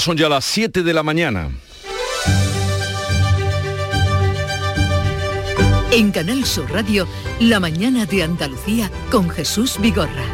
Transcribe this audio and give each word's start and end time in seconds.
Son 0.00 0.16
ya 0.16 0.28
las 0.28 0.44
7 0.44 0.82
de 0.82 0.92
la 0.92 1.02
mañana. 1.04 1.50
En 5.92 6.10
Canal 6.10 6.44
Sur 6.44 6.70
Radio, 6.72 7.06
La 7.38 7.60
mañana 7.60 8.04
de 8.04 8.24
Andalucía 8.24 8.90
con 9.10 9.30
Jesús 9.30 9.76
Vigorra. 9.80 10.24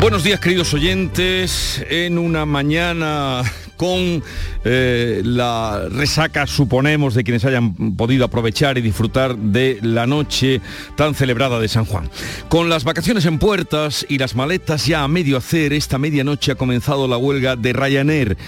Buenos 0.00 0.24
días 0.24 0.40
queridos 0.40 0.72
oyentes, 0.72 1.84
en 1.90 2.16
una 2.18 2.46
mañana 2.46 3.42
con 3.84 4.22
eh, 4.64 5.20
la 5.26 5.90
resaca, 5.90 6.46
suponemos, 6.46 7.12
de 7.12 7.22
quienes 7.22 7.44
hayan 7.44 7.96
podido 7.96 8.24
aprovechar 8.24 8.78
y 8.78 8.80
disfrutar 8.80 9.36
de 9.36 9.78
la 9.82 10.06
noche 10.06 10.62
tan 10.96 11.14
celebrada 11.14 11.60
de 11.60 11.68
San 11.68 11.84
Juan. 11.84 12.08
Con 12.48 12.70
las 12.70 12.84
vacaciones 12.84 13.26
en 13.26 13.38
puertas 13.38 14.06
y 14.08 14.16
las 14.16 14.36
maletas 14.36 14.86
ya 14.86 15.04
a 15.04 15.08
medio 15.08 15.36
hacer, 15.36 15.74
esta 15.74 15.98
medianoche 15.98 16.52
ha 16.52 16.54
comenzado 16.54 17.06
la 17.06 17.18
huelga 17.18 17.56
de 17.56 17.74
Ryanair. 17.74 18.38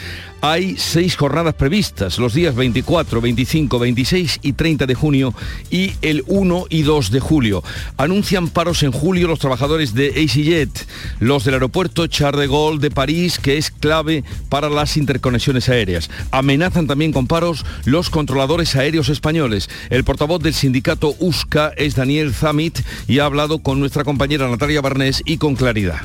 Hay 0.48 0.76
seis 0.76 1.16
jornadas 1.16 1.54
previstas, 1.54 2.20
los 2.20 2.32
días 2.32 2.54
24, 2.54 3.20
25, 3.20 3.80
26 3.80 4.38
y 4.42 4.52
30 4.52 4.86
de 4.86 4.94
junio 4.94 5.34
y 5.70 5.94
el 6.02 6.22
1 6.28 6.66
y 6.70 6.82
2 6.82 7.10
de 7.10 7.18
julio. 7.18 7.64
Anuncian 7.96 8.46
paros 8.46 8.84
en 8.84 8.92
julio 8.92 9.26
los 9.26 9.40
trabajadores 9.40 9.92
de 9.92 10.22
EasyJet, 10.22 10.86
los 11.18 11.44
del 11.44 11.54
aeropuerto 11.54 12.06
Charles 12.06 12.42
de 12.42 12.46
Gaulle 12.46 12.78
de 12.78 12.92
París, 12.92 13.40
que 13.40 13.58
es 13.58 13.72
clave 13.72 14.22
para 14.48 14.70
las 14.70 14.96
interconexiones 14.96 15.68
aéreas. 15.68 16.10
Amenazan 16.30 16.86
también 16.86 17.10
con 17.10 17.26
paros 17.26 17.66
los 17.84 18.08
controladores 18.08 18.76
aéreos 18.76 19.08
españoles. 19.08 19.68
El 19.90 20.04
portavoz 20.04 20.40
del 20.40 20.54
sindicato 20.54 21.16
USCA 21.18 21.72
es 21.76 21.96
Daniel 21.96 22.32
Zamit 22.32 22.78
y 23.08 23.18
ha 23.18 23.24
hablado 23.24 23.58
con 23.64 23.80
nuestra 23.80 24.04
compañera 24.04 24.48
Natalia 24.48 24.80
Barnés 24.80 25.24
y 25.26 25.38
con 25.38 25.56
claridad 25.56 26.02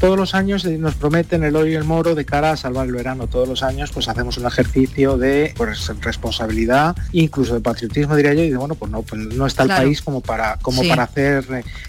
todos 0.00 0.16
los 0.16 0.34
años 0.34 0.64
nos 0.64 0.94
prometen 0.94 1.44
el 1.44 1.54
oro 1.54 1.66
y 1.66 1.74
el 1.74 1.84
moro 1.84 2.14
de 2.14 2.24
cara 2.24 2.52
a 2.52 2.56
salvar 2.56 2.86
el 2.86 2.94
verano. 2.94 3.26
Todos 3.26 3.46
los 3.46 3.62
años 3.62 3.90
pues 3.92 4.08
hacemos 4.08 4.38
un 4.38 4.46
ejercicio 4.46 5.18
de 5.18 5.52
pues, 5.56 5.92
responsabilidad, 6.00 6.96
incluso 7.12 7.54
de 7.54 7.60
patriotismo 7.60 8.16
diría 8.16 8.32
yo, 8.32 8.42
y 8.42 8.50
de 8.50 8.56
bueno, 8.56 8.74
pues 8.74 8.90
no, 8.90 9.02
pues 9.02 9.20
no 9.20 9.46
está 9.46 9.64
el 9.64 9.68
país 9.68 10.00
como 10.00 10.22
para, 10.22 10.56
como 10.56 10.82
para 10.88 11.02
hacer 11.02 11.44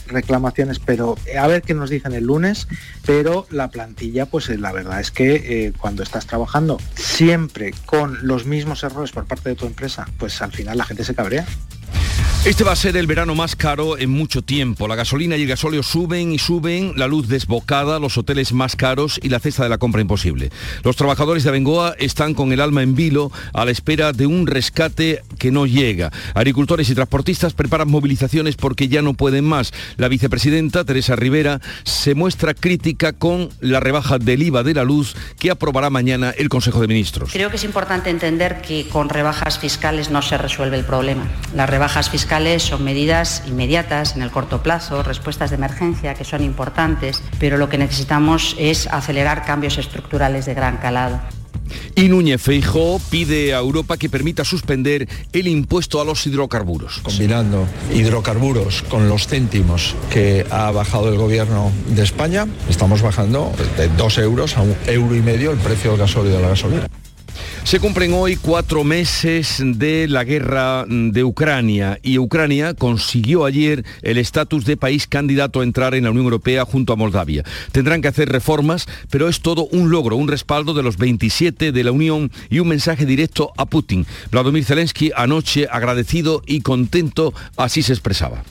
reclamaciones, 0.08 0.80
pero 0.80 1.18
eh, 1.26 1.38
a 1.38 1.48
ver 1.48 1.62
qué 1.62 1.74
nos 1.74 1.90
dicen 1.90 2.14
el 2.14 2.26
lunes, 2.26 2.68
pero 3.06 3.48
la 3.50 3.70
plantilla, 3.70 4.26
pues 4.26 4.50
eh, 4.50 4.58
la 4.58 4.74
verdad 4.74 5.00
es 5.00 5.12
que 5.12 5.36
eh, 5.36 5.74
cuando 5.80 6.04
estás 6.04 6.28
trabajando 6.28 6.80
siempre 6.96 7.74
con 7.86 8.28
los 8.28 8.46
mismos 8.46 8.84
errores 8.84 9.12
por 9.12 9.26
parte 9.26 9.50
de 9.50 9.56
tu 9.56 9.66
empresa, 9.66 10.08
pues 10.18 10.42
al 10.42 10.52
final 10.52 10.78
la 10.78 10.84
gente 10.84 11.06
se 11.06 11.16
cabrea. 11.16 11.46
Este 12.44 12.64
va 12.64 12.72
a 12.72 12.76
ser 12.76 12.98
el 12.98 13.06
verano 13.06 13.36
más 13.36 13.56
caro 13.56 14.00
en 14.00 14.10
mucho 14.10 14.42
tiempo. 14.42 14.88
La 14.88 14.96
gasolina 14.96 15.38
y 15.38 15.44
el 15.44 15.48
gasóleo 15.48 15.84
suben 15.84 16.32
y 16.32 16.40
suben, 16.40 16.94
la 16.96 17.08
luz 17.08 17.28
desbocada, 17.28 18.00
los 18.00 18.18
hoteles 18.18 18.52
más 18.52 18.76
caros 18.76 19.20
y 19.22 19.30
la 19.30 19.40
cesta 19.40 19.62
de 19.62 19.70
la 19.70 19.78
compra 19.78 20.02
imposible. 20.02 20.50
Los 20.84 20.96
trabajadores 20.96 21.44
de 21.44 21.50
Abengoa 21.50 21.94
están 22.00 22.34
con 22.34 22.52
el 22.52 22.60
alma 22.60 22.82
en 22.82 22.96
vilo 22.96 23.32
a 23.54 23.64
la 23.64 23.70
espera 23.70 24.12
de 24.12 24.26
un 24.26 24.48
rescate 24.48 25.22
que 25.38 25.52
no 25.52 25.68
llega. 25.68 26.12
Agricultores 26.34 26.90
y 26.90 26.96
transportistas 26.96 27.54
preparan 27.54 27.90
movilizaciones 27.90 28.56
porque 28.56 28.88
ya 28.88 29.04
no 29.04 29.14
pueden 29.14 29.46
más. 29.46 29.72
La 29.98 30.08
vicepresidenta, 30.08 30.84
Teresa 30.84 31.16
Rivera, 31.16 31.62
se 31.84 32.16
muestra 32.16 32.56
crítica 32.56 33.14
con 33.14 33.50
la 33.60 33.80
rebaja 33.80 34.18
del 34.18 34.42
IVA 34.42 34.64
de 34.64 34.74
la 34.74 34.84
luz 34.84 35.16
que 35.38 35.52
aprobará 35.52 35.92
mañana 35.92 36.34
el 36.36 36.50
Consejo 36.50 36.82
de 36.82 36.88
Ministros. 36.88 37.32
Creo 37.32 37.52
que 37.52 37.58
es 37.58 37.64
importante 37.64 38.10
entender 38.10 38.64
que 38.64 38.88
con 38.88 39.10
rebajas 39.10 39.60
fiscales 39.60 40.10
no 40.10 40.24
se 40.24 40.40
resuelve 40.40 40.78
el 40.78 40.86
problema. 40.86 41.30
Rebajas 41.82 42.12
fiscales 42.12 42.62
son 42.62 42.84
medidas 42.84 43.42
inmediatas, 43.48 44.16
en 44.16 44.22
el 44.22 44.30
corto 44.30 44.62
plazo, 44.62 45.02
respuestas 45.02 45.50
de 45.50 45.56
emergencia 45.56 46.14
que 46.14 46.24
son 46.24 46.44
importantes, 46.44 47.24
pero 47.40 47.58
lo 47.58 47.70
que 47.70 47.80
necesitamos 47.80 48.56
es 48.60 48.86
acelerar 48.86 49.46
cambios 49.46 49.80
estructurales 49.80 50.46
de 50.46 50.54
gran 50.54 50.78
calado. 50.78 51.20
Y 51.96 52.08
Núñez 52.08 52.40
Feijóo 52.40 53.02
pide 53.10 53.56
a 53.56 53.58
Europa 53.58 53.98
que 53.98 54.10
permita 54.10 54.46
suspender 54.46 55.10
el 55.34 55.48
impuesto 55.48 56.00
a 56.00 56.06
los 56.06 56.28
hidrocarburos. 56.28 57.00
Combinando 57.00 57.66
hidrocarburos 57.92 58.84
con 58.84 59.10
los 59.10 59.26
céntimos 59.26 59.96
que 60.12 60.46
ha 60.52 60.70
bajado 60.70 61.10
el 61.10 61.18
gobierno 61.18 61.72
de 61.88 62.04
España, 62.04 62.46
estamos 62.70 63.02
bajando 63.02 63.52
de 63.76 63.88
dos 63.88 64.20
euros 64.20 64.56
a 64.56 64.62
un 64.62 64.76
euro 64.86 65.16
y 65.16 65.22
medio 65.24 65.50
el 65.50 65.58
precio 65.58 65.90
del 65.90 66.02
gasóleo 66.02 66.36
de 66.36 66.42
la 66.44 66.50
gasolina. 66.50 66.88
Se 67.64 67.80
cumplen 67.80 68.14
hoy 68.14 68.36
cuatro 68.36 68.84
meses 68.84 69.62
de 69.64 70.08
la 70.08 70.24
guerra 70.24 70.86
de 70.88 71.24
Ucrania 71.24 72.00
y 72.04 72.18
Ucrania 72.18 72.74
consiguió 72.74 73.46
ayer 73.46 73.86
el 74.02 74.18
estatus 74.18 74.66
de 74.66 74.78
país 74.78 75.08
candidato 75.08 75.62
a 75.62 75.64
entrar 75.64 75.96
en 75.96 76.04
la 76.04 76.12
Unión 76.12 76.26
Europea 76.26 76.66
junto 76.66 76.92
a 76.92 76.96
Moldavia. 76.96 77.44
Tendrán 77.72 78.02
que 78.02 78.08
hacer 78.08 78.30
reformas, 78.30 78.88
pero 79.10 79.30
es 79.30 79.42
todo 79.42 79.68
un 79.68 79.90
logro, 79.90 80.16
un 80.16 80.28
respaldo 80.28 80.74
de 80.74 80.84
los 80.84 80.98
27 80.98 81.72
de 81.72 81.84
la 81.84 81.92
Unión 81.92 82.32
y 82.50 82.60
un 82.60 82.68
mensaje 82.68 83.06
directo 83.06 83.54
a 83.58 83.66
Putin. 83.66 84.06
Vladimir 84.32 84.66
Zelensky 84.66 85.12
anoche 85.16 85.68
agradecido 85.72 86.42
y 86.46 86.62
contento, 86.62 87.34
así 87.58 87.84
se 87.84 87.94
expresaba. 87.94 88.44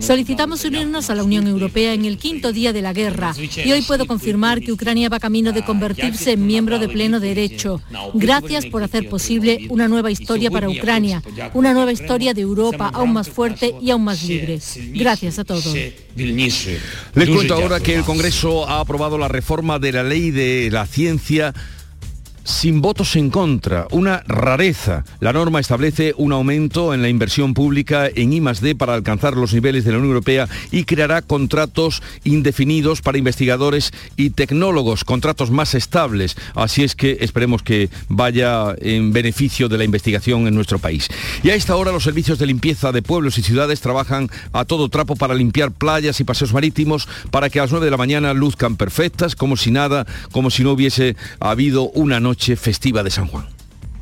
Solicitamos 0.00 0.64
unirnos 0.64 1.10
a 1.10 1.14
la 1.14 1.24
Unión 1.24 1.46
Europea 1.46 1.94
en 1.94 2.04
el 2.04 2.18
quinto 2.18 2.52
día 2.52 2.72
de 2.72 2.82
la 2.82 2.92
guerra 2.92 3.34
y 3.64 3.72
hoy 3.72 3.82
puedo 3.82 4.06
confirmar 4.06 4.60
que 4.60 4.72
Ucrania 4.72 5.08
va 5.08 5.18
camino 5.18 5.52
de 5.52 5.64
convertirse 5.64 6.32
en 6.32 6.46
miembro 6.46 6.78
de 6.78 6.88
pleno 6.88 7.20
derecho. 7.20 7.80
Gracias 8.14 8.66
por 8.66 8.82
hacer 8.82 9.08
posible 9.08 9.66
una 9.68 9.88
nueva 9.88 10.10
historia 10.10 10.50
para 10.50 10.68
Ucrania, 10.68 11.22
una 11.54 11.72
nueva 11.72 11.92
historia 11.92 12.34
de 12.34 12.42
Europa 12.42 12.90
aún 12.92 13.12
más 13.12 13.28
fuerte 13.28 13.74
y 13.80 13.90
aún 13.90 14.04
más 14.04 14.22
libre. 14.24 14.60
Gracias 14.92 15.38
a 15.38 15.44
todos. 15.44 15.74
Les 16.16 17.28
cuento 17.28 17.54
ahora 17.54 17.80
que 17.80 17.94
el 17.94 18.04
Congreso 18.04 18.68
ha 18.68 18.80
aprobado 18.80 19.16
la 19.18 19.28
reforma 19.28 19.78
de 19.78 19.92
la 19.92 20.02
ley 20.02 20.30
de 20.30 20.68
la 20.70 20.86
ciencia 20.86 21.54
sin 22.50 22.82
votos 22.82 23.16
en 23.16 23.30
contra, 23.30 23.86
una 23.90 24.22
rareza. 24.26 25.04
La 25.20 25.32
norma 25.32 25.60
establece 25.60 26.14
un 26.16 26.32
aumento 26.32 26.92
en 26.92 27.00
la 27.00 27.08
inversión 27.08 27.54
pública 27.54 28.08
en 28.12 28.32
I+D 28.32 28.74
para 28.74 28.94
alcanzar 28.94 29.36
los 29.36 29.54
niveles 29.54 29.84
de 29.84 29.92
la 29.92 29.98
Unión 29.98 30.10
Europea 30.10 30.48
y 30.70 30.84
creará 30.84 31.22
contratos 31.22 32.02
indefinidos 32.24 33.02
para 33.02 33.18
investigadores 33.18 33.92
y 34.16 34.30
tecnólogos, 34.30 35.04
contratos 35.04 35.50
más 35.50 35.74
estables. 35.74 36.36
Así 36.54 36.82
es 36.82 36.96
que 36.96 37.18
esperemos 37.20 37.62
que 37.62 37.88
vaya 38.08 38.74
en 38.80 39.12
beneficio 39.12 39.68
de 39.68 39.78
la 39.78 39.84
investigación 39.84 40.46
en 40.46 40.54
nuestro 40.54 40.78
país. 40.78 41.08
Y 41.42 41.50
a 41.50 41.54
esta 41.54 41.76
hora 41.76 41.92
los 41.92 42.04
servicios 42.04 42.38
de 42.38 42.46
limpieza 42.46 42.90
de 42.90 43.02
pueblos 43.02 43.38
y 43.38 43.42
ciudades 43.42 43.80
trabajan 43.80 44.28
a 44.52 44.64
todo 44.64 44.88
trapo 44.88 45.14
para 45.14 45.34
limpiar 45.34 45.70
playas 45.70 46.20
y 46.20 46.24
paseos 46.24 46.52
marítimos 46.52 47.08
para 47.30 47.48
que 47.48 47.60
a 47.60 47.62
las 47.62 47.70
9 47.70 47.84
de 47.84 47.90
la 47.90 47.96
mañana 47.96 48.34
luzcan 48.34 48.76
perfectas, 48.76 49.36
como 49.36 49.56
si 49.56 49.70
nada, 49.70 50.06
como 50.32 50.50
si 50.50 50.64
no 50.64 50.72
hubiese 50.72 51.16
habido 51.38 51.90
una 51.90 52.18
noche 52.18 52.39
festiva 52.56 53.02
de 53.02 53.10
San 53.10 53.26
Juan. 53.26 53.46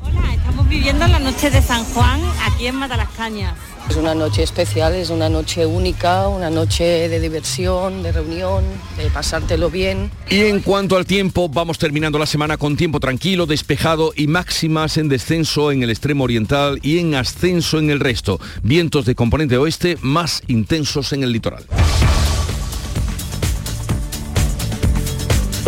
Hola, 0.01 0.33
estamos 0.33 0.67
viviendo 0.69 1.05
la 1.07 1.19
noche 1.19 1.49
de 1.49 1.61
San 1.61 1.83
Juan 1.83 2.21
aquí 2.45 2.67
en 2.67 2.75
Matalascañas. 2.75 3.53
Es 3.89 3.95
una 3.95 4.13
noche 4.13 4.43
especial, 4.43 4.93
es 4.93 5.09
una 5.09 5.29
noche 5.29 5.65
única, 5.65 6.27
una 6.27 6.49
noche 6.49 7.09
de 7.09 7.19
diversión, 7.19 8.03
de 8.03 8.11
reunión, 8.11 8.63
de 8.97 9.09
pasártelo 9.09 9.69
bien. 9.69 10.11
Y 10.29 10.41
en 10.41 10.61
cuanto 10.61 10.95
al 10.95 11.05
tiempo, 11.05 11.49
vamos 11.49 11.79
terminando 11.79 12.19
la 12.19 12.27
semana 12.27 12.57
con 12.57 12.77
tiempo 12.77 12.99
tranquilo, 12.99 13.47
despejado 13.47 14.13
y 14.15 14.27
máximas 14.27 14.97
en 14.97 15.09
descenso 15.09 15.71
en 15.71 15.81
el 15.81 15.89
extremo 15.89 16.23
oriental 16.23 16.79
y 16.83 16.99
en 16.99 17.15
ascenso 17.15 17.79
en 17.79 17.89
el 17.89 17.99
resto. 17.99 18.39
Vientos 18.61 19.05
de 19.05 19.15
componente 19.15 19.57
oeste 19.57 19.97
más 20.01 20.43
intensos 20.47 21.11
en 21.11 21.23
el 21.23 21.31
litoral. 21.31 21.65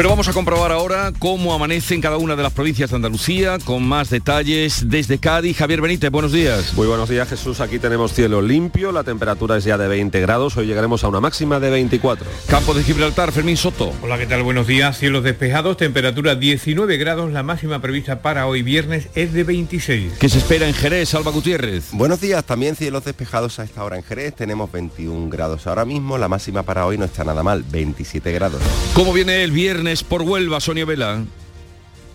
Pero 0.01 0.09
vamos 0.09 0.27
a 0.27 0.33
comprobar 0.33 0.71
ahora 0.71 1.13
cómo 1.19 1.53
amanece 1.53 1.93
en 1.93 2.01
cada 2.01 2.17
una 2.17 2.35
de 2.35 2.41
las 2.41 2.53
provincias 2.53 2.89
de 2.89 2.95
Andalucía, 2.95 3.59
con 3.63 3.83
más 3.83 4.09
detalles 4.09 4.89
desde 4.89 5.19
Cádiz. 5.19 5.57
Javier 5.57 5.79
Benítez, 5.79 6.09
buenos 6.09 6.31
días. 6.31 6.73
Muy 6.73 6.87
buenos 6.87 7.07
días, 7.07 7.29
Jesús. 7.29 7.59
Aquí 7.59 7.77
tenemos 7.77 8.11
cielo 8.11 8.41
limpio, 8.41 8.91
la 8.91 9.03
temperatura 9.03 9.57
es 9.57 9.63
ya 9.63 9.77
de 9.77 9.87
20 9.87 10.19
grados, 10.19 10.57
hoy 10.57 10.65
llegaremos 10.65 11.03
a 11.03 11.07
una 11.07 11.19
máxima 11.19 11.59
de 11.59 11.69
24. 11.69 12.25
Campo 12.47 12.73
de 12.73 12.83
Gibraltar, 12.83 13.31
Fermín 13.31 13.57
Soto. 13.57 13.93
Hola, 14.01 14.17
¿qué 14.17 14.25
tal? 14.25 14.41
Buenos 14.41 14.65
días. 14.65 14.97
Cielos 14.97 15.23
despejados, 15.23 15.77
temperatura 15.77 16.33
19 16.33 16.97
grados, 16.97 17.31
la 17.31 17.43
máxima 17.43 17.79
prevista 17.79 18.23
para 18.23 18.47
hoy 18.47 18.63
viernes 18.63 19.07
es 19.13 19.33
de 19.33 19.43
26. 19.43 20.13
¿Qué 20.19 20.29
se 20.29 20.39
espera 20.39 20.67
en 20.67 20.73
Jerez, 20.73 21.13
Alba 21.13 21.29
Gutiérrez? 21.29 21.91
Buenos 21.91 22.19
días, 22.19 22.43
también 22.43 22.75
cielos 22.75 23.05
despejados 23.05 23.59
a 23.59 23.65
esta 23.65 23.83
hora 23.83 23.97
en 23.97 24.03
Jerez, 24.03 24.33
tenemos 24.33 24.71
21 24.71 25.29
grados 25.29 25.67
ahora 25.67 25.85
mismo, 25.85 26.17
la 26.17 26.27
máxima 26.27 26.63
para 26.63 26.87
hoy 26.87 26.97
no 26.97 27.05
está 27.05 27.23
nada 27.23 27.43
mal, 27.43 27.63
27 27.69 28.31
grados. 28.31 28.63
¿Cómo 28.95 29.13
viene 29.13 29.43
el 29.43 29.51
viernes? 29.51 29.90
Por 29.99 30.21
Huelva, 30.21 30.61
Sonia 30.61 30.85
Vela. 30.85 31.25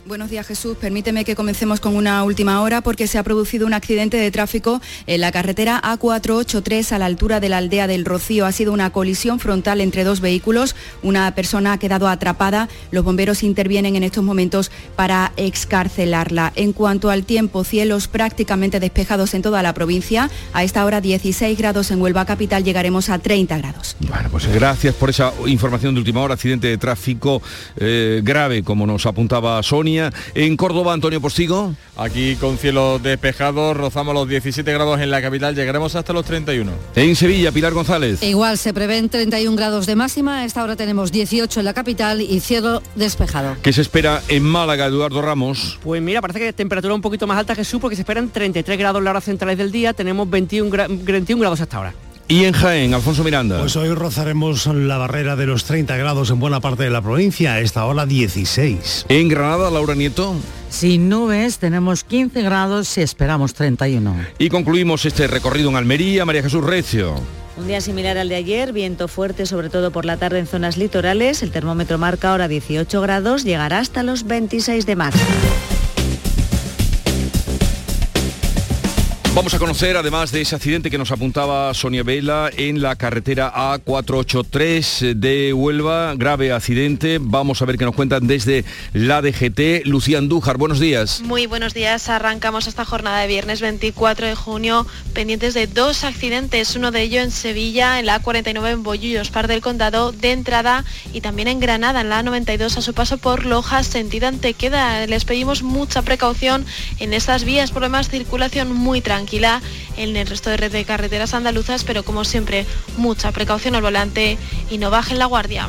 Buenos 0.06 0.31
días 0.31 0.47
Jesús, 0.47 0.76
permíteme 0.76 1.25
que 1.25 1.35
comencemos 1.35 1.81
con 1.81 1.97
una 1.97 2.23
última 2.23 2.62
hora 2.62 2.81
porque 2.81 3.08
se 3.08 3.19
ha 3.19 3.25
producido 3.25 3.67
un 3.67 3.75
accidente 3.75 4.17
de 4.17 4.31
tráfico 4.31 4.81
en 5.08 5.20
la 5.20 5.32
carretera 5.32 5.82
A483 5.82 6.93
a 6.93 6.99
la 7.00 7.06
altura 7.06 7.41
de 7.41 7.49
la 7.49 7.56
aldea 7.56 7.88
del 7.88 8.05
Rocío. 8.05 8.47
Ha 8.47 8.53
sido 8.53 8.73
una 8.73 8.91
colisión 8.91 9.41
frontal 9.41 9.81
entre 9.81 10.05
dos 10.05 10.20
vehículos, 10.20 10.76
una 11.03 11.35
persona 11.35 11.73
ha 11.73 11.79
quedado 11.79 12.06
atrapada, 12.06 12.69
los 12.93 13.03
bomberos 13.03 13.43
intervienen 13.43 13.97
en 13.97 14.05
estos 14.05 14.23
momentos 14.23 14.70
para 14.94 15.32
excarcelarla. 15.37 16.53
En 16.55 16.73
cuanto 16.73 17.11
al 17.11 17.25
tiempo, 17.25 17.64
cielos 17.64 18.06
prácticamente 18.06 18.79
despejados 18.79 19.35
en 19.35 19.43
toda 19.43 19.61
la 19.61 19.75
provincia, 19.75 20.31
a 20.53 20.62
esta 20.62 20.85
hora 20.85 21.00
16 21.00 21.58
grados 21.58 21.91
en 21.91 22.00
Huelva 22.00 22.25
capital, 22.26 22.62
llegaremos 22.62 23.08
a 23.08 23.19
30 23.19 23.58
grados. 23.58 23.97
Bueno, 23.99 24.29
pues 24.31 24.47
gracias 24.55 24.94
por 24.94 25.11
esa 25.11 25.32
información 25.49 25.94
de 25.94 25.99
última 25.99 26.20
hora, 26.20 26.35
accidente 26.35 26.69
de 26.69 26.79
tráfico 26.79 27.43
eh, 27.76 28.20
grave, 28.23 28.62
como 28.62 28.87
nos 28.87 29.05
apuntaba 29.05 29.61
Sonia 29.64 29.95
en 30.34 30.56
Córdoba, 30.56 30.93
Antonio 30.93 31.20
Postigo. 31.20 31.75
Aquí 31.96 32.37
con 32.37 32.58
cielo 32.58 32.98
despejado, 32.98 33.75
rozamos 33.75 34.14
los 34.14 34.28
17 34.28 34.70
grados 34.72 35.00
en 35.00 35.10
la 35.10 35.22
capital, 35.22 35.54
llegaremos 35.54 35.94
hasta 35.94 36.12
los 36.12 36.25
31. 36.25 36.72
En 36.94 37.16
Sevilla, 37.16 37.52
Pilar 37.52 37.72
González. 37.72 38.22
Igual 38.22 38.58
se 38.58 38.75
prevén 38.75 39.08
31 39.08 39.56
grados 39.56 39.87
de 39.87 39.96
máxima, 39.96 40.40
a 40.40 40.44
esta 40.44 40.62
hora 40.62 40.76
tenemos 40.76 41.12
18 41.12 41.60
en 41.60 41.64
la 41.64 41.75
capital 41.75 42.20
y 42.20 42.40
cielo 42.40 42.82
despejado. 42.94 43.56
¿Qué 43.62 43.72
se 43.72 43.81
espera 43.81 44.22
en 44.28 44.43
Málaga, 44.43 44.87
Eduardo 44.87 45.22
Ramos? 45.22 45.78
Pues 45.82 46.02
mira, 46.02 46.20
parece 46.20 46.40
que 46.40 46.52
temperatura 46.52 46.94
un 46.94 47.02
poquito 47.02 47.26
más 47.26 47.38
alta 47.38 47.54
que 47.54 47.64
su 47.64 47.81
porque 47.81 47.96
se 47.96 48.02
esperan 48.02 48.28
33 48.28 48.78
grados 48.78 49.00
en 49.00 49.04
las 49.04 49.12
horas 49.12 49.25
centrales 49.25 49.58
del 49.58 49.72
día, 49.72 49.93
tenemos 49.93 50.28
21, 50.28 50.70
21 50.88 51.40
grados 51.40 51.60
hasta 51.60 51.76
ahora. 51.78 51.94
Y 52.28 52.44
en 52.44 52.55
Jaén, 52.55 52.93
Alfonso 52.93 53.23
Miranda. 53.23 53.61
Pues 53.61 53.76
hoy 53.76 53.88
rozaremos 53.94 54.67
la 54.67 54.99
barrera 54.99 55.37
de 55.37 55.46
los 55.46 55.64
30 55.64 55.96
grados 55.96 56.31
en 56.31 56.40
buena 56.40 56.58
parte 56.58 56.82
de 56.82 56.90
la 56.90 57.00
provincia, 57.00 57.55
a 57.55 57.61
esta 57.61 57.84
hora 57.84 58.05
16. 58.05 59.06
En 59.08 59.28
Granada, 59.28 59.70
Laura 59.70 59.94
Nieto. 59.94 60.34
Sin 60.69 61.08
nubes 61.08 61.58
tenemos 61.58 62.02
15 62.02 62.43
grados 62.43 62.99
y 62.99 63.02
esperamos 63.02 63.55
31. 63.55 64.17
Y 64.38 64.49
concluimos 64.49 65.05
este 65.05 65.28
recorrido 65.28 65.70
en 65.70 65.76
Almería, 65.76 66.25
María 66.25 66.43
Jesús 66.43 66.64
Recio. 66.64 67.14
Un 67.56 67.69
día 67.69 67.81
similar 67.81 68.19
al 68.19 68.29
de 68.29 68.34
ayer, 68.34 68.72
viento 68.72 69.06
fuerte 69.06 69.46
sobre 69.46 69.70
todo 69.70 69.93
por 69.93 70.05
la 70.05 70.17
tarde 70.17 70.40
en 70.40 70.46
zonas 70.49 70.76
litorales, 70.76 71.44
el 71.44 71.52
termómetro 71.52 71.96
marca 71.96 72.32
ahora 72.32 72.49
18 72.49 73.00
grados, 73.00 73.44
llegará 73.44 73.79
hasta 73.79 74.02
los 74.02 74.25
26 74.25 74.84
de 74.84 74.96
marzo. 74.96 75.25
Vamos 79.36 79.52
a 79.52 79.58
conocer, 79.58 79.98
además 79.98 80.32
de 80.32 80.40
ese 80.40 80.56
accidente 80.56 80.90
que 80.90 80.96
nos 80.96 81.12
apuntaba 81.12 81.74
Sonia 81.74 82.02
Vela 82.02 82.50
en 82.56 82.80
la 82.80 82.96
carretera 82.96 83.52
A483 83.52 85.12
de 85.12 85.52
Huelva, 85.52 86.14
grave 86.14 86.52
accidente. 86.52 87.18
Vamos 87.20 87.60
a 87.60 87.66
ver 87.66 87.76
qué 87.76 87.84
nos 87.84 87.94
cuentan 87.94 88.26
desde 88.26 88.64
la 88.94 89.20
DGT. 89.20 89.84
Lucía 89.84 90.16
Andújar, 90.16 90.56
buenos 90.56 90.80
días. 90.80 91.20
Muy 91.20 91.46
buenos 91.46 91.74
días. 91.74 92.08
Arrancamos 92.08 92.66
esta 92.66 92.86
jornada 92.86 93.20
de 93.20 93.26
viernes 93.26 93.60
24 93.60 94.26
de 94.26 94.34
junio 94.34 94.86
pendientes 95.12 95.52
de 95.52 95.66
dos 95.66 96.04
accidentes, 96.04 96.74
uno 96.74 96.90
de 96.90 97.02
ellos 97.02 97.24
en 97.24 97.30
Sevilla, 97.30 97.98
en 97.98 98.06
la 98.06 98.22
A49 98.22 98.70
en 98.70 98.82
Bollullos, 98.82 99.30
par 99.30 99.48
del 99.48 99.60
condado 99.60 100.12
de 100.12 100.32
entrada 100.32 100.82
y 101.12 101.20
también 101.20 101.48
en 101.48 101.60
Granada, 101.60 102.00
en 102.00 102.08
la 102.08 102.22
A92 102.22 102.78
a 102.78 102.80
su 102.80 102.94
paso 102.94 103.18
por 103.18 103.44
Lojas, 103.44 103.86
sentido 103.86 104.28
Antequeda. 104.28 105.06
Les 105.06 105.26
pedimos 105.26 105.62
mucha 105.62 106.00
precaución 106.00 106.64
en 107.00 107.12
estas 107.12 107.44
vías, 107.44 107.70
por 107.70 107.82
demás 107.82 108.08
circulación 108.08 108.72
muy 108.72 109.02
tranquila 109.02 109.25
en 109.96 110.17
el 110.17 110.26
resto 110.26 110.50
de 110.50 110.56
red 110.56 110.73
de 110.73 110.84
carreteras 110.84 111.34
andaluzas, 111.34 111.84
pero 111.84 112.05
como 112.05 112.25
siempre, 112.25 112.67
mucha 112.96 113.32
precaución 113.32 113.75
al 113.75 113.82
volante 113.82 114.38
y 114.70 114.78
no 114.78 114.90
bajen 114.90 115.19
la 115.19 115.26
guardia. 115.26 115.69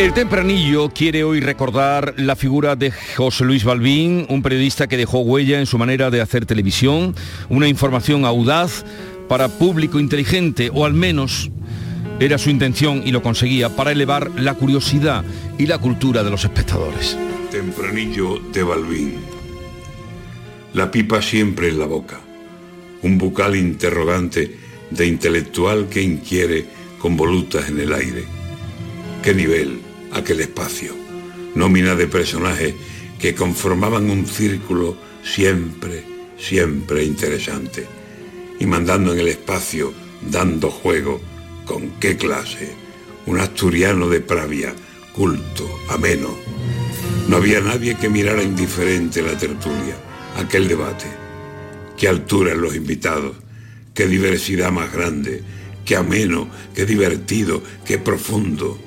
El 0.00 0.14
Tempranillo 0.14 0.88
quiere 0.88 1.24
hoy 1.24 1.40
recordar 1.40 2.14
la 2.16 2.34
figura 2.34 2.74
de 2.74 2.90
José 2.90 3.44
Luis 3.44 3.64
Balbín, 3.64 4.24
un 4.30 4.40
periodista 4.40 4.86
que 4.86 4.96
dejó 4.96 5.18
huella 5.18 5.60
en 5.60 5.66
su 5.66 5.76
manera 5.76 6.10
de 6.10 6.22
hacer 6.22 6.46
televisión, 6.46 7.14
una 7.50 7.68
información 7.68 8.24
audaz 8.24 8.86
para 9.28 9.50
público 9.50 10.00
inteligente, 10.00 10.70
o 10.72 10.86
al 10.86 10.94
menos 10.94 11.50
era 12.18 12.38
su 12.38 12.48
intención 12.48 13.02
y 13.04 13.10
lo 13.10 13.22
conseguía, 13.22 13.76
para 13.76 13.92
elevar 13.92 14.30
la 14.40 14.54
curiosidad 14.54 15.22
y 15.58 15.66
la 15.66 15.76
cultura 15.76 16.22
de 16.24 16.30
los 16.30 16.44
espectadores. 16.44 17.18
Tempranillo 17.50 18.38
de 18.54 18.62
Balbín. 18.62 19.16
La 20.72 20.90
pipa 20.90 21.20
siempre 21.20 21.68
en 21.68 21.78
la 21.78 21.84
boca, 21.84 22.18
un 23.02 23.18
bucal 23.18 23.54
interrogante 23.54 24.56
de 24.90 25.06
intelectual 25.06 25.90
que 25.90 26.00
inquiere 26.00 26.64
con 26.98 27.18
volutas 27.18 27.68
en 27.68 27.80
el 27.80 27.92
aire. 27.92 28.24
¿Qué 29.22 29.34
nivel? 29.34 29.89
Aquel 30.12 30.40
espacio, 30.40 30.94
nómina 31.54 31.94
de 31.94 32.06
personajes 32.06 32.74
que 33.18 33.34
conformaban 33.34 34.10
un 34.10 34.26
círculo 34.26 34.96
siempre, 35.22 36.04
siempre 36.38 37.04
interesante, 37.04 37.86
y 38.58 38.66
mandando 38.66 39.12
en 39.12 39.20
el 39.20 39.28
espacio, 39.28 39.92
dando 40.30 40.70
juego, 40.70 41.20
con 41.66 41.90
qué 42.00 42.16
clase, 42.16 42.72
un 43.26 43.38
asturiano 43.38 44.08
de 44.08 44.20
pravia, 44.20 44.74
culto, 45.14 45.68
ameno. 45.88 46.30
No 47.28 47.36
había 47.36 47.60
nadie 47.60 47.96
que 47.96 48.08
mirara 48.08 48.42
indiferente 48.42 49.22
la 49.22 49.36
tertulia, 49.36 49.96
aquel 50.36 50.66
debate. 50.66 51.06
Qué 51.96 52.08
altura 52.08 52.52
en 52.52 52.62
los 52.62 52.74
invitados, 52.74 53.36
qué 53.94 54.06
diversidad 54.06 54.72
más 54.72 54.92
grande, 54.92 55.42
qué 55.84 55.96
ameno, 55.96 56.48
qué 56.74 56.86
divertido, 56.86 57.62
qué 57.84 57.98
profundo 57.98 58.78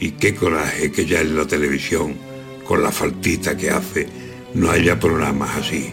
y 0.00 0.12
qué 0.12 0.34
coraje 0.34 0.92
que 0.92 1.06
ya 1.06 1.20
en 1.20 1.36
la 1.36 1.46
televisión, 1.46 2.14
con 2.66 2.82
la 2.82 2.92
faltita 2.92 3.56
que 3.56 3.70
hace, 3.70 4.08
no 4.54 4.70
haya 4.70 4.98
programas 4.98 5.56
así 5.56 5.92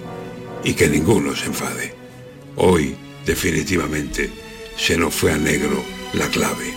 y 0.64 0.74
que 0.74 0.88
ninguno 0.88 1.36
se 1.36 1.48
enfade. 1.48 1.94
Hoy, 2.56 2.96
definitivamente, 3.26 4.30
se 4.78 4.98
nos 4.98 5.14
fue 5.14 5.32
a 5.32 5.38
negro 5.38 5.84
la 6.14 6.28
clave. 6.28 6.74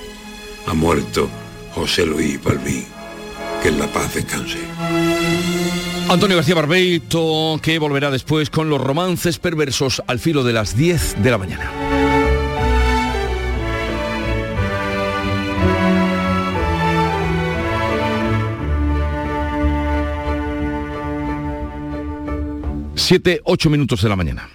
Ha 0.67 0.75
muerto 0.75 1.29
José 1.73 2.07
Luis 2.07 2.43
Balbín. 2.43 2.87
Que 3.63 3.69
en 3.69 3.79
la 3.79 3.87
paz 3.87 4.15
descanse. 4.15 4.59
Antonio 6.09 6.37
García 6.37 6.55
Barbeito, 6.55 7.59
que 7.63 7.79
volverá 7.79 8.11
después 8.11 8.51
con 8.51 8.69
los 8.69 8.81
romances 8.81 9.39
perversos 9.39 10.03
al 10.07 10.19
filo 10.21 10.45
de 10.45 10.53
las 10.53 10.77
10 10.77 11.23
de 11.23 11.31
la 11.31 11.39
mañana. 11.39 11.86
7, 23.07 23.43
8 23.45 23.71
minutos 23.71 24.03
de 24.03 24.09
la 24.09 24.17
mañana. 24.17 24.51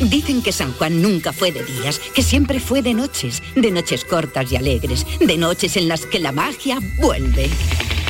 Dicen 0.00 0.40
que 0.40 0.52
San 0.52 0.72
Juan 0.72 1.02
nunca 1.02 1.34
fue 1.34 1.52
de 1.52 1.62
días, 1.62 1.98
que 2.14 2.22
siempre 2.22 2.58
fue 2.58 2.80
de 2.80 2.94
noches, 2.94 3.42
de 3.54 3.70
noches 3.70 4.06
cortas 4.06 4.50
y 4.50 4.56
alegres, 4.56 5.06
de 5.20 5.36
noches 5.36 5.76
en 5.76 5.88
las 5.88 6.06
que 6.06 6.18
la 6.18 6.32
magia 6.32 6.78
vuelve. 6.98 7.50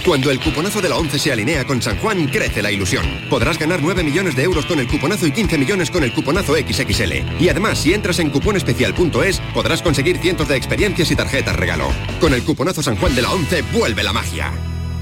Cuando 0.07 0.31
el 0.31 0.39
cuponazo 0.39 0.81
de 0.81 0.91
la 0.91 0.97
11 0.97 1.19
se 1.19 1.33
alinea 1.33 1.67
con 1.67 1.83
San 1.83 1.99
Juan, 1.99 2.29
crece 2.29 2.63
la 2.63 2.71
ilusión. 2.71 3.05
Podrás 3.29 3.59
ganar 3.59 3.83
9 3.83 4.05
millones 4.05 4.37
de 4.37 4.45
euros 4.45 4.65
con 4.65 4.79
el 4.79 4.87
cuponazo 4.87 5.27
y 5.27 5.33
15 5.33 5.59
millones 5.59 5.91
con 5.91 6.05
el 6.05 6.13
cuponazo 6.13 6.55
XXL. 6.55 7.41
Y 7.41 7.49
además, 7.49 7.81
si 7.81 7.95
entras 7.95 8.21
en 8.21 8.31
cuponespecial.es, 8.31 9.41
podrás 9.53 9.83
conseguir 9.83 10.19
cientos 10.19 10.47
de 10.47 10.55
experiencias 10.55 11.11
y 11.11 11.17
tarjetas 11.17 11.57
regalo. 11.57 11.89
Con 12.21 12.33
el 12.33 12.45
cuponazo 12.45 12.81
San 12.81 12.95
Juan 12.95 13.17
de 13.17 13.23
la 13.23 13.33
11, 13.33 13.63
vuelve 13.73 14.05
la 14.05 14.13
magia. 14.13 14.53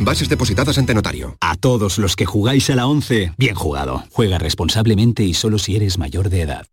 Bases 0.01 0.29
depositadas 0.29 0.79
ante 0.79 0.95
notario. 0.95 1.37
A 1.41 1.57
todos 1.57 1.99
los 1.99 2.17
que 2.17 2.27
jugáis 2.27 2.71
a 2.71 2.77
la 2.77 2.87
11, 2.87 3.35
bien 3.37 3.55
jugado. 3.55 4.05
Juega 4.11 4.39
responsablemente 4.39 5.23
y 5.25 5.35
solo 5.35 5.59
si 5.59 5.77
eres 5.77 5.99
mayor 5.99 6.29
de 6.29 6.43
edad. 6.43 6.67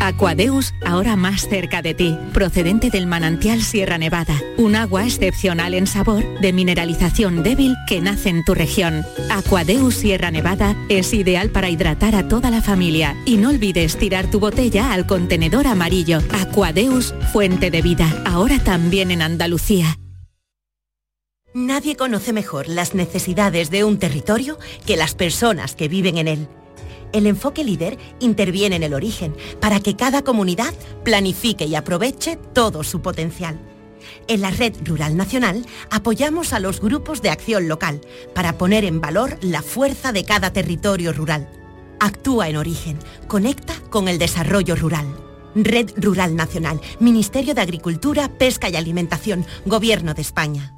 Aquadeus, 0.00 0.74
ahora 0.84 1.16
más 1.16 1.48
cerca 1.48 1.82
de 1.82 1.94
ti, 1.94 2.16
procedente 2.32 2.90
del 2.90 3.06
manantial 3.06 3.62
Sierra 3.62 3.98
Nevada, 3.98 4.40
un 4.56 4.76
agua 4.76 5.04
excepcional 5.04 5.74
en 5.74 5.86
sabor, 5.86 6.22
de 6.40 6.52
mineralización 6.52 7.42
débil 7.42 7.74
que 7.86 8.00
nace 8.00 8.28
en 8.28 8.44
tu 8.44 8.54
región. 8.54 9.04
Aquadeus 9.30 9.94
Sierra 9.94 10.30
Nevada 10.30 10.76
es 10.88 11.12
ideal 11.14 11.50
para 11.50 11.70
hidratar 11.70 12.14
a 12.14 12.28
toda 12.28 12.50
la 12.50 12.62
familia 12.62 13.16
y 13.24 13.38
no 13.38 13.48
olvides 13.48 13.96
tirar 13.96 14.30
tu 14.30 14.40
botella 14.40 14.92
al 14.92 15.06
contenedor 15.06 15.66
amarillo. 15.66 16.20
Aquadeus, 16.32 17.14
fuente 17.32 17.70
de 17.70 17.82
vida, 17.82 18.22
ahora 18.26 18.58
también 18.62 19.10
en 19.10 19.22
Andalucía. 19.22 19.98
Nadie 21.54 21.96
conoce 21.96 22.34
mejor 22.34 22.68
las 22.68 22.94
necesidades 22.94 23.70
de 23.70 23.82
un 23.82 23.98
territorio 23.98 24.58
que 24.84 24.98
las 24.98 25.14
personas 25.14 25.74
que 25.74 25.88
viven 25.88 26.18
en 26.18 26.28
él. 26.28 26.48
El 27.12 27.26
enfoque 27.26 27.64
líder 27.64 27.96
interviene 28.20 28.76
en 28.76 28.82
el 28.82 28.92
origen 28.92 29.34
para 29.58 29.80
que 29.80 29.96
cada 29.96 30.22
comunidad 30.22 30.74
planifique 31.04 31.64
y 31.64 31.74
aproveche 31.74 32.36
todo 32.52 32.84
su 32.84 33.00
potencial. 33.00 33.58
En 34.26 34.42
la 34.42 34.50
Red 34.50 34.74
Rural 34.84 35.16
Nacional 35.16 35.64
apoyamos 35.90 36.52
a 36.52 36.60
los 36.60 36.82
grupos 36.82 37.22
de 37.22 37.30
acción 37.30 37.66
local 37.66 38.02
para 38.34 38.58
poner 38.58 38.84
en 38.84 39.00
valor 39.00 39.38
la 39.40 39.62
fuerza 39.62 40.12
de 40.12 40.24
cada 40.24 40.52
territorio 40.52 41.14
rural. 41.14 41.48
Actúa 41.98 42.50
en 42.50 42.58
origen, 42.58 42.98
conecta 43.26 43.74
con 43.88 44.08
el 44.08 44.18
desarrollo 44.18 44.76
rural. 44.76 45.06
Red 45.54 45.92
Rural 45.96 46.36
Nacional, 46.36 46.78
Ministerio 47.00 47.54
de 47.54 47.62
Agricultura, 47.62 48.28
Pesca 48.28 48.68
y 48.68 48.76
Alimentación, 48.76 49.46
Gobierno 49.64 50.12
de 50.12 50.22
España. 50.22 50.77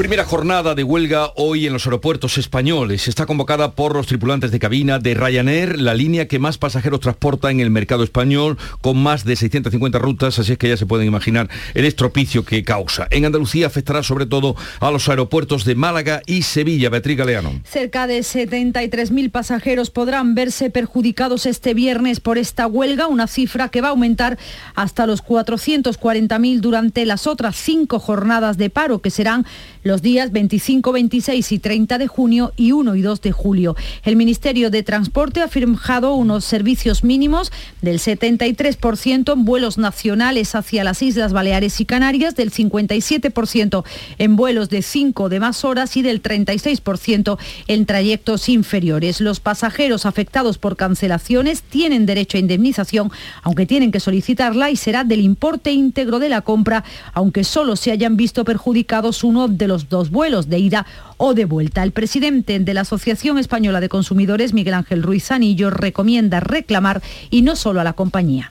Primera 0.00 0.24
jornada 0.24 0.74
de 0.74 0.82
huelga 0.82 1.30
hoy 1.36 1.66
en 1.66 1.74
los 1.74 1.84
aeropuertos 1.84 2.38
españoles. 2.38 3.06
Está 3.06 3.26
convocada 3.26 3.72
por 3.72 3.94
los 3.94 4.06
tripulantes 4.06 4.50
de 4.50 4.58
cabina 4.58 4.98
de 4.98 5.12
Ryanair, 5.12 5.78
la 5.78 5.92
línea 5.92 6.26
que 6.26 6.38
más 6.38 6.56
pasajeros 6.56 7.00
transporta 7.00 7.50
en 7.50 7.60
el 7.60 7.68
mercado 7.68 8.02
español, 8.02 8.56
con 8.80 8.96
más 8.96 9.26
de 9.26 9.36
650 9.36 9.98
rutas, 9.98 10.38
así 10.38 10.52
es 10.52 10.58
que 10.58 10.70
ya 10.70 10.78
se 10.78 10.86
pueden 10.86 11.06
imaginar 11.06 11.50
el 11.74 11.84
estropicio 11.84 12.46
que 12.46 12.64
causa. 12.64 13.08
En 13.10 13.26
Andalucía 13.26 13.66
afectará 13.66 14.02
sobre 14.02 14.24
todo 14.24 14.56
a 14.80 14.90
los 14.90 15.06
aeropuertos 15.10 15.66
de 15.66 15.74
Málaga 15.74 16.22
y 16.24 16.44
Sevilla. 16.44 16.88
Beatriz 16.88 17.18
Galeano. 17.18 17.60
Cerca 17.64 18.06
de 18.06 18.20
73.000 18.20 19.30
pasajeros 19.30 19.90
podrán 19.90 20.34
verse 20.34 20.70
perjudicados 20.70 21.44
este 21.44 21.74
viernes 21.74 22.20
por 22.20 22.38
esta 22.38 22.66
huelga, 22.66 23.06
una 23.06 23.26
cifra 23.26 23.68
que 23.68 23.82
va 23.82 23.88
a 23.88 23.90
aumentar 23.90 24.38
hasta 24.74 25.06
los 25.06 25.22
440.000 25.22 26.60
durante 26.60 27.04
las 27.04 27.26
otras 27.26 27.54
cinco 27.56 27.98
jornadas 27.98 28.56
de 28.56 28.70
paro, 28.70 29.00
que 29.00 29.10
serán 29.10 29.44
los 29.82 30.02
días 30.02 30.32
25, 30.32 30.92
26 30.92 31.52
y 31.52 31.58
30 31.58 31.98
de 31.98 32.06
junio 32.06 32.52
y 32.56 32.72
1 32.72 32.94
y 32.96 33.02
2 33.02 33.20
de 33.22 33.32
julio. 33.32 33.76
El 34.04 34.16
Ministerio 34.16 34.70
de 34.70 34.82
Transporte 34.82 35.40
ha 35.40 35.48
fijado 35.48 36.14
unos 36.14 36.44
servicios 36.44 37.04
mínimos 37.04 37.52
del 37.80 37.98
73% 37.98 39.32
en 39.32 39.44
vuelos 39.44 39.78
nacionales 39.78 40.54
hacia 40.54 40.84
las 40.84 41.02
Islas 41.02 41.32
Baleares 41.32 41.80
y 41.80 41.84
Canarias, 41.84 42.36
del 42.36 42.50
57% 42.50 43.84
en 44.18 44.36
vuelos 44.36 44.68
de 44.68 44.82
5 44.82 45.28
de 45.28 45.40
más 45.40 45.64
horas 45.64 45.96
y 45.96 46.02
del 46.02 46.22
36% 46.22 47.38
en 47.66 47.86
trayectos 47.86 48.48
inferiores. 48.48 49.20
Los 49.20 49.40
pasajeros 49.40 50.06
afectados 50.06 50.58
por 50.58 50.76
cancelaciones 50.76 51.62
tienen 51.62 52.06
derecho 52.06 52.36
a 52.36 52.40
indemnización, 52.40 53.10
aunque 53.42 53.66
tienen 53.66 53.92
que 53.92 54.00
solicitarla 54.00 54.70
y 54.70 54.76
será 54.76 55.04
del 55.04 55.20
importe 55.20 55.72
íntegro 55.72 56.18
de 56.18 56.28
la 56.28 56.42
compra, 56.42 56.84
aunque 57.12 57.44
solo 57.44 57.76
se 57.76 57.92
hayan 57.92 58.16
visto 58.16 58.44
perjudicados 58.44 59.24
uno 59.24 59.48
de 59.48 59.69
los 59.70 59.88
dos 59.88 60.10
vuelos 60.10 60.48
de 60.48 60.58
ida 60.58 60.84
o 61.16 61.32
de 61.32 61.44
vuelta. 61.44 61.84
El 61.84 61.92
presidente 61.92 62.58
de 62.58 62.74
la 62.74 62.80
Asociación 62.82 63.38
Española 63.38 63.80
de 63.80 63.88
Consumidores, 63.88 64.52
Miguel 64.52 64.74
Ángel 64.74 65.02
Ruiz 65.02 65.30
Anillo, 65.30 65.70
recomienda 65.70 66.40
reclamar 66.40 67.00
y 67.30 67.42
no 67.42 67.54
solo 67.54 67.80
a 67.80 67.84
la 67.84 67.92
compañía. 67.92 68.50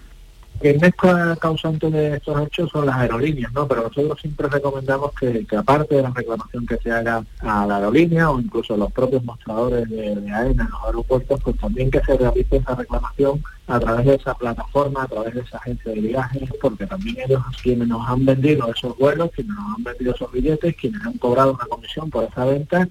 El 0.62 0.78
mezcla 0.80 1.38
causante 1.40 1.90
de 1.90 2.18
estos 2.18 2.42
hechos 2.42 2.70
son 2.70 2.86
las 2.86 2.98
aerolíneas, 2.98 3.54
¿no? 3.54 3.66
Pero 3.66 3.84
nosotros 3.84 4.20
siempre 4.20 4.50
recomendamos 4.50 5.12
que, 5.14 5.46
aparte 5.56 5.96
de 5.96 6.02
la 6.02 6.10
reclamación 6.10 6.66
que 6.66 6.78
se 6.78 6.92
haga 6.92 7.24
a 7.40 7.66
la 7.66 7.78
aerolínea 7.78 8.30
o 8.30 8.42
incluso 8.42 8.74
a 8.74 8.78
los 8.78 8.92
propios 8.92 9.24
mostradores 9.24 9.90
de, 9.90 10.16
de 10.16 10.32
AENA 10.32 10.64
en 10.64 10.70
los 10.70 10.84
aeropuertos, 10.86 11.40
pues 11.44 11.58
también 11.58 11.90
que 11.90 12.02
se 12.02 12.18
realice 12.18 12.58
esa 12.58 12.76
reclamación 12.76 13.42
a 13.68 13.80
través 13.80 14.06
de 14.06 14.16
esa 14.16 14.34
plataforma, 14.34 15.04
a 15.04 15.08
través 15.08 15.36
de 15.36 15.42
esa 15.42 15.58
agencia 15.58 15.94
de 15.94 16.02
viajes, 16.02 16.50
porque 16.60 16.88
también 16.88 17.18
ellos 17.26 17.42
quienes 17.62 17.88
nos 17.88 18.08
han 18.10 18.26
vendido 18.26 18.70
esos 18.70 18.98
vuelos, 18.98 19.30
quienes 19.34 19.56
nos 19.56 19.78
han 19.78 19.84
vendido 19.84 20.14
esos 20.14 20.32
billetes, 20.32 20.76
quienes 20.76 21.02
han 21.06 21.18
cobrado 21.20 21.54
una 21.54 21.66
comisión 21.66 22.10
por 22.10 22.26
esa 22.26 22.46
venta, 22.46 22.90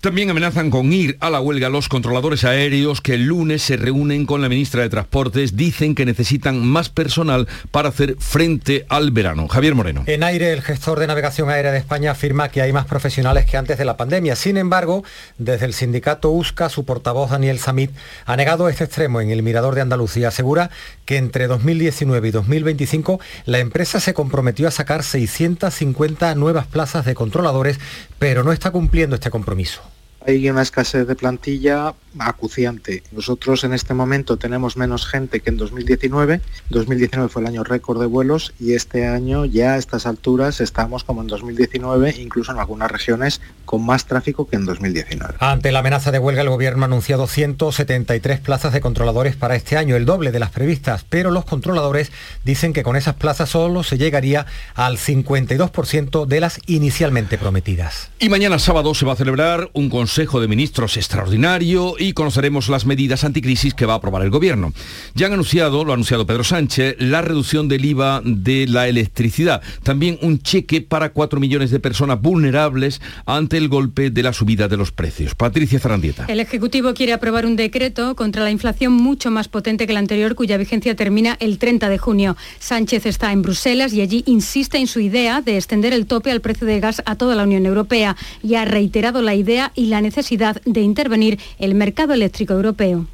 también 0.00 0.30
amenazan 0.30 0.70
con 0.70 0.92
ir 0.92 1.16
a 1.20 1.30
la 1.30 1.40
huelga 1.40 1.68
los 1.68 1.88
controladores 1.88 2.44
aéreos 2.44 3.00
que 3.00 3.14
el 3.14 3.24
lunes 3.24 3.62
se 3.62 3.76
reúnen 3.76 4.26
con 4.26 4.40
la 4.40 4.48
ministra 4.48 4.82
de 4.82 4.88
Transportes. 4.88 5.56
Dicen 5.56 5.94
que 5.94 6.04
necesitan 6.04 6.64
más 6.64 6.90
personal 6.90 7.48
para 7.70 7.88
hacer 7.88 8.16
frente 8.18 8.86
al 8.88 9.10
verano. 9.10 9.48
Javier 9.48 9.74
Moreno. 9.74 10.04
En 10.06 10.22
aire, 10.22 10.52
el 10.52 10.62
gestor 10.62 11.00
de 11.00 11.06
navegación 11.06 11.50
aérea 11.50 11.72
de 11.72 11.78
España 11.78 12.12
afirma 12.12 12.50
que 12.50 12.62
hay 12.62 12.72
más 12.72 12.86
profesionales 12.86 13.46
que 13.46 13.56
antes 13.56 13.78
de 13.78 13.84
la 13.84 13.96
pandemia. 13.96 14.36
Sin 14.36 14.56
embargo, 14.58 15.02
desde 15.38 15.66
el 15.66 15.74
sindicato 15.74 16.30
USCA, 16.30 16.68
su 16.68 16.84
portavoz 16.84 17.30
Daniel 17.30 17.58
Samit 17.58 17.90
ha 18.26 18.36
negado 18.36 18.68
este 18.68 18.84
extremo 18.84 19.20
en 19.20 19.30
el 19.30 19.42
Mirador 19.42 19.74
de 19.74 19.80
Andalucía. 19.80 20.28
Asegura 20.28 20.70
que 21.04 21.16
entre 21.16 21.46
2019 21.46 22.28
y 22.28 22.30
2025 22.30 23.18
la 23.46 23.58
empresa 23.58 23.98
se 23.98 24.14
comprometió 24.14 24.68
a 24.68 24.70
sacar 24.70 25.02
650 25.02 26.34
nuevas 26.34 26.66
plazas 26.66 27.04
de 27.04 27.14
controladores, 27.14 27.80
pero 28.18 28.44
no 28.44 28.52
está 28.52 28.70
cumpliendo 28.70 29.16
este 29.16 29.30
compromiso 29.30 29.95
hay 30.26 30.50
una 30.50 30.62
escasez 30.62 31.06
de 31.06 31.14
plantilla 31.14 31.94
acuciante. 32.18 33.02
Nosotros 33.12 33.62
en 33.64 33.74
este 33.74 33.94
momento 33.94 34.38
tenemos 34.38 34.76
menos 34.76 35.06
gente 35.06 35.40
que 35.40 35.50
en 35.50 35.56
2019. 35.56 36.40
2019 36.70 37.28
fue 37.28 37.42
el 37.42 37.48
año 37.48 37.62
récord 37.62 38.00
de 38.00 38.06
vuelos 38.06 38.54
y 38.58 38.72
este 38.72 39.06
año 39.06 39.44
ya 39.44 39.74
a 39.74 39.76
estas 39.76 40.06
alturas 40.06 40.60
estamos 40.60 41.04
como 41.04 41.20
en 41.20 41.26
2019, 41.26 42.16
incluso 42.18 42.52
en 42.52 42.58
algunas 42.58 42.90
regiones 42.90 43.40
con 43.64 43.84
más 43.84 44.06
tráfico 44.06 44.48
que 44.48 44.56
en 44.56 44.64
2019. 44.64 45.34
Ante 45.40 45.72
la 45.72 45.80
amenaza 45.80 46.10
de 46.10 46.18
huelga, 46.18 46.42
el 46.42 46.48
gobierno 46.48 46.82
ha 46.82 46.86
anunciado 46.86 47.26
173 47.26 48.40
plazas 48.40 48.72
de 48.72 48.80
controladores 48.80 49.36
para 49.36 49.54
este 49.54 49.76
año, 49.76 49.94
el 49.94 50.06
doble 50.06 50.32
de 50.32 50.38
las 50.38 50.50
previstas, 50.50 51.04
pero 51.08 51.30
los 51.30 51.44
controladores 51.44 52.10
dicen 52.44 52.72
que 52.72 52.82
con 52.82 52.96
esas 52.96 53.16
plazas 53.16 53.50
solo 53.50 53.82
se 53.82 53.98
llegaría 53.98 54.46
al 54.74 54.96
52% 54.96 56.26
de 56.26 56.40
las 56.40 56.60
inicialmente 56.66 57.36
prometidas. 57.38 58.10
Y 58.18 58.28
mañana 58.28 58.58
sábado 58.58 58.94
se 58.94 59.04
va 59.04 59.12
a 59.12 59.16
celebrar 59.16 59.70
un 59.74 59.90
Consejo 59.90 60.15
de 60.16 60.48
Ministros 60.48 60.96
extraordinario 60.96 61.94
y 61.98 62.14
conoceremos 62.14 62.70
las 62.70 62.86
medidas 62.86 63.22
anticrisis 63.22 63.74
que 63.74 63.84
va 63.84 63.92
a 63.92 63.96
aprobar 63.96 64.22
el 64.22 64.30
Gobierno. 64.30 64.72
Ya 65.14 65.26
han 65.26 65.34
anunciado, 65.34 65.84
lo 65.84 65.92
ha 65.92 65.94
anunciado 65.94 66.26
Pedro 66.26 66.42
Sánchez, 66.42 66.96
la 66.98 67.20
reducción 67.20 67.68
del 67.68 67.84
IVA 67.84 68.22
de 68.24 68.66
la 68.66 68.88
electricidad. 68.88 69.60
También 69.82 70.18
un 70.22 70.38
cheque 70.38 70.80
para 70.80 71.12
4 71.12 71.38
millones 71.38 71.70
de 71.70 71.80
personas 71.80 72.18
vulnerables 72.18 73.02
ante 73.26 73.58
el 73.58 73.68
golpe 73.68 74.08
de 74.08 74.22
la 74.22 74.32
subida 74.32 74.68
de 74.68 74.78
los 74.78 74.90
precios. 74.90 75.34
Patricia 75.34 75.78
Zarandieta. 75.78 76.24
El 76.28 76.40
Ejecutivo 76.40 76.94
quiere 76.94 77.12
aprobar 77.12 77.44
un 77.44 77.56
decreto 77.56 78.16
contra 78.16 78.42
la 78.42 78.50
inflación 78.50 78.94
mucho 78.94 79.30
más 79.30 79.48
potente 79.48 79.84
que 79.84 79.92
el 79.92 79.98
anterior, 79.98 80.34
cuya 80.34 80.56
vigencia 80.56 80.96
termina 80.96 81.36
el 81.40 81.58
30 81.58 81.90
de 81.90 81.98
junio. 81.98 82.38
Sánchez 82.58 83.04
está 83.04 83.32
en 83.32 83.42
Bruselas 83.42 83.92
y 83.92 84.00
allí 84.00 84.24
insiste 84.26 84.78
en 84.78 84.86
su 84.86 85.00
idea 85.00 85.42
de 85.42 85.56
extender 85.56 85.92
el 85.92 86.06
tope 86.06 86.30
al 86.30 86.40
precio 86.40 86.66
de 86.66 86.80
gas 86.80 87.02
a 87.04 87.16
toda 87.16 87.34
la 87.34 87.42
Unión 87.42 87.66
Europea 87.66 88.16
y 88.42 88.54
ha 88.54 88.64
reiterado 88.64 89.20
la 89.20 89.34
idea 89.34 89.72
y 89.74 89.86
la 89.86 90.05
necesidad 90.06 90.60
de 90.64 90.80
intervenir 90.80 91.38
el 91.58 91.74
mercado 91.74 92.14
eléctrico 92.14 92.54
europeo. 92.54 93.06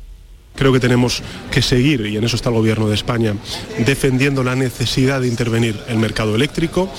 Creo 0.54 0.72
que 0.72 0.80
tenemos 0.80 1.22
que 1.50 1.62
seguir, 1.62 2.04
y 2.06 2.16
en 2.16 2.24
eso 2.24 2.36
está 2.36 2.50
el 2.50 2.56
Gobierno 2.56 2.86
de 2.86 2.94
España, 2.94 3.34
defendiendo 3.86 4.44
la 4.44 4.54
necesidad 4.54 5.22
de 5.22 5.28
intervenir 5.28 5.80
el 5.88 5.96
mercado 5.96 6.34
eléctrico, 6.34 6.90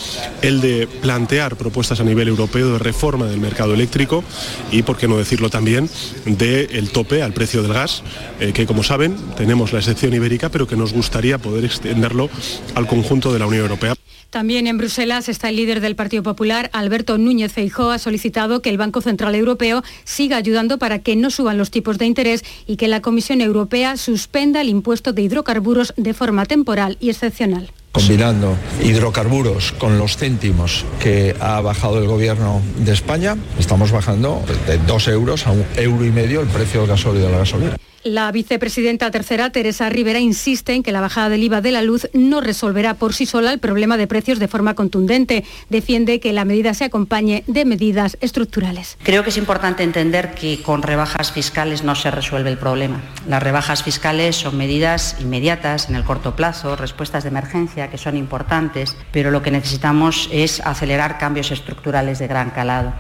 el 0.42 0.60
de 0.60 0.88
plantear 0.88 1.56
propuestas 1.56 2.00
a 2.00 2.04
nivel 2.04 2.28
europeo 2.28 2.74
de 2.74 2.80
reforma 2.80 3.28
del 3.28 3.40
mercado 3.40 3.76
eléctrico 3.76 4.24
y, 4.72 4.82
por 4.82 4.98
qué 4.98 5.08
no 5.08 5.18
decirlo 5.18 5.52
también, 5.52 5.88
del 6.26 6.90
tope 6.90 7.22
al 7.22 7.34
precio 7.34 7.62
del 7.62 7.74
gas, 7.74 8.02
eh, 8.40 8.54
que 8.54 8.66
como 8.66 8.82
saben 8.82 9.16
tenemos 9.38 9.72
la 9.72 9.80
excepción 9.80 10.16
ibérica, 10.16 10.50
pero 10.50 10.68
que 10.68 10.76
nos 10.76 10.92
gustaría 10.92 11.38
poder 11.38 11.64
extenderlo 11.64 12.32
al 12.74 12.88
conjunto 12.88 13.32
de 13.32 13.40
la 13.40 13.46
Unión 13.46 13.62
Europea. 13.62 13.94
También 14.34 14.66
en 14.66 14.80
Bruselas 14.80 15.30
está 15.30 15.50
el 15.50 15.58
líder 15.58 15.80
del 15.80 15.96
Partido 15.96 16.24
Popular, 16.24 16.72
Alberto 16.74 17.20
Núñez 17.20 17.54
Feijóo, 17.54 17.92
ha 17.92 18.00
solicitado 18.00 18.64
que 18.64 18.72
el 18.72 18.80
Banco 18.80 19.00
Central 19.00 19.36
Europeo 19.36 19.84
siga 20.06 20.38
ayudando 20.38 20.80
para 20.80 20.98
que 20.98 21.16
no 21.16 21.30
suban 21.30 21.60
los 21.60 21.70
tipos 21.70 22.00
de 22.00 22.08
interés 22.08 22.44
y 22.66 22.78
que 22.78 22.88
la 22.88 23.00
Comisión 23.00 23.42
Europea 23.42 23.96
suspenda 23.96 24.62
el 24.62 24.70
impuesto 24.70 25.14
de 25.14 25.22
hidrocarburos 25.22 25.94
de 25.98 26.16
forma 26.16 26.48
temporal 26.48 26.98
y 27.00 27.12
excepcional 27.12 27.70
combinando 27.94 28.58
hidrocarburos 28.82 29.72
con 29.74 30.00
los 30.00 30.18
céntimos 30.18 30.84
que 31.00 31.36
ha 31.40 31.62
bajado 31.62 32.00
el 32.00 32.08
gobierno 32.08 32.62
de 32.80 32.92
España, 32.92 33.38
estamos 33.60 33.92
bajando 33.92 34.44
de 34.68 34.80
dos 34.80 35.08
euros 35.08 35.46
a 35.46 35.52
un 35.52 35.64
euro 35.78 36.04
y 36.04 36.12
medio 36.12 36.42
el 36.42 36.48
precio 36.48 36.82
del 36.82 36.90
gasóleo 36.90 37.22
y 37.22 37.26
de 37.26 37.32
la 37.32 37.38
gasolina. 37.38 37.78
La 38.04 38.30
vicepresidenta 38.34 39.12
tercera, 39.12 39.50
Teresa 39.52 39.88
Rivera, 39.88 40.20
insiste 40.20 40.74
en 40.74 40.84
que 40.84 40.92
la 40.92 41.00
bajada 41.00 41.30
del 41.30 41.44
IVA 41.44 41.62
de 41.62 41.72
la 41.72 41.82
luz 41.82 42.10
no 42.12 42.42
resolverá 42.42 42.96
por 42.96 43.14
sí 43.14 43.26
sola 43.26 43.54
el 43.54 43.60
problema 43.60 43.96
de 43.96 44.08
precios 44.08 44.40
de 44.40 44.50
forma 44.50 44.74
contundente. 44.74 45.46
Defiende 45.70 46.20
que 46.20 46.34
la 46.34 46.44
medida 46.44 46.74
se 46.74 46.84
acompañe 46.84 47.46
de 47.48 47.64
medidas 47.64 48.18
estructurales. 48.20 48.98
Creo 49.04 49.24
que 49.24 49.30
es 49.30 49.38
importante 49.38 49.84
entender 49.84 50.34
que 50.36 50.62
con 50.62 50.82
rebajas 50.82 51.32
fiscales 51.32 51.86
no 51.86 51.96
se 51.96 52.12
resuelve 52.12 52.50
el 52.50 52.58
problema. 52.58 53.02
Las 53.26 53.42
rebajas 53.42 53.84
fiscales 53.84 54.36
son 54.36 54.58
medidas 54.58 55.16
inmediatas, 55.22 55.88
en 55.88 55.96
el 55.96 56.04
corto 56.04 56.36
plazo, 56.36 56.76
respuestas 56.76 57.24
de 57.24 57.30
emergencia 57.30 57.83
que 57.90 57.98
son 57.98 58.18
importantes, 58.18 58.96
pero 59.12 59.32
lo 59.32 59.42
que 59.42 59.52
necesitamos 59.52 60.30
es 60.32 60.60
acelerar 60.60 61.18
cambios 61.18 61.52
estructurales 61.52 62.20
de 62.20 62.28
gran 62.28 62.52
calado. 62.52 62.94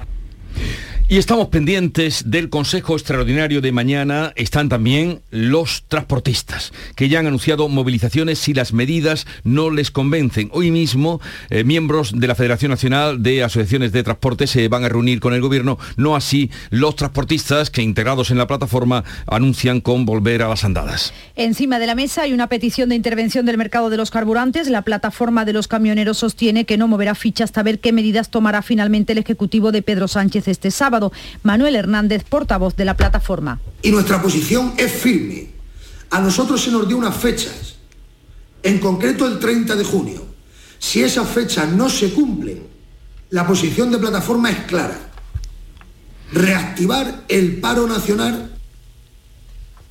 Y 1.10 1.17
estamos 1.17 1.50
pendientes 1.50 2.31
del 2.31 2.50
Consejo 2.50 2.95
Extraordinario 2.95 3.60
de 3.60 3.74
mañana. 3.74 4.31
Están 4.38 4.69
también 4.69 5.19
los 5.31 5.83
transportistas, 5.89 6.72
que 6.95 7.10
ya 7.10 7.19
han 7.19 7.27
anunciado 7.27 7.67
movilizaciones 7.67 8.39
si 8.39 8.53
las 8.53 8.72
medidas 8.72 9.27
no 9.43 9.69
les 9.69 9.91
convencen. 9.91 10.50
Hoy 10.53 10.72
mismo, 10.72 11.19
eh, 11.50 11.65
miembros 11.65 12.13
de 12.17 12.25
la 12.25 12.36
Federación 12.36 12.72
Nacional 12.72 13.22
de 13.22 13.43
Asociaciones 13.43 13.91
de 13.91 14.01
Transporte 14.01 14.48
se 14.48 14.69
van 14.69 14.86
a 14.86 14.89
reunir 14.89 15.19
con 15.19 15.33
el 15.33 15.41
Gobierno, 15.41 15.77
no 15.98 16.15
así 16.15 16.50
los 16.69 16.95
transportistas 16.95 17.69
que 17.69 17.81
integrados 17.81 18.31
en 18.31 18.38
la 18.38 18.48
plataforma 18.48 19.03
anuncian 19.27 19.81
con 19.81 20.05
volver 20.05 20.41
a 20.41 20.48
las 20.48 20.63
andadas. 20.63 21.13
Encima 21.36 21.79
de 21.79 21.88
la 21.88 21.95
mesa 21.95 22.22
hay 22.22 22.31
una 22.31 22.48
petición 22.48 22.89
de 22.89 22.95
intervención 22.95 23.45
del 23.45 23.57
mercado 23.57 23.89
de 23.89 23.98
los 23.98 24.10
carburantes. 24.10 24.69
La 24.69 24.83
plataforma 24.83 25.43
de 25.43 25.51
los 25.51 25.67
camioneros 25.67 26.19
sostiene 26.19 26.63
que 26.63 26.77
no 26.77 26.88
moverá 26.88 27.13
ficha 27.13 27.43
hasta 27.43 27.62
ver 27.62 27.79
qué 27.79 27.91
medidas 27.91 28.29
tomará 28.29 28.62
finalmente 28.62 29.12
el 29.12 29.19
Ejecutivo 29.19 29.74
de 29.74 29.81
Pedro 29.81 30.07
Sánchez 30.07 30.48
este 30.48 30.72
sábado. 30.72 30.92
Manuel 31.43 31.75
Hernández, 31.75 32.23
portavoz 32.23 32.75
de 32.75 32.85
la 32.85 32.95
plataforma. 32.95 33.59
Y 33.81 33.91
nuestra 33.91 34.21
posición 34.21 34.73
es 34.77 34.91
firme. 34.91 35.50
A 36.09 36.19
nosotros 36.19 36.62
se 36.62 36.71
nos 36.71 36.88
dio 36.88 36.97
unas 36.97 37.15
fechas, 37.15 37.75
en 38.62 38.79
concreto 38.79 39.25
el 39.25 39.39
30 39.39 39.75
de 39.75 39.83
junio. 39.83 40.25
Si 40.79 41.01
esas 41.01 41.27
fechas 41.27 41.69
no 41.69 41.89
se 41.89 42.13
cumplen, 42.13 42.67
la 43.29 43.47
posición 43.47 43.91
de 43.91 43.97
plataforma 43.97 44.51
es 44.51 44.59
clara. 44.65 44.97
Reactivar 46.31 47.23
el 47.29 47.59
paro 47.59 47.88
nacional 47.88 48.52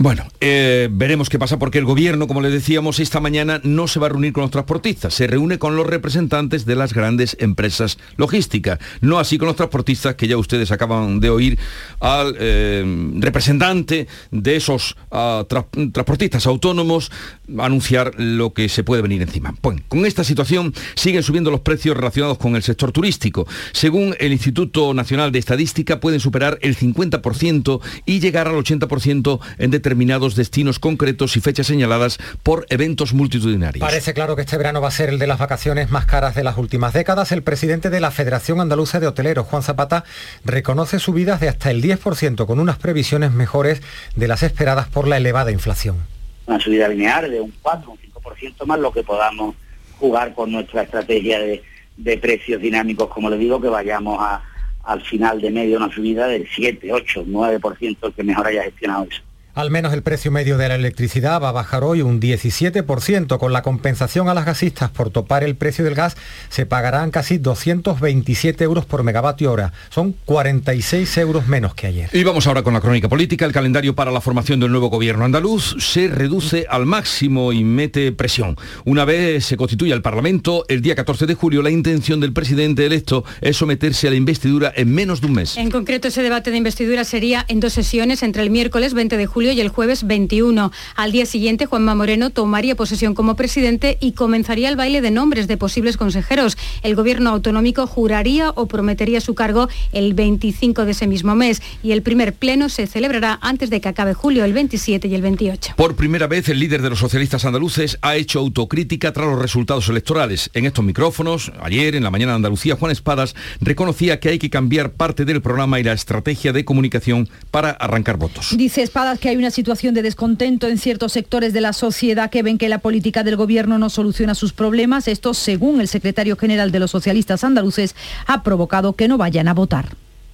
bueno, 0.03 0.27
eh, 0.41 0.89
veremos 0.91 1.29
qué 1.29 1.39
pasa 1.39 1.61
porque 1.61 1.79
el 1.79 1.85
gobierno, 1.85 2.27
como 2.27 2.41
le 2.41 2.51
decíamos, 2.51 2.99
esta 2.99 3.21
mañana 3.21 3.61
no 3.63 3.87
se 3.87 4.01
va 4.01 4.07
a 4.07 4.09
reunir 4.09 4.33
con 4.33 4.43
los 4.43 4.51
transportistas, 4.51 5.15
se 5.15 5.29
reúne 5.29 5.61
con 5.61 5.77
los 5.77 5.87
representantes 5.87 6.67
de 6.67 6.75
las 6.75 6.93
grandes 6.93 7.37
empresas 7.39 7.99
logísticas, 8.17 8.81
no 9.01 9.21
así 9.21 9.39
con 9.39 9.47
los 9.47 9.55
transportistas 9.55 10.17
que 10.17 10.27
ya 10.27 10.37
ustedes 10.37 10.73
acaban 10.73 11.21
de 11.21 11.31
oír 11.31 11.57
al 12.01 12.35
eh, 12.37 12.85
representante 13.21 14.09
de 14.33 14.57
esos 14.57 14.97
ah, 15.13 15.45
transportistas 15.49 16.49
autónomos 16.49 17.13
anunciar 17.61 18.13
lo 18.19 18.53
que 18.55 18.69
se 18.69 18.83
puede 18.83 19.03
venir 19.03 19.23
encima. 19.23 19.55
Bueno, 19.63 19.83
con 19.87 20.05
esta 20.05 20.25
situación 20.25 20.75
siguen 20.97 21.23
subiendo 21.23 21.53
los 21.53 21.61
precios 21.61 21.97
relacionados 21.97 22.39
con 22.39 22.57
el 22.57 22.65
sector 22.65 22.91
turístico. 22.91 23.47
Según 23.71 24.17
el 24.19 24.33
Instituto 24.33 24.95
Nacional 24.95 25.31
de 25.31 25.39
Estadística, 25.39 26.01
pueden 26.01 26.19
superar 26.19 26.59
el 26.61 26.77
50% 26.77 27.81
y 28.05 28.19
llegar 28.19 28.49
al 28.49 28.57
80% 28.57 29.39
en 29.59 29.71
determinados 29.71 29.92
determinados 29.93 30.37
destinos 30.37 30.79
concretos 30.79 31.37
y 31.37 31.41
fechas 31.41 31.67
señaladas 31.67 32.17
por 32.43 32.65
eventos 32.71 33.13
multitudinarios. 33.13 33.87
Parece 33.87 34.15
claro 34.15 34.37
que 34.37 34.41
este 34.41 34.57
verano 34.57 34.81
va 34.81 34.89
a 34.89 34.91
ser 34.91 35.11
el 35.11 35.19
de 35.19 35.27
las 35.27 35.39
vacaciones 35.39 35.91
más 35.91 36.07
caras 36.07 36.35
de 36.35 36.43
las 36.43 36.57
últimas 36.57 36.95
décadas. 36.95 37.31
El 37.31 37.43
presidente 37.43 37.91
de 37.91 38.01
la 38.01 38.11
Federación 38.11 38.63
Andaluza 38.63 39.01
de 39.01 39.07
Hoteleros, 39.07 39.47
Juan 39.47 39.63
Zapata, 39.63 40.05
reconoce 40.47 40.99
subidas 40.99 41.41
de 41.41 41.51
hasta 41.51 41.71
el 41.71 41.83
10% 41.83 42.47
con 42.47 42.59
unas 42.59 42.79
previsiones 42.79 43.33
mejores 43.33 43.83
de 44.17 44.29
las 44.29 44.43
esperadas 44.43 44.89
por 44.89 45.07
la 45.07 45.19
elevada 45.19 45.53
inflación. 45.53 45.99
Una 46.47 46.59
subida 46.59 46.89
lineal 46.89 47.31
de 47.31 47.43
un 47.43 47.53
4, 47.61 47.91
un 47.91 47.99
5% 47.99 48.65
más 48.65 48.81
lo 48.81 48.95
que 48.95 49.03
podamos 49.03 49.55
jugar 49.99 50.33
con 50.33 50.51
nuestra 50.51 50.85
estrategia 50.85 51.39
de, 51.39 51.63
de 51.99 52.17
precios 52.17 52.63
dinámicos, 52.63 53.11
como 53.11 53.29
le 53.29 53.37
digo, 53.37 53.61
que 53.61 53.69
vayamos 53.69 54.17
a, 54.23 54.43
al 54.85 55.03
final 55.03 55.39
de 55.43 55.51
medio 55.51 55.77
una 55.77 55.93
subida 55.93 56.29
del 56.29 56.49
7, 56.51 56.91
8, 56.91 57.27
9%, 57.27 57.97
el 58.01 58.13
que 58.15 58.25
mejor 58.25 58.47
haya 58.47 58.63
gestionado 58.63 59.07
eso. 59.11 59.21
Al 59.55 59.71
menos 59.71 59.93
el 59.93 60.01
precio 60.03 60.31
medio 60.31 60.57
de 60.57 60.67
la 60.67 60.77
electricidad 60.77 61.39
va 61.39 61.51
a 61.51 61.53
bajar 61.53 61.85
hoy 61.85 62.01
un 62.01 62.23
17%. 62.23 63.39
Con 63.39 63.53
la 63.53 63.61
compensación 63.61 64.31
a 64.31 64.35
las 64.35 64.47
gasistas 64.47 64.91
por 64.91 65.11
topar 65.11 65.45
el 65.45 65.57
precio 65.57 65.85
del 65.85 65.95
gas, 65.95 66.17
se 66.49 66.65
pagarán 66.65 67.11
casi 67.11 67.37
227 67.37 68.65
euros 68.65 68.87
por 68.87 69.03
megavatio 69.03 69.53
hora. 69.53 69.75
Son 69.91 70.15
46 70.25 71.19
euros 71.19 71.49
menos 71.49 71.75
que 71.75 71.87
ayer. 71.87 72.09
Y 72.15 72.25
vamos 72.25 72.47
ahora 72.47 72.63
con 72.63 72.73
la 72.73 72.81
crónica 72.81 73.11
política. 73.11 73.45
El 73.45 73.53
calendario 73.53 73.95
para 73.95 74.11
la 74.11 74.23
formación 74.23 74.59
del 74.59 74.71
nuevo 74.71 74.89
gobierno 74.89 75.27
andaluz 75.27 75.77
se 75.79 76.09
reduce 76.09 76.65
al 76.71 76.87
máximo 76.87 77.53
y 77.53 77.63
mete 77.63 78.11
presión. 78.13 78.57
Una 78.87 79.05
vez 79.05 79.45
se 79.45 79.59
constituya 79.59 79.95
el 79.95 80.01
Parlamento, 80.01 80.65
el 80.69 80.81
día 80.81 80.95
14 80.95 81.27
de 81.27 81.35
julio, 81.35 81.61
la 81.61 81.71
intención 81.71 82.21
del 82.21 82.33
presidente 82.33 82.87
electo 82.87 83.23
es 83.43 83.59
someterse 83.59 84.09
a 84.09 84.13
la 84.13 84.17
investidura 84.17 84.73
en 84.75 84.95
menos 84.95 85.21
de 85.21 85.27
un 85.27 85.35
mes. 85.35 85.59
En 85.59 85.71
concreto, 85.71 86.09
ese 86.09 86.23
debate 86.23 86.51
de 86.51 86.57
investidura 86.57 87.05
sería 87.05 87.45
en 87.49 87.61
dos 87.61 87.75
sesiones 87.75 88.23
entre 88.23 88.43
el 88.43 88.49
miércoles 88.49 88.95
20 88.95 89.19
de 89.19 89.27
julio 89.27 89.42
y 89.51 89.61
el 89.61 89.69
jueves 89.69 90.07
21. 90.07 90.71
Al 90.95 91.11
día 91.11 91.27
siguiente, 91.27 91.67
Juanma 91.67 91.97
Moreno 91.97 92.31
tomaría 92.31 92.77
posesión 92.77 93.15
como 93.15 93.35
presidente 93.35 93.99
y 94.01 94.13
comenzaría 94.13 94.69
el 94.69 94.77
baile 94.77 95.01
de 95.01 95.11
nombres 95.11 95.49
de 95.49 95.57
posibles 95.57 95.97
consejeros. 95.97 96.57
El 96.83 96.95
gobierno 96.95 97.31
autonómico 97.31 97.89
juraría 97.89 98.51
o 98.51 98.67
prometería 98.67 99.21
su 99.21 99.35
cargo 99.35 99.69
el 99.93 100.15
25 100.15 100.85
de 100.85 100.93
ese 100.93 101.09
mismo 101.09 101.35
mes 101.35 101.61
y 101.83 101.91
el 101.91 102.03
primer 102.03 102.35
pleno 102.35 102.69
se 102.69 102.87
celebrará 102.87 103.41
antes 103.43 103.71
de 103.71 103.81
que 103.81 103.89
acabe 103.89 104.15
julio, 104.15 104.45
el 104.45 104.53
27 104.53 105.09
y 105.09 105.15
el 105.15 105.23
28. 105.23 105.75
Por 105.77 105.97
primera 105.97 106.29
vez, 106.29 106.49
el 106.49 106.61
líder 106.61 106.83
de 106.83 106.91
los 106.91 107.01
socialistas 107.01 107.45
andaluces 107.45 107.99
ha 108.03 108.15
hecho 108.15 108.39
autocrítica 108.39 109.13
tras 109.13 109.27
los 109.27 109.41
resultados 109.41 109.89
electorales. 109.89 110.51
En 110.55 110.67
estos 110.67 110.85
micrófonos, 110.85 111.51
ayer 111.61 111.95
en 111.97 112.05
la 112.05 112.11
mañana 112.11 112.33
de 112.33 112.37
Andalucía, 112.37 112.77
Juan 112.77 112.93
Espadas 112.93 113.35
reconocía 113.61 114.21
que 114.21 114.29
hay 114.29 114.39
que 114.39 114.51
cambiar 114.51 114.93
parte 114.93 115.25
del 115.25 115.41
programa 115.41 115.81
y 115.81 115.83
la 115.83 115.93
estrategia 115.93 116.53
de 116.53 116.65
comunicación 116.65 117.29
para 117.51 117.71
arrancar 117.71 118.17
votos. 118.17 118.55
Dice 118.57 118.83
Espadas 118.83 119.19
que 119.19 119.29
hay 119.29 119.32
una 119.37 119.51
situación 119.51 119.95
de 119.95 120.03
descontento 120.03 120.67
en 120.69 120.79
ciertos 120.79 121.13
sectores 121.13 121.53
de 121.53 121.61
la 121.61 121.73
sociedad 121.73 122.31
que 122.31 122.43
ven 122.43 122.59
que 122.59 122.69
la 122.69 122.79
política 122.79 123.23
del 123.23 123.37
gobierno 123.37 123.79
no 123.79 123.89
soluciona 123.89 124.35
sus 124.35 124.53
problemas. 124.53 125.09
Esto, 125.09 125.35
según 125.35 125.81
el 125.81 125.89
secretario 125.89 126.37
general 126.37 126.73
de 126.73 126.81
los 126.81 126.91
socialistas 126.91 127.45
andaluces, 127.45 127.95
ha 128.27 128.43
provocado 128.43 128.95
que 128.95 129.09
no 129.09 129.19
vayan 129.19 129.49
a 129.49 129.55
votar. 129.55 129.91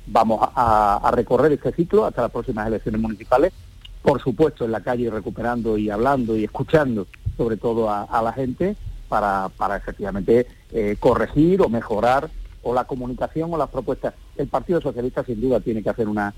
Vamos 0.07 0.41
a, 0.55 1.11
recorrer 1.13 1.53
este 1.53 1.73
ciclo 1.73 2.07
hasta 2.07 2.23
las 2.23 2.31
próximas 2.31 2.67
elecciones 2.67 3.01
municipales, 3.01 3.53
por 4.01 4.23
supuesto 4.23 4.65
en 4.65 4.73
la 4.73 4.81
calle 4.81 5.11
recuperando 5.11 5.77
y 5.77 5.91
hablando 5.91 6.37
y 6.37 6.45
escuchando 6.45 7.07
sobre 7.37 7.57
todo 7.57 7.91
a, 7.91 8.23
la 8.23 8.33
gente 8.33 8.75
para, 9.09 9.51
efectivamente 9.77 10.47
eh, 10.73 10.97
corregir 10.99 11.61
o 11.61 11.69
mejorar 11.69 12.31
o 12.63 12.73
la 12.73 12.85
comunicación 12.85 13.53
o 13.53 13.59
las 13.59 13.69
propuestas. 13.69 14.15
El 14.37 14.49
Partido 14.49 14.81
Socialista 14.81 15.25
sin 15.25 15.41
duda 15.41 15.61
tiene 15.61 15.83
que 15.83 15.91
hacer 15.91 16.09
una 16.09 16.33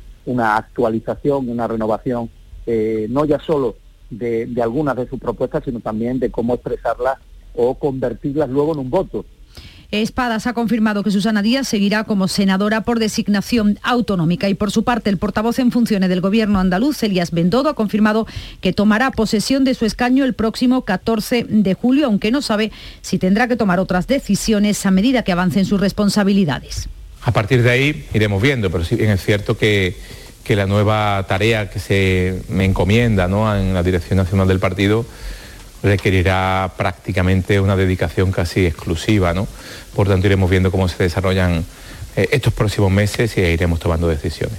actualización, 0.57 1.49
una 1.49 1.68
renovación 1.68 2.29
eh, 2.66 3.07
no 3.11 3.25
ya 3.25 3.38
solo 3.40 3.77
de, 4.11 4.46
de 4.46 4.62
algunas 4.62 4.96
de 4.96 5.09
sus 5.09 5.20
propuestas, 5.20 5.64
sino 5.64 5.81
también 5.81 6.18
de 6.18 6.31
cómo 6.31 6.55
expresarlas 6.55 7.18
o 7.55 7.75
convertirlas 7.75 8.49
luego 8.49 8.73
en 8.73 8.81
un 8.81 8.90
voto. 8.90 9.25
Espadas 9.90 10.46
ha 10.46 10.53
confirmado 10.53 11.03
que 11.03 11.11
Susana 11.11 11.42
Díaz 11.42 11.66
seguirá 11.66 12.05
como 12.05 12.29
senadora 12.29 12.83
por 12.83 13.01
designación 13.01 13.81
autonómica 13.83 14.49
y 14.49 14.55
por 14.55 14.70
su 14.70 14.85
parte 14.85 15.11
el 15.11 15.18
portavoz 15.18 15.59
en 15.59 15.73
funciones 15.73 16.09
del 16.09 16.20
gobierno 16.20 16.61
andaluz, 16.61 17.03
Elías 17.03 17.33
Bendodo, 17.33 17.70
ha 17.70 17.75
confirmado 17.75 18.27
que 18.61 18.73
tomará 18.73 19.11
posesión 19.11 19.64
de 19.64 19.75
su 19.75 19.87
escaño 19.87 20.25
el 20.25 20.35
próximo 20.35 20.85
14 20.85 21.44
de 21.49 21.75
julio, 21.75 22.07
aunque 22.07 22.31
no 22.31 22.40
sabe 22.40 22.70
si 23.01 23.18
tendrá 23.18 23.49
que 23.49 23.57
tomar 23.57 23.81
otras 23.81 24.07
decisiones 24.07 24.87
a 24.87 24.92
medida 24.92 25.25
que 25.25 25.33
avancen 25.33 25.64
sus 25.64 25.81
responsabilidades. 25.81 26.88
A 27.23 27.33
partir 27.33 27.62
de 27.62 27.70
ahí 27.70 28.07
iremos 28.14 28.40
viendo, 28.40 28.70
pero 28.70 28.85
sí 28.85 28.94
bien 28.94 29.11
es 29.11 29.25
cierto 29.25 29.59
que 29.59 29.96
que 30.44 30.57
la 30.57 30.66
nueva 30.66 31.24
tarea 31.29 31.70
que 31.70 31.79
se 31.79 32.42
me 32.48 32.64
encomienda 32.64 33.24
en 33.24 33.74
la 33.74 33.83
Dirección 33.83 34.16
Nacional 34.16 34.48
del 34.48 34.59
Partido 34.59 35.05
requerirá 35.83 36.72
prácticamente 36.76 37.61
una 37.61 37.76
dedicación 37.76 38.33
casi 38.33 38.66
exclusiva. 38.66 39.33
¿no? 39.35 39.46
Por 39.94 40.09
tanto, 40.09 40.26
iremos 40.26 40.50
viendo 40.50 40.70
cómo 40.70 40.88
se 40.88 41.03
desarrollan 41.03 41.64
eh, 42.16 42.29
estos 42.33 42.53
próximos 42.53 42.90
meses 42.90 43.37
y 43.37 43.40
iremos 43.40 43.79
tomando 43.81 44.09
decisiones. 44.09 44.59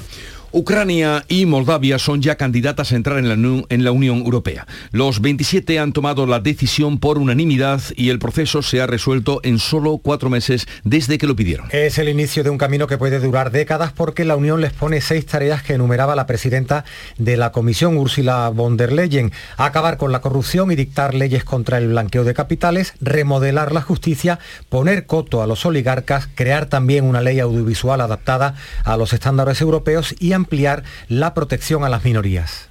Ucrania 0.53 1.23
y 1.29 1.45
Moldavia 1.45 1.97
son 1.97 2.21
ya 2.21 2.35
candidatas 2.35 2.91
a 2.91 2.97
entrar 2.97 3.19
en 3.19 3.83
la, 3.83 3.91
Unión 3.91 4.17
Europea. 4.17 4.67
Los 4.91 5.21
27 5.21 5.79
han 5.79 5.93
tomado 5.93 6.25
la 6.25 6.41
decisión 6.41 6.99
por 6.99 7.17
unanimidad 7.17 7.81
y 7.95 8.09
el 8.09 8.19
proceso 8.19 8.61
se 8.61 8.81
ha 8.81 8.87
resuelto 8.87 9.39
en 9.43 9.59
solo 9.59 9.99
cuatro 9.99 10.29
meses 10.29 10.67
desde 10.83 11.17
que 11.17 11.25
lo 11.25 11.37
pidieron. 11.37 11.67
Es 11.71 11.97
el 11.99 12.09
inicio 12.09 12.43
de 12.43 12.49
un 12.49 12.57
camino 12.57 12.85
que 12.85 12.97
puede 12.97 13.19
durar 13.19 13.51
décadas 13.51 13.93
porque 13.93 14.25
la 14.25 14.35
Unión 14.35 14.59
les 14.59 14.73
pone 14.73 14.99
seis 14.99 15.25
tareas 15.25 15.63
que 15.63 15.75
enumeraba 15.75 16.17
la 16.17 16.25
presidenta 16.25 16.83
de 17.17 17.37
la 17.37 17.53
Comisión, 17.53 17.95
Ursula 17.95 18.49
von 18.49 18.75
der 18.75 18.91
Leyen. 18.91 19.31
Acabar 19.55 19.95
con 19.95 20.11
la 20.11 20.19
corrupción 20.19 20.69
y 20.69 20.75
dictar 20.75 21.13
leyes 21.13 21.45
contra 21.45 21.77
el 21.77 21.87
blanqueo 21.87 22.25
de 22.25 22.33
capitales, 22.33 22.93
remodelar 22.99 23.71
la 23.71 23.81
justicia, 23.81 24.39
poner 24.67 25.05
coto 25.05 25.41
a 25.41 25.47
los 25.47 25.65
oligarcas, 25.65 26.27
crear 26.35 26.65
también 26.65 27.05
una 27.05 27.21
ley 27.21 27.39
audiovisual 27.39 28.01
adaptada 28.01 28.55
a 28.83 28.97
los 28.97 29.13
estándares 29.13 29.61
europeos 29.61 30.13
y 30.19 30.33
ampliar 30.41 30.83
la 31.07 31.33
protección 31.33 31.83
a 31.83 31.89
las 31.89 32.03
minorías. 32.03 32.67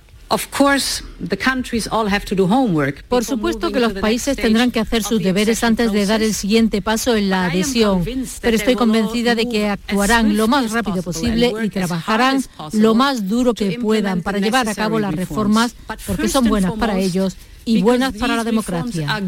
Por 3.09 3.25
supuesto 3.25 3.73
que 3.73 3.81
los 3.81 3.95
países 3.95 4.37
tendrán 4.37 4.71
que 4.71 4.79
hacer 4.79 5.03
sus 5.03 5.21
deberes 5.21 5.65
antes 5.65 5.91
de 5.91 6.07
dar 6.07 6.23
el 6.23 6.35
siguiente 6.35 6.81
paso 6.83 7.17
en 7.17 7.31
la 7.31 7.47
adhesión, 7.47 8.05
pero 8.41 8.57
estoy 8.57 8.77
convencida 8.77 9.35
de 9.35 9.49
que 9.49 9.69
actuarán 9.69 10.37
lo 10.37 10.47
más 10.47 10.71
rápido 10.71 11.03
posible 11.03 11.53
y 11.65 11.69
trabajarán 11.69 12.45
lo 12.73 12.95
más 12.95 13.29
duro 13.29 13.55
que 13.55 13.79
puedan 13.81 14.23
para 14.23 14.39
llevar 14.39 14.69
a 14.69 14.75
cabo 14.77 15.01
las 15.01 15.15
reformas 15.17 15.75
porque 16.07 16.29
son 16.29 16.45
buenas 16.49 16.75
para 16.75 16.97
ellos 16.99 17.37
y 17.65 17.83
buenas 17.83 18.15
para 18.15 18.37
la 18.37 18.45
democracia. 18.45 19.21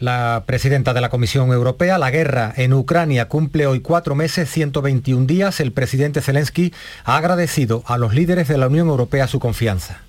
La 0.00 0.42
presidenta 0.44 0.92
de 0.92 1.00
la 1.00 1.08
Comisión 1.08 1.52
Europea, 1.52 1.98
la 1.98 2.10
guerra 2.10 2.52
en 2.56 2.72
Ucrania 2.72 3.28
cumple 3.28 3.66
hoy 3.66 3.80
cuatro 3.80 4.16
meses, 4.16 4.50
121 4.50 5.26
días. 5.26 5.60
El 5.60 5.70
presidente 5.70 6.20
Zelensky 6.20 6.72
ha 7.04 7.16
agradecido 7.16 7.84
a 7.86 7.96
los 7.96 8.12
líderes 8.12 8.48
de 8.48 8.58
la 8.58 8.66
Unión 8.66 8.88
Europea 8.88 9.28
su 9.28 9.38
confianza. 9.38 10.02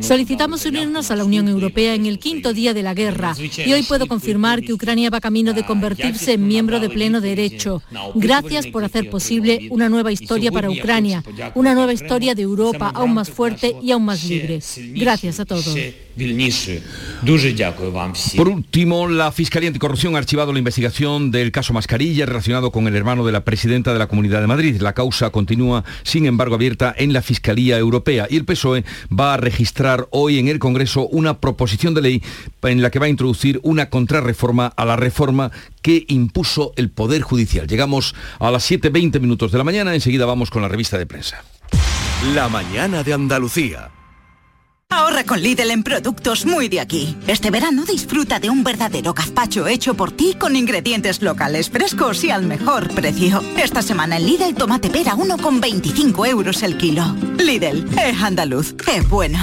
Solicitamos 0.00 0.66
unirnos 0.66 1.10
a 1.10 1.16
la 1.16 1.24
Unión 1.24 1.48
Europea 1.48 1.94
en 1.94 2.04
el 2.04 2.18
quinto 2.18 2.52
día 2.52 2.74
de 2.74 2.82
la 2.82 2.92
guerra 2.92 3.34
y 3.38 3.72
hoy 3.72 3.82
puedo 3.84 4.06
confirmar 4.06 4.60
que 4.60 4.74
Ucrania 4.74 5.08
va 5.08 5.20
camino 5.20 5.54
de 5.54 5.64
convertirse 5.64 6.34
en 6.34 6.46
miembro 6.46 6.80
de 6.80 6.90
pleno 6.90 7.22
derecho. 7.22 7.82
Gracias 8.14 8.66
por 8.66 8.84
hacer 8.84 9.08
posible 9.08 9.68
una 9.70 9.88
nueva 9.88 10.12
historia 10.12 10.52
para 10.52 10.68
Ucrania, 10.68 11.24
una 11.54 11.74
nueva 11.74 11.94
historia 11.94 12.34
de 12.34 12.42
Europa 12.42 12.90
aún 12.94 13.14
más 13.14 13.30
fuerte 13.30 13.74
y 13.80 13.92
aún 13.92 14.04
más 14.04 14.24
libre. 14.24 14.60
Gracias 14.94 15.40
a 15.40 15.46
todos. 15.46 15.74
Por 18.36 18.48
último, 18.48 19.08
la 19.08 19.32
Fiscalía 19.32 19.68
Anticorrupción 19.68 20.14
ha 20.14 20.18
archivado 20.18 20.52
la 20.52 20.58
investigación 20.58 21.30
del 21.30 21.52
caso 21.52 21.72
Mascarilla 21.72 22.26
relacionado 22.26 22.72
con 22.72 22.86
el 22.86 22.96
hermano 22.96 23.24
de 23.24 23.32
la 23.32 23.44
presidenta 23.44 23.92
de 23.92 23.98
la 23.98 24.08
Comunidad 24.08 24.40
de 24.40 24.46
Madrid. 24.46 24.80
La 24.80 24.92
causa 24.92 25.30
continúa, 25.30 25.84
sin 26.02 26.26
embargo, 26.26 26.56
abierta 26.56 26.94
en 26.96 27.12
la 27.12 27.22
Fiscalía 27.22 27.78
Europea 27.78 28.26
y 28.28 28.36
el 28.36 28.44
PSOE 28.44 28.84
va 29.16 29.34
a 29.34 29.36
registrar 29.36 30.08
hoy 30.10 30.38
en 30.38 30.48
el 30.48 30.58
Congreso 30.58 31.06
una 31.08 31.40
proposición 31.40 31.94
de 31.94 32.02
ley 32.02 32.22
en 32.62 32.82
la 32.82 32.90
que 32.90 32.98
va 32.98 33.06
a 33.06 33.10
introducir 33.10 33.60
una 33.62 33.88
contrarreforma 33.88 34.66
a 34.76 34.84
la 34.84 34.96
reforma 34.96 35.50
que 35.82 36.04
impuso 36.08 36.72
el 36.76 36.90
Poder 36.90 37.22
Judicial. 37.22 37.66
Llegamos 37.66 38.14
a 38.38 38.50
las 38.50 38.70
7.20 38.70 39.20
minutos 39.20 39.52
de 39.52 39.58
la 39.58 39.64
mañana, 39.64 39.94
enseguida 39.94 40.26
vamos 40.26 40.50
con 40.50 40.62
la 40.62 40.68
revista 40.68 40.98
de 40.98 41.06
prensa. 41.06 41.44
La 42.34 42.48
mañana 42.48 43.02
de 43.02 43.14
Andalucía. 43.14 43.90
Ahorra 44.90 45.24
con 45.24 45.42
Lidl 45.42 45.70
en 45.70 45.82
productos 45.82 46.46
muy 46.46 46.68
de 46.70 46.80
aquí. 46.80 47.14
Este 47.26 47.50
verano 47.50 47.84
disfruta 47.84 48.40
de 48.40 48.48
un 48.48 48.64
verdadero 48.64 49.12
gazpacho 49.12 49.66
hecho 49.66 49.92
por 49.92 50.12
ti 50.12 50.34
con 50.34 50.56
ingredientes 50.56 51.20
locales 51.20 51.68
frescos 51.68 52.24
y 52.24 52.30
al 52.30 52.44
mejor 52.44 52.88
precio. 52.94 53.42
Esta 53.58 53.82
semana 53.82 54.16
en 54.16 54.24
Lidl 54.24 54.54
tomate 54.54 54.88
pera 54.88 55.14
1,25 55.14 56.26
euros 56.26 56.62
el 56.62 56.78
kilo. 56.78 57.04
Lidl, 57.38 57.86
es 57.98 58.22
andaluz, 58.22 58.74
es 58.90 59.06
bueno. 59.10 59.38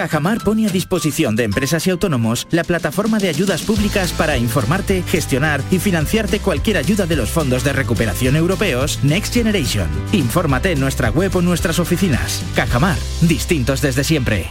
Cajamar 0.00 0.42
pone 0.42 0.66
a 0.66 0.70
disposición 0.70 1.36
de 1.36 1.44
empresas 1.44 1.86
y 1.86 1.90
autónomos 1.90 2.46
la 2.50 2.64
plataforma 2.64 3.18
de 3.18 3.28
ayudas 3.28 3.60
públicas 3.60 4.12
para 4.12 4.38
informarte, 4.38 5.02
gestionar 5.02 5.60
y 5.70 5.78
financiarte 5.78 6.40
cualquier 6.40 6.78
ayuda 6.78 7.04
de 7.04 7.16
los 7.16 7.28
fondos 7.28 7.64
de 7.64 7.74
recuperación 7.74 8.34
europeos 8.34 8.98
Next 9.02 9.34
Generation. 9.34 9.86
Infórmate 10.12 10.72
en 10.72 10.80
nuestra 10.80 11.10
web 11.10 11.36
o 11.36 11.42
nuestras 11.42 11.78
oficinas. 11.78 12.42
Cajamar, 12.56 12.96
distintos 13.20 13.82
desde 13.82 14.02
siempre. 14.02 14.48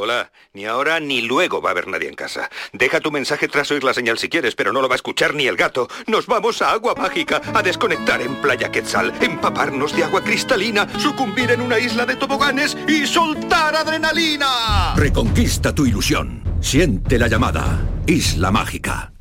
Hola, 0.00 0.32
ni 0.54 0.66
ahora 0.66 1.00
ni 1.00 1.22
luego 1.22 1.62
va 1.62 1.70
a 1.70 1.72
haber 1.72 1.88
nadie 1.88 2.08
en 2.08 2.14
casa. 2.14 2.50
Deja 2.72 3.00
tu 3.00 3.10
mensaje 3.10 3.48
tras 3.48 3.70
oír 3.70 3.84
la 3.84 3.94
señal 3.94 4.18
si 4.18 4.28
quieres, 4.28 4.54
pero 4.54 4.72
no 4.72 4.82
lo 4.82 4.88
va 4.88 4.94
a 4.94 4.96
escuchar 4.96 5.34
ni 5.34 5.46
el 5.46 5.56
gato. 5.56 5.88
Nos 6.06 6.26
vamos 6.26 6.60
a 6.60 6.72
Agua 6.72 6.94
Mágica, 6.94 7.40
a 7.54 7.62
desconectar 7.62 8.20
en 8.20 8.36
Playa 8.36 8.70
Quetzal, 8.70 9.12
empaparnos 9.20 9.96
de 9.96 10.04
agua 10.04 10.22
cristalina, 10.22 10.86
sucumbir 10.98 11.50
en 11.50 11.62
una 11.62 11.78
isla 11.78 12.04
de 12.04 12.16
toboganes 12.16 12.76
y 12.86 13.06
soltar 13.06 13.74
adrenalina. 13.74 14.94
Reconquista 14.96 15.74
tu 15.74 15.86
ilusión. 15.86 16.42
Siente 16.60 17.18
la 17.18 17.28
llamada. 17.28 17.80
Isla 18.06 18.50
Mágica. 18.50 19.12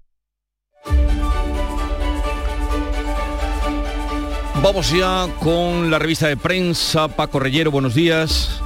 Vamos 4.62 4.92
ya 4.92 5.28
con 5.40 5.90
la 5.90 5.98
revista 5.98 6.28
de 6.28 6.38
prensa. 6.38 7.08
Paco 7.08 7.40
Reyero, 7.40 7.72
buenos 7.72 7.96
días. 7.96 8.62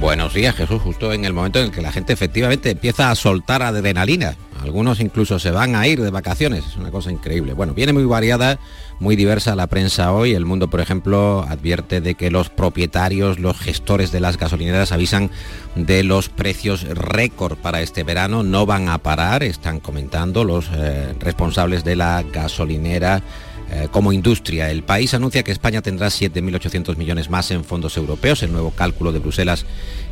Buenos 0.00 0.34
días, 0.34 0.56
Jesús. 0.56 0.80
Justo 0.82 1.12
en 1.12 1.24
el 1.24 1.32
momento 1.32 1.58
en 1.58 1.66
el 1.66 1.70
que 1.70 1.82
la 1.82 1.92
gente 1.92 2.12
efectivamente 2.12 2.70
empieza 2.70 3.10
a 3.10 3.14
soltar 3.14 3.62
adrenalina. 3.62 4.36
Algunos 4.62 5.00
incluso 5.00 5.38
se 5.38 5.50
van 5.50 5.74
a 5.74 5.86
ir 5.86 6.00
de 6.00 6.10
vacaciones. 6.10 6.64
Es 6.66 6.76
una 6.76 6.90
cosa 6.90 7.10
increíble. 7.10 7.52
Bueno, 7.52 7.74
viene 7.74 7.92
muy 7.92 8.04
variada, 8.04 8.58
muy 9.00 9.16
diversa 9.16 9.56
la 9.56 9.66
prensa 9.66 10.12
hoy. 10.12 10.34
El 10.34 10.44
mundo, 10.44 10.68
por 10.68 10.80
ejemplo, 10.80 11.44
advierte 11.48 12.00
de 12.00 12.14
que 12.14 12.30
los 12.30 12.48
propietarios, 12.48 13.38
los 13.38 13.58
gestores 13.58 14.12
de 14.12 14.20
las 14.20 14.38
gasolineras 14.38 14.92
avisan 14.92 15.30
de 15.74 16.04
los 16.04 16.28
precios 16.28 16.84
récord 16.84 17.58
para 17.58 17.80
este 17.80 18.04
verano. 18.04 18.42
No 18.42 18.66
van 18.66 18.88
a 18.88 18.98
parar, 18.98 19.42
están 19.42 19.80
comentando 19.80 20.44
los 20.44 20.70
eh, 20.72 21.14
responsables 21.18 21.84
de 21.84 21.96
la 21.96 22.22
gasolinera 22.22 23.22
eh, 23.72 23.88
como 23.90 24.12
industria. 24.12 24.70
El 24.70 24.82
país 24.82 25.14
anuncia 25.14 25.42
que 25.42 25.50
España 25.50 25.80
tendrá 25.80 26.08
7.800 26.08 26.96
millones 26.96 27.30
más 27.30 27.50
en 27.50 27.64
fondos 27.64 27.96
europeos. 27.96 28.42
El 28.42 28.52
nuevo 28.52 28.70
cálculo 28.70 29.12
de 29.12 29.18
Bruselas 29.18 29.64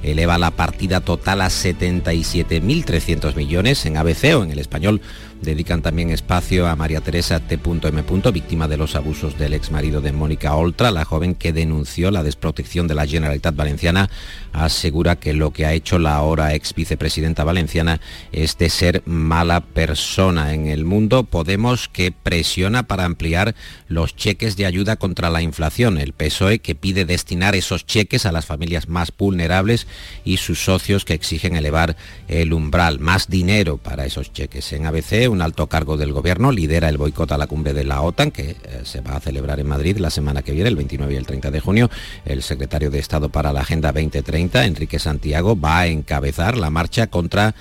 eleva 0.02 0.38
la 0.38 0.50
partida 0.52 1.00
total 1.00 1.40
a 1.42 1.48
77.300 1.48 3.34
millones. 3.34 3.84
En 3.86 3.96
ABC 3.96 4.36
o 4.36 4.44
en 4.44 4.50
el 4.50 4.58
español 4.58 5.00
dedican 5.42 5.82
también 5.82 6.10
espacio 6.10 6.68
a 6.68 6.76
María 6.76 7.00
Teresa 7.00 7.40
T.M. 7.40 8.04
víctima 8.32 8.68
de 8.68 8.76
los 8.76 8.94
abusos 8.94 9.38
del 9.38 9.54
ex 9.54 9.70
marido 9.70 10.00
de 10.00 10.12
Mónica 10.12 10.54
Oltra, 10.54 10.90
la 10.90 11.04
joven 11.04 11.34
que 11.34 11.52
denunció 11.52 12.10
la 12.10 12.22
desprotección 12.22 12.86
de 12.88 12.94
la 12.94 13.06
Generalitat 13.06 13.56
Valenciana, 13.56 14.10
asegura 14.52 15.16
que 15.16 15.32
lo 15.32 15.52
que 15.52 15.64
ha 15.64 15.72
hecho 15.72 15.98
la 15.98 16.14
ahora 16.14 16.54
ex 16.54 16.74
vicepresidenta 16.74 17.44
valenciana 17.44 18.00
es 18.32 18.58
de 18.58 18.68
ser 18.68 19.02
mala 19.06 19.60
persona 19.60 20.52
en 20.52 20.66
el 20.66 20.84
mundo. 20.84 21.24
Podemos 21.24 21.88
que 21.88 22.12
presiona 22.12 22.82
para 22.84 23.04
ampliar 23.04 23.54
los 23.88 24.16
cheques 24.16 24.56
de 24.56 24.66
ayuda 24.66 24.96
contra 24.96 25.30
la 25.30 25.42
inflación. 25.42 25.98
El 25.98 26.12
PSOE 26.12 26.58
que 26.58 26.74
pide 26.74 27.04
destinar 27.04 27.54
esos 27.54 27.86
cheques 27.86 28.26
a 28.26 28.32
las 28.32 28.46
familias 28.46 28.88
más 28.88 29.12
vulnerables 29.16 29.86
y 30.24 30.36
sus 30.36 30.64
socios 30.64 31.04
que 31.04 31.14
exigen 31.14 31.56
elevar 31.56 31.96
el 32.28 32.52
umbral. 32.52 33.00
Más 33.00 33.28
dinero 33.28 33.76
para 33.76 34.06
esos 34.06 34.32
cheques. 34.32 34.72
En 34.72 34.86
ABC, 34.86 35.28
un 35.28 35.42
alto 35.42 35.66
cargo 35.68 35.96
del 35.96 36.12
gobierno 36.12 36.52
lidera 36.52 36.88
el 36.88 36.98
boicot 36.98 37.32
a 37.32 37.38
la 37.38 37.46
cumbre 37.46 37.72
de 37.72 37.84
la 37.84 38.02
OTAN 38.02 38.30
que 38.30 38.50
eh, 38.50 38.56
se 38.84 39.00
va 39.00 39.16
a 39.16 39.20
celebrar 39.20 39.60
en 39.60 39.68
Madrid 39.68 39.98
la 39.98 40.10
semana 40.10 40.42
que 40.42 40.52
viene, 40.52 40.68
el 40.68 40.76
29 40.76 41.14
y 41.14 41.16
el 41.16 41.26
30 41.26 41.50
de 41.50 41.60
junio. 41.60 41.90
El 42.24 42.42
secretario 42.42 42.90
de 42.90 42.98
Estado 42.98 43.28
para 43.28 43.52
la 43.52 43.60
Agenda 43.60 43.92
2030, 43.92 44.64
Enrique 44.64 44.98
Santiago, 44.98 45.58
va 45.58 45.80
a 45.80 45.86
encabezar 45.86 46.56
la 46.56 46.70
marcha 46.70 47.08
contra 47.08 47.54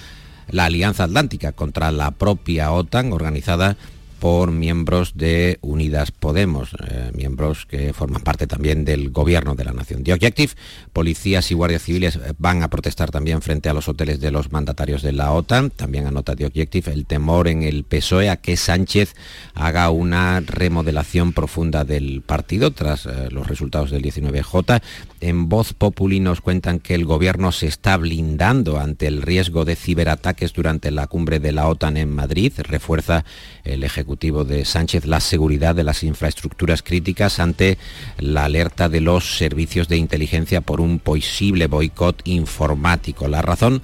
la 0.49 0.65
Alianza 0.65 1.03
Atlántica, 1.03 1.51
contra 1.51 1.91
la 1.91 2.11
propia 2.11 2.71
OTAN 2.71 3.13
organizada 3.13 3.77
por 4.19 4.51
miembros 4.51 5.13
de 5.15 5.57
Unidas 5.61 6.11
Podemos, 6.11 6.71
eh, 6.87 7.11
miembros 7.15 7.65
que 7.65 7.93
forman 7.93 8.21
parte 8.21 8.47
también 8.47 8.83
del 8.83 9.09
gobierno 9.11 9.55
de 9.55 9.63
la 9.63 9.71
nación. 9.71 10.03
The 10.03 10.13
Objective, 10.13 10.53
policías 10.91 11.49
y 11.51 11.53
guardias 11.53 11.83
civiles 11.83 12.17
eh, 12.17 12.33
van 12.37 12.61
a 12.61 12.67
protestar 12.67 13.11
también 13.11 13.41
frente 13.41 13.69
a 13.69 13.73
los 13.73 13.87
hoteles 13.87 14.19
de 14.19 14.31
los 14.31 14.51
mandatarios 14.51 15.01
de 15.01 15.13
la 15.13 15.31
OTAN. 15.31 15.69
También 15.69 16.05
anota 16.05 16.35
The 16.35 16.45
Objective 16.45 16.91
el 16.91 17.05
temor 17.05 17.47
en 17.47 17.63
el 17.63 17.85
PSOE 17.85 18.29
a 18.29 18.37
que 18.37 18.57
Sánchez 18.57 19.15
haga 19.53 19.89
una 19.89 20.41
remodelación 20.41 21.31
profunda 21.31 21.85
del 21.85 22.21
partido 22.21 22.71
tras 22.71 23.05
eh, 23.05 23.29
los 23.31 23.47
resultados 23.47 23.89
del 23.89 24.03
19J. 24.03 24.81
En 25.21 25.47
Voz 25.47 25.73
Populi 25.73 26.19
nos 26.19 26.41
cuentan 26.41 26.79
que 26.79 26.95
el 26.95 27.05
gobierno 27.05 27.51
se 27.51 27.67
está 27.67 27.95
blindando 27.97 28.79
ante 28.79 29.07
el 29.07 29.21
riesgo 29.21 29.63
de 29.65 29.75
ciberataques 29.75 30.53
durante 30.53 30.91
la 30.91 31.07
cumbre 31.07 31.39
de 31.39 31.53
la 31.53 31.67
OTAN 31.67 31.95
en 31.95 32.13
Madrid. 32.13 32.53
Refuerza 32.57 33.23
el 33.63 33.83
Ejecutivo 33.83 34.08
de 34.17 34.65
Sánchez 34.65 35.05
la 35.05 35.19
seguridad 35.19 35.75
de 35.75 35.83
las 35.83 36.03
infraestructuras 36.03 36.81
críticas 36.81 37.39
ante 37.39 37.77
la 38.17 38.45
alerta 38.45 38.89
de 38.89 39.01
los 39.01 39.37
servicios 39.37 39.87
de 39.87 39.97
inteligencia 39.97 40.61
por 40.61 40.81
un 40.81 40.97
posible 40.97 41.67
boicot 41.67 42.21
informático. 42.25 43.27
La 43.27 43.43
razón 43.43 43.83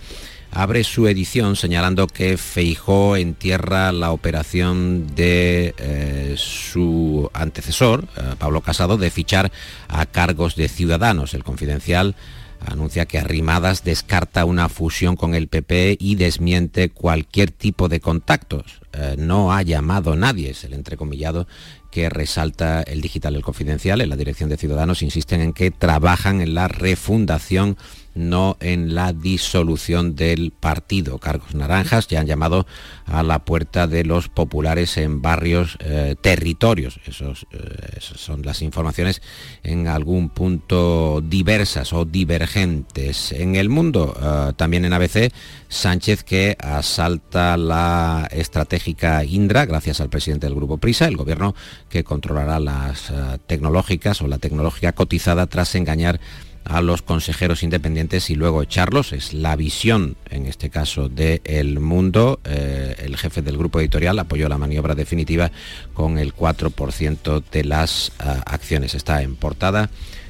abre 0.52 0.84
su 0.84 1.08
edición 1.08 1.56
señalando 1.56 2.08
que 2.08 2.38
Feijó 2.38 3.18
entierra 3.18 3.92
la 3.92 4.12
operación 4.12 5.14
de 5.16 5.76
eh, 5.78 6.34
su 6.38 7.30
antecesor, 7.34 8.08
eh, 8.18 8.34
Pablo 8.40 8.62
Casado, 8.62 8.98
de 8.98 9.12
fichar 9.12 9.52
a 9.88 10.08
cargos 10.08 10.56
de 10.56 10.70
ciudadanos. 10.70 11.36
El 11.36 11.44
confidencial 11.44 12.16
anuncia 12.60 13.06
que 13.06 13.20
Arrimadas 13.20 13.84
descarta 13.84 14.46
una 14.46 14.70
fusión 14.70 15.16
con 15.16 15.36
el 15.36 15.48
PP 15.48 15.98
y 16.00 16.16
desmiente 16.16 16.90
cualquier 16.90 17.52
tipo 17.52 17.90
de 17.90 18.00
contactos. 18.00 18.82
Eh, 18.94 19.16
no 19.18 19.54
ha 19.54 19.62
llamado 19.62 20.16
nadie, 20.16 20.52
es 20.52 20.64
el 20.64 20.74
entrecomillado 20.74 21.48
que 21.92 22.10
resalta 22.10 22.82
el 22.82 23.02
digital, 23.02 23.36
el 23.36 23.42
confidencial. 23.42 24.02
En 24.02 24.10
la 24.10 24.18
Dirección 24.18 24.50
de 24.50 24.58
Ciudadanos 24.58 25.02
insisten 25.02 25.42
en 25.42 25.54
que 25.54 25.72
trabajan 25.72 26.42
en 26.42 26.54
la 26.54 26.68
refundación 26.68 27.78
no 28.16 28.58
en 28.62 28.96
la 28.96 29.14
disolución 29.14 30.16
del 30.16 30.52
partido. 30.52 31.20
Cargos 31.20 31.54
naranjas 31.54 32.08
ya 32.08 32.22
han 32.22 32.28
llamado 32.28 32.66
a 33.06 33.22
la 33.24 33.46
puerta 33.46 33.88
de 33.88 34.06
los 34.06 34.30
populares 34.30 34.98
en 34.98 35.22
barrios 35.22 35.78
eh, 35.82 36.16
territorios. 36.20 37.00
Esos, 37.06 37.46
eh, 37.52 38.00
son 38.00 38.42
las 38.44 38.62
informaciones 38.62 39.22
en 39.64 39.88
algún 39.88 40.30
punto 40.30 41.22
diversas 41.22 41.94
o 41.94 42.06
divergentes. 42.06 43.34
En 43.34 43.56
el 43.56 43.70
mundo, 43.70 44.18
eh, 44.20 44.54
también 44.56 44.86
en 44.86 44.94
ABC, 44.94 45.32
Sánchez 45.68 46.24
que 46.24 46.56
asalta 46.60 47.58
la 47.58 48.30
estratégica 48.32 49.26
Indra 49.26 49.66
gracias 49.66 50.00
al 50.00 50.10
presidente 50.10 50.48
del 50.48 50.56
grupo 50.56 50.78
Prisa, 50.78 51.08
el 51.08 51.18
gobierno 51.18 51.54
que 51.90 52.06
controlará 52.06 52.60
las 52.60 53.12
tecnológicas 53.46 54.22
o 54.22 54.28
la 54.28 54.38
tecnológica 54.38 54.94
cotizada 54.94 55.48
tras 55.48 55.76
engañar 55.76 56.22
a 56.66 56.82
los 56.82 57.02
consejeros 57.02 57.64
independientes 57.64 58.30
y 58.30 58.36
luego 58.36 58.62
echarlos. 58.62 59.14
Es 59.14 59.34
la 59.34 59.56
visión, 59.56 60.18
en 60.30 60.46
este 60.48 60.70
caso, 60.70 61.10
de 61.10 61.42
El 61.46 61.80
Mundo. 61.80 62.40
Eh, 62.44 62.96
el 63.00 63.18
jefe 63.18 63.42
del 63.42 63.58
grupo 63.58 63.80
editorial 63.80 64.20
apoyó 64.20 64.50
la 64.50 64.58
maniobra 64.58 64.96
definitiva 64.96 65.52
con 65.94 66.18
el 66.18 66.36
4% 66.36 67.44
de 67.52 67.64
las 67.64 68.12
ah, 68.20 68.44
acciones. 68.46 68.96
Está 68.96 69.22
en 69.22 69.36
portada 69.36 69.90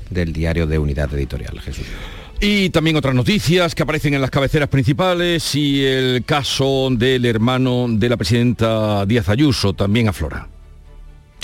del 0.09 0.33
diario 0.33 0.67
de 0.67 0.77
Unidad 0.77 1.13
Editorial. 1.13 1.59
Jesús. 1.61 1.85
Y 2.39 2.69
también 2.69 2.97
otras 2.97 3.15
noticias 3.15 3.73
que 3.73 3.83
aparecen 3.83 4.13
en 4.13 4.21
las 4.21 4.29
cabeceras 4.29 4.67
principales 4.67 5.55
y 5.55 5.85
el 5.85 6.25
caso 6.25 6.89
del 6.91 7.25
hermano 7.25 7.87
de 7.89 8.09
la 8.09 8.17
presidenta 8.17 9.05
Díaz 9.05 9.29
Ayuso 9.29 9.73
también 9.73 10.09
aflora. 10.09 10.54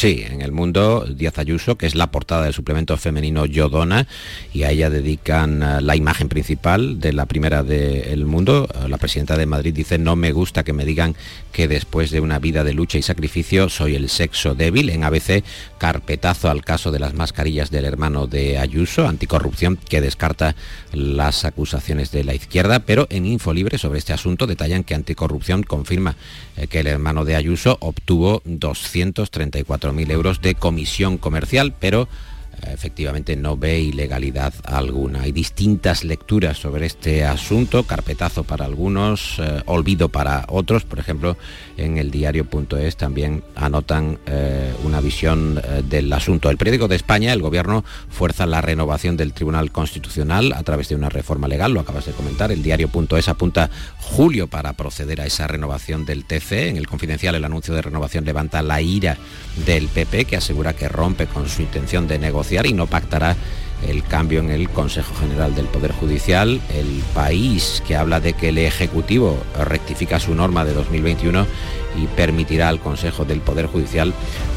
Sí, 0.01 0.25
en 0.27 0.41
el 0.41 0.51
mundo, 0.51 1.05
Díaz 1.07 1.37
Ayuso, 1.37 1.77
que 1.77 1.85
es 1.85 1.93
la 1.93 2.09
portada 2.09 2.45
del 2.45 2.55
suplemento 2.55 2.97
femenino 2.97 3.45
Yodona, 3.45 4.07
y 4.51 4.63
a 4.63 4.71
ella 4.71 4.89
dedican 4.89 5.61
eh, 5.61 5.79
la 5.79 5.95
imagen 5.95 6.27
principal 6.27 6.99
de 6.99 7.13
la 7.13 7.27
primera 7.27 7.61
del 7.61 8.25
mundo. 8.25 8.67
Eh, 8.73 8.89
la 8.89 8.97
presidenta 8.97 9.37
de 9.37 9.45
Madrid 9.45 9.75
dice, 9.75 9.99
no 9.99 10.15
me 10.15 10.31
gusta 10.31 10.63
que 10.63 10.73
me 10.73 10.85
digan 10.85 11.15
que 11.51 11.67
después 11.67 12.09
de 12.09 12.19
una 12.19 12.39
vida 12.39 12.63
de 12.63 12.73
lucha 12.73 12.97
y 12.97 13.03
sacrificio 13.03 13.69
soy 13.69 13.93
el 13.93 14.09
sexo 14.09 14.55
débil. 14.55 14.89
En 14.89 15.03
ABC, 15.03 15.43
carpetazo 15.77 16.49
al 16.49 16.65
caso 16.65 16.91
de 16.91 16.97
las 16.97 17.13
mascarillas 17.13 17.69
del 17.69 17.85
hermano 17.85 18.25
de 18.25 18.57
Ayuso, 18.57 19.07
anticorrupción, 19.07 19.77
que 19.77 20.01
descarta 20.01 20.55
las 20.93 21.45
acusaciones 21.45 22.11
de 22.11 22.23
la 22.23 22.33
izquierda, 22.33 22.79
pero 22.79 23.05
en 23.11 23.27
Infolibre 23.27 23.77
sobre 23.77 23.99
este 23.99 24.13
asunto 24.13 24.47
detallan 24.47 24.83
que 24.83 24.95
anticorrupción 24.95 25.61
confirma 25.61 26.15
eh, 26.57 26.65
que 26.65 26.79
el 26.79 26.87
hermano 26.87 27.23
de 27.23 27.35
Ayuso 27.35 27.77
obtuvo 27.81 28.41
234.000 29.91 30.11
euros 30.11 30.41
de 30.41 30.55
comisión 30.55 31.17
comercial, 31.17 31.73
pero 31.79 32.07
efectivamente 32.67 33.35
no 33.35 33.57
ve 33.57 33.79
ilegalidad 33.79 34.53
alguna. 34.63 35.21
Hay 35.21 35.31
distintas 35.31 36.03
lecturas 36.03 36.57
sobre 36.57 36.85
este 36.85 37.23
asunto, 37.25 37.83
carpetazo 37.83 38.43
para 38.43 38.65
algunos, 38.65 39.39
eh, 39.39 39.61
olvido 39.65 40.09
para 40.09 40.45
otros. 40.47 40.83
Por 40.83 40.99
ejemplo, 40.99 41.37
en 41.77 41.97
el 41.97 42.11
diario.es 42.11 42.97
también 42.97 43.43
anotan 43.55 44.19
eh, 44.25 44.73
una 44.83 45.01
visión 45.01 45.61
eh, 45.63 45.83
del 45.87 46.11
asunto. 46.13 46.49
El 46.49 46.57
periódico 46.57 46.87
de 46.87 46.95
España, 46.95 47.33
el 47.33 47.41
gobierno 47.41 47.83
fuerza 48.09 48.45
la 48.45 48.61
renovación 48.61 49.17
del 49.17 49.33
Tribunal 49.33 49.71
Constitucional 49.71 50.53
a 50.53 50.63
través 50.63 50.89
de 50.89 50.95
una 50.95 51.09
reforma 51.09 51.47
legal, 51.47 51.73
lo 51.73 51.79
acabas 51.79 52.05
de 52.05 52.11
comentar. 52.11 52.51
El 52.51 52.63
diario.es 52.63 53.27
apunta 53.27 53.69
julio 53.97 54.47
para 54.47 54.73
proceder 54.73 55.21
a 55.21 55.25
esa 55.25 55.47
renovación 55.47 56.05
del 56.05 56.25
TC. 56.25 56.69
En 56.69 56.77
el 56.77 56.87
confidencial 56.87 57.35
el 57.35 57.45
anuncio 57.45 57.73
de 57.73 57.81
renovación 57.81 58.25
levanta 58.25 58.61
la 58.61 58.81
ira 58.81 59.17
del 59.65 59.87
PP 59.87 60.25
que 60.25 60.37
asegura 60.37 60.73
que 60.73 60.89
rompe 60.89 61.27
con 61.27 61.47
su 61.47 61.61
intención 61.61 62.07
de 62.07 62.19
negociar 62.19 62.40
y 62.65 62.73
no 62.73 62.87
pactará 62.87 63.35
el 63.87 64.03
cambio 64.03 64.39
en 64.39 64.49
el 64.51 64.69
Consejo 64.69 65.13
General 65.15 65.55
del 65.55 65.65
Poder 65.65 65.91
Judicial, 65.91 66.61
el 66.73 67.01
país 67.13 67.81
que 67.87 67.95
habla 67.95 68.19
de 68.19 68.33
que 68.33 68.49
el 68.49 68.57
Ejecutivo 68.57 69.37
rectifica 69.59 70.19
su 70.19 70.35
norma 70.35 70.65
de 70.65 70.73
2021 70.73 71.45
y 72.01 72.07
permitirá 72.07 72.69
al 72.69 72.79
Consejo 72.79 73.25
del 73.25 73.41
Poder 73.41 73.67
Judicial 73.67 74.13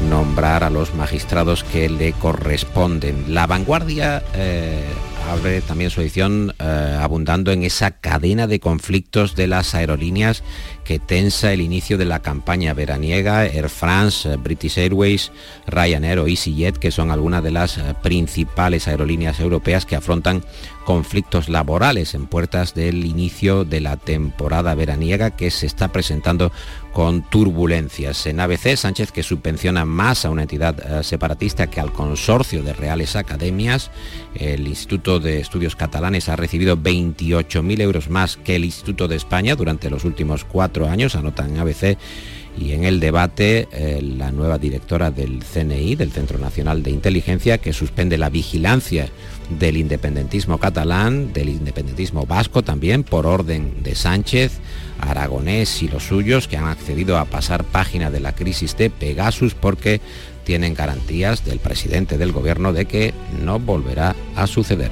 nombrar 0.09 0.63
a 0.63 0.69
los 0.69 0.93
magistrados 0.93 1.63
que 1.63 1.89
le 1.89 2.13
corresponden. 2.13 3.33
La 3.33 3.47
vanguardia 3.47 4.23
eh, 4.35 4.83
abre 5.29 5.61
también 5.61 5.89
su 5.89 6.01
edición 6.01 6.53
eh, 6.59 6.97
abundando 6.99 7.51
en 7.51 7.63
esa 7.63 7.91
cadena 7.91 8.47
de 8.47 8.59
conflictos 8.59 9.35
de 9.35 9.47
las 9.47 9.73
aerolíneas 9.73 10.43
que 10.83 10.99
tensa 10.99 11.51
el 11.51 11.61
inicio 11.61 11.97
de 11.97 12.05
la 12.05 12.21
campaña 12.21 12.73
veraniega, 12.73 13.45
Air 13.45 13.69
France, 13.69 14.31
eh, 14.31 14.37
British 14.37 14.77
Airways, 14.77 15.31
Ryanair 15.67 16.19
o 16.19 16.27
EasyJet, 16.27 16.77
que 16.77 16.91
son 16.91 17.11
algunas 17.11 17.43
de 17.43 17.51
las 17.51 17.77
eh, 17.77 17.95
principales 18.01 18.87
aerolíneas 18.87 19.39
europeas 19.39 19.85
que 19.85 19.95
afrontan 19.95 20.43
conflictos 20.85 21.49
laborales 21.49 22.13
en 22.13 22.27
puertas 22.27 22.73
del 22.73 23.05
inicio 23.05 23.65
de 23.65 23.81
la 23.81 23.97
temporada 23.97 24.73
veraniega 24.75 25.31
que 25.31 25.51
se 25.51 25.65
está 25.65 25.89
presentando 25.89 26.51
con 26.93 27.23
turbulencias. 27.23 28.25
En 28.27 28.39
ABC, 28.39 28.77
Sánchez 28.77 29.11
que 29.11 29.23
subvenciona 29.23 29.83
más 29.83 30.23
a 30.23 30.29
una 30.29 30.43
entidad 30.43 30.79
eh, 30.79 31.03
separatista 31.03 31.67
que 31.67 31.81
al 31.81 31.91
consorcio 31.91 32.63
de 32.63 32.71
reales 32.71 33.17
academias. 33.17 33.91
El 34.35 34.67
Instituto 34.67 35.19
de 35.19 35.41
Estudios 35.41 35.75
Catalanes 35.75 36.29
ha 36.29 36.37
recibido 36.37 36.77
28.000 36.77 37.81
euros 37.81 38.09
más 38.09 38.37
que 38.37 38.55
el 38.55 38.63
Instituto 38.63 39.09
de 39.09 39.17
España 39.17 39.55
durante 39.55 39.89
los 39.89 40.05
últimos 40.05 40.45
cuatro 40.45 40.87
años, 40.87 41.15
anotan 41.15 41.57
ABC. 41.57 41.97
Y 42.57 42.71
en 42.71 42.85
el 42.85 42.99
debate, 42.99 43.67
eh, 43.71 44.01
la 44.01 44.31
nueva 44.31 44.57
directora 44.57 45.11
del 45.11 45.43
CNI, 45.43 45.95
del 45.95 46.11
Centro 46.11 46.37
Nacional 46.37 46.83
de 46.83 46.91
Inteligencia, 46.91 47.57
que 47.57 47.73
suspende 47.73 48.17
la 48.17 48.29
vigilancia 48.29 49.09
del 49.49 49.77
independentismo 49.77 50.57
catalán, 50.57 51.33
del 51.33 51.49
independentismo 51.49 52.25
vasco 52.25 52.63
también, 52.63 53.03
por 53.03 53.27
orden 53.27 53.83
de 53.83 53.95
Sánchez, 53.95 54.59
Aragonés 54.99 55.83
y 55.83 55.89
los 55.89 56.03
suyos, 56.03 56.47
que 56.47 56.57
han 56.57 56.67
accedido 56.67 57.17
a 57.17 57.25
pasar 57.25 57.63
página 57.63 58.09
de 58.09 58.21
la 58.21 58.33
crisis 58.33 58.77
de 58.77 58.89
Pegasus 58.89 59.53
porque 59.53 59.99
tienen 60.45 60.75
garantías 60.75 61.43
del 61.43 61.59
presidente 61.59 62.17
del 62.17 62.31
gobierno 62.31 62.71
de 62.71 62.85
que 62.85 63.13
no 63.43 63.59
volverá 63.59 64.15
a 64.35 64.47
suceder. 64.47 64.91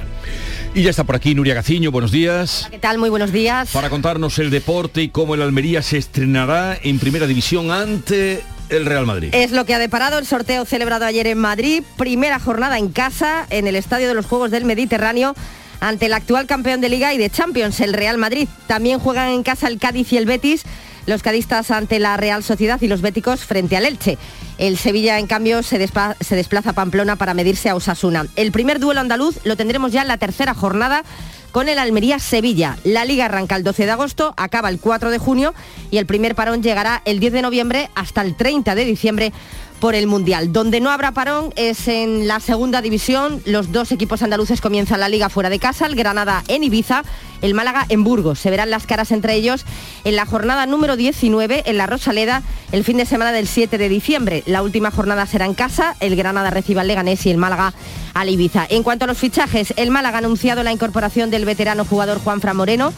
Y 0.75 0.81
ya 0.81 0.89
está 0.89 1.03
por 1.03 1.15
aquí 1.15 1.35
Nuria 1.35 1.53
Gaciño, 1.53 1.91
buenos 1.91 2.11
días. 2.11 2.67
¿Qué 2.71 2.79
tal? 2.79 2.97
Muy 2.97 3.11
buenos 3.11 3.31
días. 3.31 3.69
Para 3.71 3.91
contarnos 3.91 4.39
el 4.39 4.49
deporte 4.49 5.03
y 5.03 5.09
cómo 5.09 5.35
el 5.35 5.43
Almería 5.43 5.83
se 5.83 5.99
estrenará 5.99 6.75
en 6.81 6.97
primera 6.97 7.27
división 7.27 7.69
ante 7.69 8.41
el 8.69 8.87
Real 8.87 9.05
Madrid. 9.05 9.29
Es 9.33 9.51
lo 9.51 9.65
que 9.65 9.75
ha 9.75 9.79
deparado 9.79 10.17
el 10.17 10.25
sorteo 10.25 10.65
celebrado 10.65 11.05
ayer 11.05 11.27
en 11.27 11.37
Madrid, 11.37 11.83
primera 11.95 12.39
jornada 12.39 12.79
en 12.79 12.89
casa 12.89 13.45
en 13.51 13.67
el 13.67 13.75
Estadio 13.75 14.07
de 14.07 14.15
los 14.15 14.25
Juegos 14.25 14.49
del 14.49 14.65
Mediterráneo 14.65 15.35
ante 15.79 16.07
el 16.07 16.13
actual 16.13 16.47
campeón 16.47 16.81
de 16.81 16.89
Liga 16.89 17.13
y 17.13 17.19
de 17.19 17.29
Champions, 17.29 17.79
el 17.79 17.93
Real 17.93 18.17
Madrid. 18.17 18.47
También 18.65 18.97
juegan 18.97 19.29
en 19.29 19.43
casa 19.43 19.67
el 19.67 19.77
Cádiz 19.77 20.11
y 20.11 20.17
el 20.17 20.25
Betis, 20.25 20.63
los 21.05 21.21
cadistas 21.21 21.71
ante 21.71 21.99
la 21.99 22.17
Real 22.17 22.43
Sociedad 22.43 22.81
y 22.81 22.87
los 22.87 23.01
béticos 23.01 23.45
frente 23.45 23.77
al 23.77 23.85
Elche. 23.85 24.17
El 24.57 24.77
Sevilla, 24.77 25.19
en 25.19 25.27
cambio, 25.27 25.63
se, 25.63 25.77
desplaza 25.77 26.69
a 26.69 26.73
Pamplona 26.73 27.15
para 27.15 27.33
medirse 27.33 27.69
a 27.69 27.75
Osasuna. 27.75 28.25
El 28.35 28.51
primer 28.51 28.79
duelo 28.79 29.01
andaluz 29.01 29.39
lo 29.43 29.57
tendremos 29.57 29.91
ya 29.91 30.03
en 30.03 30.07
la 30.07 30.17
tercera 30.17 30.53
jornada 30.53 31.03
con 31.51 31.69
el 31.69 31.79
Almería-Sevilla. 31.79 32.77
La 32.83 33.05
liga 33.05 33.25
arranca 33.25 33.55
el 33.55 33.63
12 33.63 33.85
de 33.85 33.91
agosto, 33.91 34.33
acaba 34.37 34.69
el 34.69 34.79
4 34.79 35.11
de 35.11 35.17
junio 35.17 35.53
y 35.91 35.97
el 35.97 36.05
primer 36.05 36.35
parón 36.35 36.63
llegará 36.63 37.01
el 37.05 37.19
10 37.19 37.33
de 37.33 37.41
noviembre 37.41 37.89
hasta 37.95 38.21
el 38.21 38.35
30 38.35 38.75
de 38.75 38.85
diciembre 38.85 39.33
por 39.83 39.95
el 39.95 40.07
Mundial. 40.07 40.53
Donde 40.53 40.79
no 40.79 40.91
habrá 40.91 41.11
parón 41.11 41.53
es 41.57 41.89
en 41.89 42.25
la 42.25 42.39
segunda 42.39 42.81
división. 42.81 43.41
Los 43.43 43.73
dos 43.73 43.91
equipos 43.91 44.23
andaluces 44.23 44.61
comienzan 44.61 45.01
la 45.01 45.09
liga 45.09 45.27
fuera 45.27 45.49
de 45.49 45.59
casa, 45.59 45.85
el 45.87 45.95
Granada 45.95 46.41
en 46.47 46.63
Ibiza, 46.63 47.03
el 47.41 47.53
Málaga 47.53 47.85
en 47.89 48.05
Burgos. 48.05 48.39
Se 48.39 48.49
verán 48.49 48.69
las 48.69 48.87
caras 48.87 49.11
entre 49.11 49.35
ellos 49.35 49.65
en 50.05 50.15
la 50.15 50.25
jornada 50.25 50.65
número 50.67 50.95
19 50.95 51.63
en 51.65 51.77
la 51.77 51.85
Rosaleda 51.85 52.43
el 52.71 52.85
fin 52.85 52.95
de 52.95 53.05
semana 53.05 53.33
del 53.33 53.45
7 53.45 53.77
de 53.77 53.89
diciembre. 53.89 54.43
La 54.45 54.63
última 54.63 54.89
jornada 54.89 55.25
será 55.25 55.47
en 55.47 55.53
casa, 55.53 55.97
el 55.99 56.15
Granada 56.15 56.49
recibe 56.49 56.79
al 56.79 56.87
Leganés 56.87 57.25
y 57.25 57.31
el 57.31 57.37
Málaga 57.37 57.73
al 58.13 58.29
Ibiza. 58.29 58.65
En 58.69 58.83
cuanto 58.83 59.03
a 59.03 59.09
los 59.09 59.17
fichajes, 59.17 59.73
el 59.75 59.91
Málaga 59.91 60.15
ha 60.15 60.19
anunciado 60.19 60.63
la 60.63 60.71
incorporación 60.71 61.29
del 61.29 61.43
veterano 61.43 61.83
jugador 61.83 62.19
Juan 62.19 62.39
Fra 62.39 62.53
Moreno. 62.53 62.93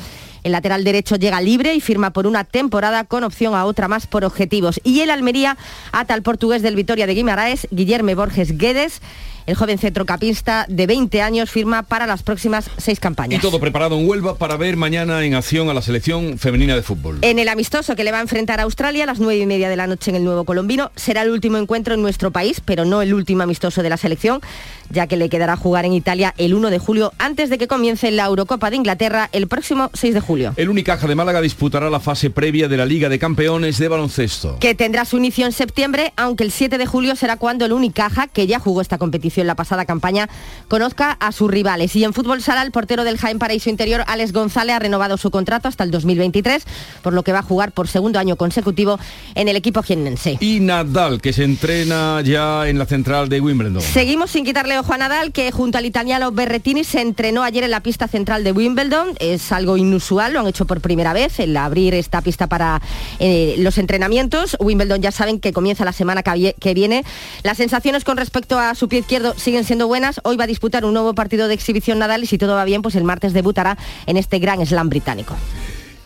El 0.45 0.51
lateral 0.51 0.84
derecho 0.84 1.15
llega 1.15 1.41
libre 1.41 1.73
y 1.73 1.81
firma 1.81 2.12
por 2.12 2.27
una 2.27 2.43
temporada 2.43 3.03
con 3.03 3.23
opción 3.23 3.55
a 3.55 3.65
otra 3.65 3.88
más 3.88 4.05
por 4.05 4.23
objetivos. 4.23 4.79
Y 4.84 4.99
el 4.99 5.10
Almería 5.10 5.58
ata 5.91 6.13
al 6.13 6.21
portugués 6.21 6.62
del 6.62 6.75
Vitoria 6.75 7.08
de 7.08 7.15
Guimaraes, 7.15 7.67
Guillermo 7.71 8.15
Borges 8.15 8.55
Guedes. 8.55 9.01
El 9.45 9.55
joven 9.55 9.77
centrocapista 9.77 10.65
de 10.67 10.88
20 10.88 11.21
años 11.21 11.51
firma 11.51 11.84
para 11.84 12.08
las 12.08 12.23
próximas 12.23 12.69
seis 12.77 12.99
campañas. 12.99 13.39
Y 13.39 13.41
todo 13.41 13.60
preparado 13.60 13.95
en 13.99 14.10
Huelva 14.10 14.38
para 14.38 14.58
ver 14.58 14.75
mañana 14.75 15.23
en 15.23 15.36
acción 15.36 15.69
a 15.69 15.73
la 15.73 15.84
selección 15.84 16.39
femenina 16.39 16.75
de 16.75 16.81
fútbol. 16.81 17.19
En 17.21 17.38
el 17.38 17.47
amistoso 17.47 17.95
que 17.95 18.03
le 18.03 18.12
va 18.12 18.17
a 18.17 18.21
enfrentar 18.21 18.60
a 18.60 18.63
Australia 18.63 19.03
a 19.03 19.08
las 19.08 19.19
nueve 19.19 19.39
y 19.39 19.45
media 19.45 19.69
de 19.69 19.75
la 19.75 19.86
noche 19.86 20.10
en 20.10 20.15
el 20.15 20.23
Nuevo 20.23 20.45
Colombino, 20.45 20.91
será 20.95 21.21
el 21.21 21.29
último 21.29 21.58
encuentro 21.58 21.93
en 21.93 22.01
nuestro 22.01 22.31
país, 22.31 22.60
pero 22.63 22.86
no 22.86 23.03
el 23.03 23.13
último 23.13 23.43
amistoso 23.43 23.84
de 23.84 23.89
la 23.89 23.97
selección, 23.97 24.41
ya 24.89 25.05
que 25.05 25.15
le 25.15 25.29
quedará 25.29 25.55
jugar 25.55 25.86
en 25.86 25.93
Italia 25.93 26.34
el 26.38 26.55
1 26.55 26.71
de 26.71 26.79
julio 26.79 27.13
antes 27.19 27.51
de 27.51 27.60
que 27.60 27.67
comience 27.67 28.10
la 28.10 28.25
Eurocopa 28.25 28.71
de 28.71 28.77
Inglaterra 28.77 29.29
el 29.31 29.47
próximo 29.47 29.91
6 29.93 30.15
de 30.15 30.19
julio. 30.21 30.53
El 30.58 30.69
Unicaja 30.69 31.08
de 31.08 31.13
Málaga 31.13 31.41
disputará 31.41 31.91
la 31.91 31.99
fase 31.99 32.31
previa 32.31 32.67
de 32.67 32.77
la 32.77 32.86
Liga 32.88 33.10
de 33.10 33.19
Campeones 33.19 33.77
de 33.77 33.88
baloncesto. 33.89 34.58
Que 34.60 34.73
tendrá 34.73 35.05
su 35.05 35.17
inicio 35.17 35.45
en 35.45 35.51
septiembre, 35.51 36.13
aunque 36.15 36.43
el 36.43 36.51
7 36.51 36.79
de 36.79 36.86
julio 36.88 37.15
será 37.15 37.38
cuando 37.38 37.65
el 37.65 37.73
Unicaja, 37.73 38.27
que 38.27 38.47
ya 38.47 38.58
jugó 38.58 38.81
esta 38.81 38.97
competición 38.97 39.35
en 39.41 39.48
la 39.48 39.56
pasada 39.56 39.86
campaña, 39.86 40.30
conozca 40.67 41.12
a 41.12 41.32
sus 41.32 41.50
rivales. 41.50 41.95
Y 41.95 42.04
en 42.04 42.13
fútbol 42.13 42.41
sala, 42.41 42.62
el 42.62 42.71
portero 42.71 43.04
del 43.04 43.17
Jaén 43.17 43.39
Paraíso 43.39 43.69
Interior, 43.69 44.04
Alex 44.08 44.34
González, 44.34 44.76
ha 44.76 44.80
renovado 44.80 45.17
su 45.17 45.32
contrato 45.32 45.67
hasta 45.67 45.84
el 45.84 45.91
2023, 45.91 46.63
por 47.02 47.13
lo 47.13 47.24
que 47.24 47.32
va 47.32 47.39
a 47.39 47.43
jugar 47.43 47.71
por 47.71 47.88
segundo 47.88 48.19
año 48.19 48.36
consecutivo 48.36 49.00
en 49.36 49.48
el 49.48 49.56
equipo 49.56 49.82
jiennense. 49.82 50.38
Y 50.39 50.60
Nadal, 50.60 51.21
que 51.21 51.34
se 51.34 51.43
entrena 51.43 52.21
ya 52.21 52.67
en 52.67 52.80
la 52.80 52.86
central 52.86 53.30
de 53.30 53.41
Wimbledon. 53.41 53.82
Seguimos 53.82 54.32
sin 54.32 54.45
quitarle 54.45 54.78
ojo 54.78 54.93
a 54.93 54.98
Nadal, 54.98 55.32
que 55.32 55.52
junto 55.52 55.78
al 55.78 55.86
italiano 55.86 56.32
Berretini 56.32 56.84
se 56.84 57.02
entrenó 57.02 57.43
ayer 57.43 57.63
en 57.63 57.71
la 57.71 57.82
pista 57.82 58.08
central 58.08 58.43
de 58.43 58.52
Wimbledon. 58.52 59.15
Es 59.19 59.52
algo 59.52 59.78
inusual, 59.78 60.34
lo 60.34 60.39
han 60.39 60.48
hecho 60.48 60.65
por 60.65 60.82
primera 60.82 61.13
vez, 61.13 61.39
el 61.39 61.56
abrir 61.58 61.93
esta 61.93 62.21
pista 62.21 62.48
para 62.48 62.82
eh, 63.19 63.56
los 63.60 63.78
entrenamientos. 63.78 64.58
Wimbledon 64.60 65.02
ya 65.02 65.12
saben 65.12 65.39
que 65.39 65.54
comienza 65.54 65.86
la 65.86 65.93
semana 65.93 66.24
que 66.24 66.74
viene. 66.74 67.04
Las 67.43 67.58
sensaciones 67.58 68.04
con 68.04 68.17
respecto 68.17 68.60
a 68.60 68.76
su 68.76 68.88
pie 68.88 69.00
izquierdo 69.00 69.25
Siguen 69.34 69.64
siendo 69.64 69.88
buenas. 69.88 70.22
Hoy 70.24 70.38
va 70.38 70.44
a 70.44 70.48
disputar 70.48 70.86
un 70.86 70.94
nuevo 70.94 71.16
partido 71.16 71.48
de 71.48 71.54
exhibición 71.54 72.00
Nadal 72.00 72.24
y 72.24 72.28
si 72.28 72.38
todo 72.38 72.56
va 72.56 72.66
bien, 72.66 72.82
pues 72.82 72.96
el 72.96 73.04
martes 73.04 73.34
debutará 73.34 73.78
en 74.06 74.18
este 74.18 74.40
gran 74.40 74.66
slam 74.66 74.90
británico. 74.90 75.36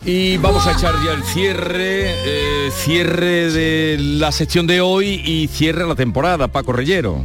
Y 0.04 0.38
vamos 0.38 0.66
a 0.66 0.72
echar 0.72 0.94
ya 1.04 1.12
el 1.12 1.22
cierre, 1.24 2.14
eh, 2.24 2.70
cierre 2.72 3.50
de 3.50 3.98
la 3.98 4.32
sección 4.32 4.66
de 4.66 4.80
hoy 4.80 5.22
y 5.24 5.48
cierre 5.48 5.86
la 5.86 5.94
temporada, 5.94 6.48
Paco 6.48 6.72
Reyero. 6.72 7.22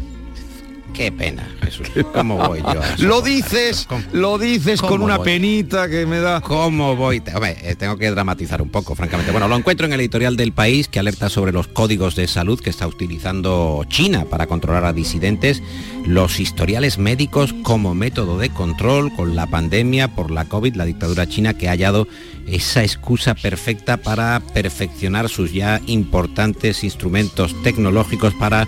Qué 0.96 1.12
pena, 1.12 1.46
Jesús. 1.62 1.90
¿Cómo 2.14 2.38
voy 2.38 2.62
yo? 2.62 2.82
Lo 3.06 3.22
dices, 3.22 3.86
lo 4.14 4.38
dices 4.38 4.80
con 4.80 4.92
¿Cómo 4.92 5.06
una 5.06 5.18
voy? 5.18 5.26
penita 5.26 5.90
que 5.90 6.06
me 6.06 6.20
da. 6.20 6.40
¿Cómo 6.40 6.96
voy? 6.96 7.22
Hombre, 7.34 7.58
eh, 7.64 7.76
tengo 7.76 7.98
que 7.98 8.10
dramatizar 8.10 8.62
un 8.62 8.70
poco, 8.70 8.96
francamente. 8.96 9.34
Bueno, 9.34 9.50
lo 9.50 9.58
encuentro 9.58 9.86
en 9.86 9.92
el 9.92 10.00
editorial 10.00 10.38
del 10.38 10.54
país 10.54 10.88
que 10.88 11.00
alerta 11.00 11.28
sobre 11.28 11.52
los 11.52 11.68
códigos 11.68 12.16
de 12.16 12.28
salud 12.28 12.62
que 12.62 12.70
está 12.70 12.88
utilizando 12.88 13.86
China 13.90 14.26
para 14.30 14.48
controlar 14.48 14.86
a 14.86 14.94
disidentes, 14.94 15.62
los 16.06 16.40
historiales 16.40 16.98
médicos 16.98 17.54
como 17.64 17.94
método 17.94 18.38
de 18.38 18.50
control 18.50 19.14
con 19.14 19.36
la 19.36 19.48
pandemia 19.48 20.16
por 20.16 20.32
la 20.32 20.46
COVID, 20.46 20.76
la 20.76 20.86
dictadura 20.86 21.28
china 21.28 21.56
que 21.56 21.68
ha 21.68 21.72
hallado 21.72 22.08
esa 22.48 22.84
excusa 22.84 23.36
perfecta 23.36 23.98
para 23.98 24.40
perfeccionar 24.54 25.28
sus 25.28 25.52
ya 25.52 25.82
importantes 25.88 26.84
instrumentos 26.86 27.54
tecnológicos 27.64 28.34
para 28.36 28.66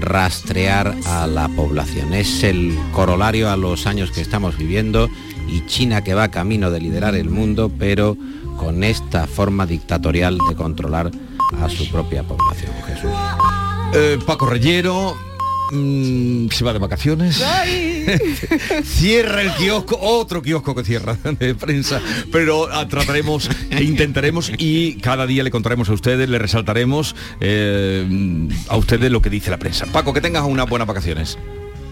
rastrear 0.00 0.94
a 1.06 1.26
la 1.26 1.48
población. 1.48 2.14
Es 2.14 2.42
el 2.44 2.76
corolario 2.92 3.50
a 3.50 3.56
los 3.56 3.86
años 3.86 4.10
que 4.10 4.20
estamos 4.20 4.56
viviendo 4.56 5.08
y 5.48 5.64
China 5.66 6.02
que 6.02 6.14
va 6.14 6.30
camino 6.30 6.70
de 6.70 6.80
liderar 6.80 7.14
el 7.14 7.30
mundo, 7.30 7.70
pero 7.78 8.16
con 8.58 8.84
esta 8.84 9.26
forma 9.26 9.66
dictatorial 9.66 10.38
de 10.48 10.54
controlar 10.56 11.10
a 11.60 11.68
su 11.68 11.88
propia 11.90 12.22
población. 12.22 12.72
Jesús. 12.86 13.10
Eh, 13.94 14.18
Paco 14.26 14.46
Reyero 14.46 15.14
mm, 15.72 16.48
se 16.48 16.64
va 16.64 16.72
de 16.72 16.78
vacaciones. 16.78 17.42
Cierra 18.84 19.42
el 19.42 19.52
kiosco, 19.54 19.98
otro 20.00 20.42
kiosco 20.42 20.74
que 20.74 20.84
cierra 20.84 21.16
de 21.38 21.54
prensa, 21.54 22.00
pero 22.32 22.68
trataremos 22.88 23.48
e 23.70 23.82
intentaremos 23.82 24.50
y 24.58 24.96
cada 24.96 25.26
día 25.26 25.42
le 25.42 25.50
contaremos 25.50 25.88
a 25.88 25.92
ustedes, 25.92 26.28
le 26.28 26.38
resaltaremos 26.38 27.14
eh, 27.40 28.48
a 28.68 28.76
ustedes 28.76 29.10
lo 29.10 29.22
que 29.22 29.30
dice 29.30 29.50
la 29.50 29.58
prensa. 29.58 29.86
Paco, 29.86 30.12
que 30.12 30.20
tengas 30.20 30.44
unas 30.44 30.68
buenas 30.68 30.86
vacaciones. 30.88 31.38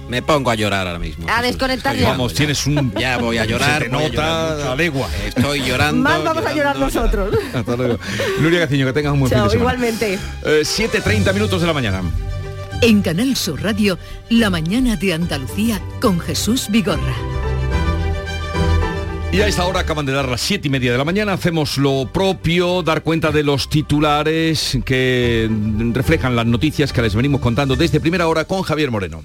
Me 0.09 0.20
pongo 0.20 0.50
a 0.50 0.55
llorar 0.55 0.87
ahora 0.87 0.98
mismo. 0.98 1.27
A 1.31 1.40
desconectar 1.40 1.96
ya. 1.96 2.11
Vamos, 2.11 2.35
tienes 2.35 2.66
un... 2.66 2.92
Ya 2.92 3.16
voy 3.16 3.38
a 3.38 3.46
llorar. 3.46 3.83
Se 3.83 3.88
te 3.88 3.96
a 3.96 3.98
nota 3.98 4.09
llorar 4.11 4.61
a 4.68 4.77
legua. 4.77 5.09
Estoy 5.27 5.62
llorando. 5.62 6.03
Más 6.03 6.22
vamos 6.22 6.44
a 6.44 6.53
llorar 6.53 6.79
nosotros. 6.79 7.35
Hasta 7.55 7.74
luego. 7.77 7.98
Nuria 8.38 8.61
Gaciño, 8.61 8.85
que 8.85 8.92
tengas 8.92 9.14
un 9.14 9.20
buen 9.20 9.33
Chao, 9.33 9.48
fin 9.48 9.59
de 9.61 9.64
semana. 9.64 9.87
igualmente. 9.87 10.18
Eh, 10.44 10.61
7.30 10.62 11.33
minutos 11.33 11.61
de 11.62 11.66
la 11.66 11.72
mañana. 11.72 12.03
En 12.82 13.02
Canal 13.02 13.37
Sur 13.37 13.62
Radio, 13.62 13.98
La 14.28 14.50
mañana 14.50 14.96
de 14.96 15.14
Andalucía 15.14 15.80
con 16.00 16.20
Jesús 16.20 16.66
Vigorra. 16.68 17.14
Y 19.32 19.40
a 19.40 19.48
esta 19.48 19.64
hora 19.66 19.80
acaban 19.80 20.06
de 20.06 20.12
dar 20.12 20.28
las 20.28 20.40
siete 20.40 20.68
y 20.68 20.70
media 20.70 20.92
de 20.92 20.98
la 20.98 21.04
mañana. 21.04 21.32
Hacemos 21.32 21.76
lo 21.78 22.08
propio, 22.12 22.82
dar 22.82 23.02
cuenta 23.02 23.32
de 23.32 23.42
los 23.42 23.68
titulares 23.68 24.78
que 24.84 25.50
reflejan 25.92 26.37
las 26.37 26.46
noticias 26.46 26.92
que 26.92 27.02
les 27.02 27.14
venimos 27.14 27.40
contando 27.40 27.74
desde 27.74 28.00
primera 28.00 28.28
hora 28.28 28.44
con 28.44 28.62
Javier 28.62 28.90
Moreno. 28.90 29.24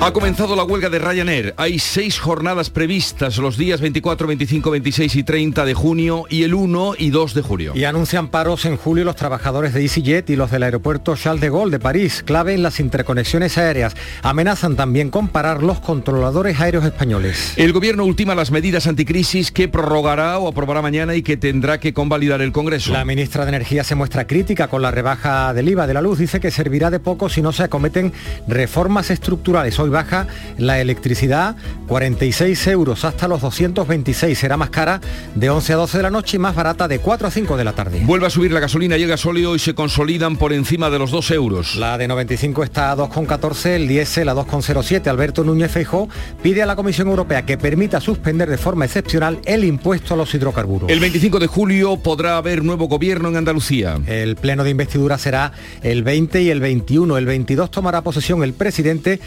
Ha 0.00 0.12
comenzado 0.12 0.54
la 0.54 0.62
huelga 0.62 0.90
de 0.90 1.00
Ryanair. 1.00 1.54
Hay 1.56 1.80
seis 1.80 2.20
jornadas 2.20 2.70
previstas 2.70 3.36
los 3.38 3.58
días 3.58 3.80
24, 3.80 4.28
25, 4.28 4.70
26 4.70 5.16
y 5.16 5.22
30 5.24 5.64
de 5.64 5.74
junio 5.74 6.24
y 6.30 6.44
el 6.44 6.54
1 6.54 6.94
y 6.98 7.10
2 7.10 7.34
de 7.34 7.42
julio. 7.42 7.72
Y 7.74 7.82
anuncian 7.82 8.28
paros 8.28 8.64
en 8.64 8.76
julio 8.76 9.04
los 9.04 9.16
trabajadores 9.16 9.74
de 9.74 9.82
EasyJet 9.82 10.30
y 10.30 10.36
los 10.36 10.52
del 10.52 10.62
aeropuerto 10.62 11.16
Charles 11.16 11.40
de 11.40 11.50
Gaulle 11.50 11.72
de 11.72 11.80
París, 11.80 12.22
clave 12.24 12.54
en 12.54 12.62
las 12.62 12.78
interconexiones 12.78 13.58
aéreas. 13.58 13.96
Amenazan 14.22 14.76
también 14.76 15.10
con 15.10 15.26
parar 15.28 15.64
los 15.64 15.80
controladores 15.80 16.60
aéreos 16.60 16.84
españoles. 16.84 17.54
El 17.56 17.72
gobierno 17.72 18.04
ultima 18.04 18.36
las 18.36 18.52
medidas 18.52 18.86
anticrisis 18.86 19.50
que 19.50 19.66
prorrogará 19.66 20.38
o 20.38 20.46
aprobará 20.46 20.80
mañana 20.80 21.16
y 21.16 21.22
que 21.22 21.36
tendrá 21.36 21.80
que 21.80 21.92
convalidar 21.92 22.40
el 22.40 22.52
Congreso. 22.52 22.92
La 22.92 23.04
ministra 23.04 23.44
de 23.44 23.48
Energía 23.48 23.82
se 23.82 23.96
muestra 23.96 24.28
crítica 24.28 24.68
con 24.68 24.80
la 24.80 24.92
rebaja 24.92 25.52
del 25.54 25.68
IVA 25.70 25.88
de 25.88 25.94
la 25.94 26.02
luz. 26.02 26.20
Dice 26.20 26.38
que 26.38 26.52
servirá 26.52 26.88
de 26.88 27.00
poco 27.00 27.28
si 27.28 27.42
no 27.42 27.50
se 27.52 27.64
acometen 27.64 28.12
reformas 28.46 29.10
estructurales. 29.10 29.76
Hoy 29.80 29.87
baja 29.90 30.26
la 30.56 30.80
electricidad 30.80 31.56
46 31.86 32.66
euros 32.68 33.04
hasta 33.04 33.28
los 33.28 33.40
226. 33.40 34.38
Será 34.38 34.56
más 34.56 34.70
cara 34.70 35.00
de 35.34 35.50
11 35.50 35.72
a 35.72 35.76
12 35.76 35.96
de 35.96 36.02
la 36.02 36.10
noche 36.10 36.36
y 36.36 36.40
más 36.40 36.54
barata 36.54 36.88
de 36.88 36.98
4 36.98 37.28
a 37.28 37.30
5 37.30 37.56
de 37.56 37.64
la 37.64 37.72
tarde. 37.72 38.02
Vuelve 38.04 38.26
a 38.26 38.30
subir 38.30 38.52
la 38.52 38.60
gasolina 38.60 38.96
y 38.96 39.02
el 39.02 39.08
gasóleo 39.08 39.54
y 39.54 39.58
se 39.58 39.74
consolidan 39.74 40.36
por 40.36 40.52
encima 40.52 40.90
de 40.90 40.98
los 40.98 41.10
2 41.10 41.30
euros. 41.32 41.76
La 41.76 41.98
de 41.98 42.08
95 42.08 42.64
está 42.64 42.92
a 42.92 42.96
2,14, 42.96 43.66
el 43.70 43.88
diésel 43.88 44.28
a 44.28 44.34
2,07. 44.34 45.06
Alberto 45.08 45.44
Núñez 45.44 45.70
Feijó 45.70 46.08
pide 46.42 46.62
a 46.62 46.66
la 46.66 46.76
Comisión 46.76 47.08
Europea 47.08 47.44
que 47.44 47.58
permita 47.58 48.00
suspender 48.00 48.48
de 48.48 48.58
forma 48.58 48.84
excepcional 48.84 49.40
el 49.44 49.64
impuesto 49.64 50.14
a 50.14 50.16
los 50.16 50.34
hidrocarburos. 50.34 50.90
El 50.90 51.00
25 51.00 51.38
de 51.38 51.46
julio 51.46 51.96
podrá 51.96 52.36
haber 52.36 52.64
nuevo 52.64 52.88
gobierno 52.88 53.28
en 53.28 53.36
Andalucía. 53.36 53.98
El 54.06 54.36
pleno 54.36 54.64
de 54.64 54.70
investidura 54.70 55.18
será 55.18 55.52
el 55.82 56.02
20 56.02 56.42
y 56.42 56.50
el 56.50 56.60
21. 56.60 57.16
El 57.16 57.26
22 57.26 57.70
tomará 57.70 58.02
posesión 58.02 58.42
el 58.42 58.52
presidente, 58.52 59.20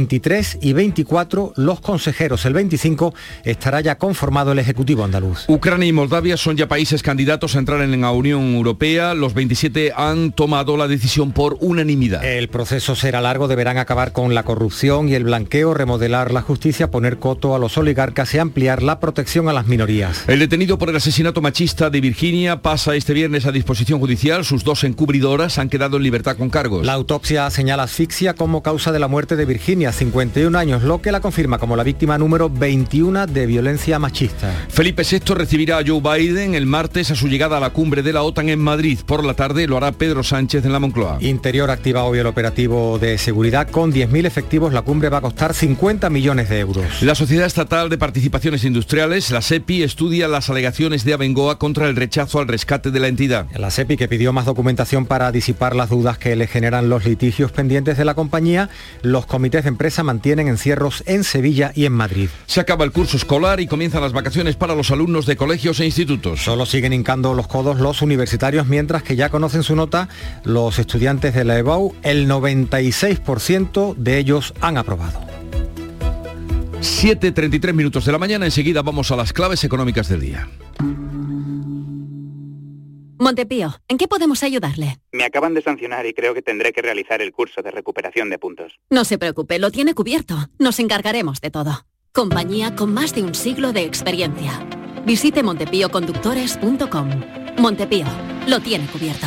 23 0.00 0.60
y 0.62 0.72
24 0.72 1.52
los 1.56 1.80
consejeros. 1.80 2.46
El 2.46 2.54
25 2.54 3.12
estará 3.44 3.82
ya 3.82 3.98
conformado 3.98 4.52
el 4.52 4.58
Ejecutivo 4.58 5.04
andaluz. 5.04 5.44
Ucrania 5.46 5.88
y 5.88 5.92
Moldavia 5.92 6.38
son 6.38 6.56
ya 6.56 6.68
países 6.68 7.02
candidatos 7.02 7.54
a 7.54 7.58
entrar 7.58 7.82
en 7.82 8.00
la 8.00 8.10
Unión 8.12 8.54
Europea. 8.54 9.12
Los 9.12 9.34
27 9.34 9.92
han 9.94 10.32
tomado 10.32 10.78
la 10.78 10.88
decisión 10.88 11.32
por 11.32 11.58
unanimidad. 11.60 12.24
El 12.24 12.48
proceso 12.48 12.96
será 12.96 13.20
largo, 13.20 13.46
deberán 13.46 13.76
acabar 13.76 14.12
con 14.12 14.34
la 14.34 14.42
corrupción 14.42 15.10
y 15.10 15.14
el 15.14 15.24
blanqueo, 15.24 15.74
remodelar 15.74 16.32
la 16.32 16.40
justicia, 16.40 16.90
poner 16.90 17.18
coto 17.18 17.54
a 17.54 17.58
los 17.58 17.76
oligarcas 17.76 18.32
y 18.34 18.38
ampliar 18.38 18.82
la 18.82 19.00
protección 19.00 19.50
a 19.50 19.52
las 19.52 19.66
minorías. 19.66 20.24
El 20.28 20.38
detenido 20.38 20.78
por 20.78 20.88
el 20.88 20.96
asesinato 20.96 21.42
machista 21.42 21.90
de 21.90 22.00
Virginia 22.00 22.62
pasa 22.62 22.94
este 22.94 23.12
viernes 23.12 23.44
a 23.44 23.52
disposición 23.52 24.00
judicial. 24.00 24.46
Sus 24.46 24.64
dos 24.64 24.82
encubridoras 24.82 25.58
han 25.58 25.68
quedado 25.68 25.98
en 25.98 26.04
libertad 26.04 26.38
con 26.38 26.48
cargos. 26.48 26.86
La 26.86 26.94
autopsia 26.94 27.50
señala 27.50 27.82
asfixia 27.82 28.32
como 28.32 28.62
causa 28.62 28.92
de 28.92 28.98
la 28.98 29.08
muerte 29.08 29.36
de 29.36 29.44
Virginia, 29.44 29.89
51 29.92 30.56
años, 30.58 30.82
lo 30.82 31.00
que 31.00 31.12
la 31.12 31.20
confirma 31.20 31.58
como 31.58 31.76
la 31.76 31.82
víctima 31.82 32.18
número 32.18 32.48
21 32.48 33.26
de 33.26 33.46
violencia 33.46 33.98
machista. 33.98 34.52
Felipe 34.68 35.02
VI 35.08 35.34
recibirá 35.34 35.78
a 35.78 35.84
Joe 35.86 36.00
Biden 36.00 36.54
el 36.54 36.66
martes 36.66 37.10
a 37.10 37.14
su 37.14 37.28
llegada 37.28 37.56
a 37.56 37.60
la 37.60 37.70
cumbre 37.70 38.02
de 38.02 38.12
la 38.12 38.22
OTAN 38.22 38.48
en 38.48 38.58
Madrid. 38.58 38.98
Por 39.04 39.24
la 39.24 39.34
tarde 39.34 39.66
lo 39.66 39.76
hará 39.76 39.92
Pedro 39.92 40.22
Sánchez 40.22 40.64
en 40.64 40.72
la 40.72 40.78
Moncloa. 40.78 41.18
Interior 41.20 41.70
activa 41.70 42.04
hoy 42.04 42.18
el 42.18 42.26
operativo 42.26 42.98
de 42.98 43.18
seguridad. 43.18 43.68
Con 43.68 43.92
10.000 43.92 44.26
efectivos 44.26 44.72
la 44.72 44.82
cumbre 44.82 45.08
va 45.08 45.18
a 45.18 45.22
costar 45.22 45.54
50 45.54 46.10
millones 46.10 46.48
de 46.48 46.60
euros. 46.60 47.02
La 47.02 47.14
Sociedad 47.14 47.46
Estatal 47.46 47.88
de 47.88 47.98
Participaciones 47.98 48.64
Industriales, 48.64 49.30
la 49.30 49.42
SEPI, 49.42 49.82
estudia 49.82 50.28
las 50.28 50.50
alegaciones 50.50 51.04
de 51.04 51.14
Abengoa 51.14 51.58
contra 51.58 51.88
el 51.88 51.96
rechazo 51.96 52.38
al 52.38 52.48
rescate 52.48 52.90
de 52.90 53.00
la 53.00 53.08
entidad. 53.08 53.46
La 53.56 53.70
SEPI, 53.70 53.96
que 53.96 54.08
pidió 54.08 54.32
más 54.32 54.46
documentación 54.46 55.06
para 55.06 55.32
disipar 55.32 55.74
las 55.74 55.90
dudas 55.90 56.18
que 56.18 56.36
le 56.36 56.46
generan 56.46 56.88
los 56.88 57.04
litigios 57.04 57.52
pendientes 57.52 57.96
de 57.96 58.04
la 58.04 58.14
compañía, 58.14 58.70
los 59.02 59.26
comités 59.26 59.64
de 59.64 59.68
empresa 59.80 60.02
mantienen 60.02 60.46
encierros 60.46 61.02
en 61.06 61.24
Sevilla 61.24 61.72
y 61.74 61.86
en 61.86 61.94
Madrid. 61.94 62.28
Se 62.44 62.60
acaba 62.60 62.84
el 62.84 62.92
curso 62.92 63.16
escolar 63.16 63.60
y 63.60 63.66
comienzan 63.66 64.02
las 64.02 64.12
vacaciones 64.12 64.54
para 64.54 64.74
los 64.74 64.90
alumnos 64.90 65.24
de 65.24 65.36
colegios 65.36 65.80
e 65.80 65.86
institutos. 65.86 66.44
Solo 66.44 66.66
siguen 66.66 66.92
hincando 66.92 67.32
los 67.32 67.46
codos 67.46 67.80
los 67.80 68.02
universitarios, 68.02 68.66
mientras 68.66 69.02
que 69.02 69.16
ya 69.16 69.30
conocen 69.30 69.62
su 69.62 69.74
nota 69.74 70.10
los 70.44 70.78
estudiantes 70.78 71.32
de 71.32 71.46
la 71.46 71.56
EBAU. 71.56 71.94
El 72.02 72.28
96% 72.28 73.94
de 73.96 74.18
ellos 74.18 74.52
han 74.60 74.76
aprobado. 74.76 75.18
7.33 76.82 77.72
minutos 77.72 78.04
de 78.04 78.12
la 78.12 78.18
mañana, 78.18 78.44
enseguida 78.44 78.82
vamos 78.82 79.10
a 79.12 79.16
las 79.16 79.32
claves 79.32 79.64
económicas 79.64 80.10
del 80.10 80.20
día. 80.20 80.46
Montepío, 83.20 83.74
¿en 83.86 83.98
qué 83.98 84.08
podemos 84.08 84.42
ayudarle? 84.42 84.98
Me 85.12 85.24
acaban 85.24 85.52
de 85.52 85.60
sancionar 85.60 86.06
y 86.06 86.14
creo 86.14 86.32
que 86.32 86.40
tendré 86.40 86.72
que 86.72 86.80
realizar 86.80 87.20
el 87.20 87.32
curso 87.32 87.60
de 87.60 87.70
recuperación 87.70 88.30
de 88.30 88.38
puntos. 88.38 88.80
No 88.88 89.04
se 89.04 89.18
preocupe, 89.18 89.58
lo 89.58 89.70
tiene 89.70 89.92
cubierto. 89.92 90.48
Nos 90.58 90.80
encargaremos 90.80 91.42
de 91.42 91.50
todo. 91.50 91.84
Compañía 92.12 92.74
con 92.74 92.94
más 92.94 93.14
de 93.14 93.22
un 93.22 93.34
siglo 93.34 93.74
de 93.74 93.84
experiencia. 93.84 94.66
Visite 95.04 95.42
montepíoconductores.com. 95.42 97.10
Montepío, 97.58 98.06
lo 98.46 98.60
tiene 98.60 98.86
cubierto. 98.86 99.26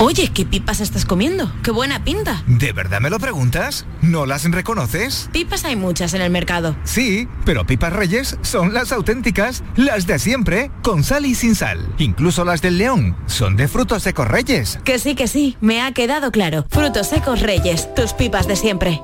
Oye, 0.00 0.30
¿qué 0.32 0.46
pipas 0.46 0.78
estás 0.80 1.04
comiendo? 1.04 1.52
¡Qué 1.64 1.72
buena 1.72 2.04
pinta! 2.04 2.44
¿De 2.46 2.72
verdad 2.72 3.00
me 3.00 3.10
lo 3.10 3.18
preguntas? 3.18 3.84
¿No 4.00 4.26
las 4.26 4.48
reconoces? 4.48 5.28
Pipas 5.32 5.64
hay 5.64 5.74
muchas 5.74 6.14
en 6.14 6.22
el 6.22 6.30
mercado. 6.30 6.76
Sí, 6.84 7.26
pero 7.44 7.66
pipas 7.66 7.92
reyes 7.92 8.38
son 8.42 8.72
las 8.72 8.92
auténticas, 8.92 9.64
las 9.74 10.06
de 10.06 10.20
siempre, 10.20 10.70
con 10.82 11.02
sal 11.02 11.26
y 11.26 11.34
sin 11.34 11.56
sal. 11.56 11.92
Incluso 11.98 12.44
las 12.44 12.62
del 12.62 12.78
león 12.78 13.16
son 13.26 13.56
de 13.56 13.66
frutos 13.66 14.04
secos 14.04 14.28
reyes. 14.28 14.78
Que 14.84 15.00
sí, 15.00 15.16
que 15.16 15.26
sí, 15.26 15.56
me 15.60 15.82
ha 15.82 15.90
quedado 15.90 16.30
claro. 16.30 16.64
Frutos 16.70 17.08
secos 17.08 17.40
reyes, 17.40 17.92
tus 17.96 18.12
pipas 18.12 18.46
de 18.46 18.54
siempre. 18.54 19.02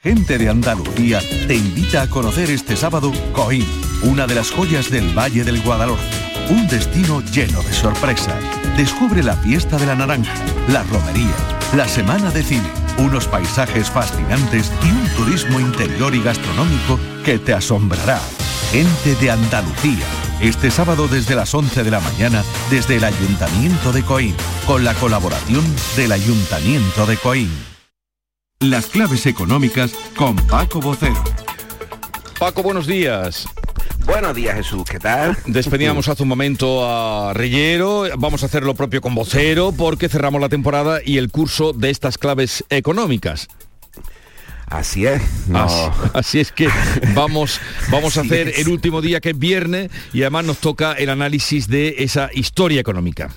Gente 0.00 0.36
de 0.36 0.50
Andalucía 0.50 1.20
te 1.46 1.56
invita 1.56 2.02
a 2.02 2.10
conocer 2.10 2.50
este 2.50 2.76
sábado 2.76 3.10
Coín, 3.32 3.66
una 4.02 4.26
de 4.26 4.34
las 4.34 4.50
joyas 4.50 4.90
del 4.90 5.16
Valle 5.16 5.44
del 5.44 5.62
Guadalhorce. 5.62 6.27
Un 6.50 6.66
destino 6.66 7.20
lleno 7.20 7.62
de 7.62 7.72
sorpresas. 7.74 8.42
Descubre 8.74 9.22
la 9.22 9.36
fiesta 9.36 9.76
de 9.76 9.84
la 9.84 9.94
naranja, 9.94 10.32
la 10.68 10.82
romería, 10.84 11.34
la 11.76 11.86
semana 11.86 12.30
de 12.30 12.42
cine, 12.42 12.70
unos 12.96 13.26
paisajes 13.26 13.90
fascinantes 13.90 14.72
y 14.82 14.90
un 14.90 15.08
turismo 15.14 15.60
interior 15.60 16.14
y 16.14 16.22
gastronómico 16.22 16.98
que 17.22 17.38
te 17.38 17.52
asombrará. 17.52 18.18
Gente 18.72 19.14
de 19.16 19.30
Andalucía. 19.30 20.06
Este 20.40 20.70
sábado 20.70 21.06
desde 21.06 21.34
las 21.34 21.54
11 21.54 21.84
de 21.84 21.90
la 21.90 22.00
mañana 22.00 22.42
desde 22.70 22.96
el 22.96 23.04
Ayuntamiento 23.04 23.92
de 23.92 24.02
Coín, 24.02 24.34
con 24.66 24.84
la 24.84 24.94
colaboración 24.94 25.64
del 25.96 26.12
Ayuntamiento 26.12 27.04
de 27.04 27.18
Coín. 27.18 27.50
Las 28.60 28.86
claves 28.86 29.26
económicas 29.26 29.92
con 30.16 30.34
Paco 30.34 30.80
Vocero. 30.80 31.22
Paco, 32.38 32.62
buenos 32.62 32.86
días. 32.86 33.46
Buenos 34.08 34.34
días 34.34 34.56
Jesús, 34.56 34.84
¿qué 34.90 34.98
tal? 34.98 35.36
Despedíamos 35.44 36.08
hace 36.08 36.22
un 36.22 36.30
momento 36.30 36.88
a 36.88 37.34
Reyero, 37.34 38.06
vamos 38.16 38.42
a 38.42 38.46
hacer 38.46 38.62
lo 38.62 38.74
propio 38.74 39.02
con 39.02 39.14
Vocero 39.14 39.70
porque 39.70 40.08
cerramos 40.08 40.40
la 40.40 40.48
temporada 40.48 41.00
y 41.04 41.18
el 41.18 41.30
curso 41.30 41.74
de 41.74 41.90
estas 41.90 42.16
claves 42.16 42.64
económicas. 42.70 43.48
Así 44.66 45.04
es. 45.04 45.20
Así, 46.14 46.40
es 46.40 46.52
que 46.52 46.70
vamos, 47.14 47.60
vamos 47.90 48.16
a 48.16 48.22
hacer 48.22 48.54
el 48.56 48.70
último 48.70 49.02
día 49.02 49.20
que 49.20 49.30
es 49.30 49.38
viernes 49.38 49.90
y 50.14 50.22
además 50.22 50.46
nos 50.46 50.56
toca 50.56 50.94
el 50.94 51.10
análisis 51.10 51.68
de 51.68 51.96
esa 51.98 52.30
historia 52.32 52.80
económica. 52.80 53.28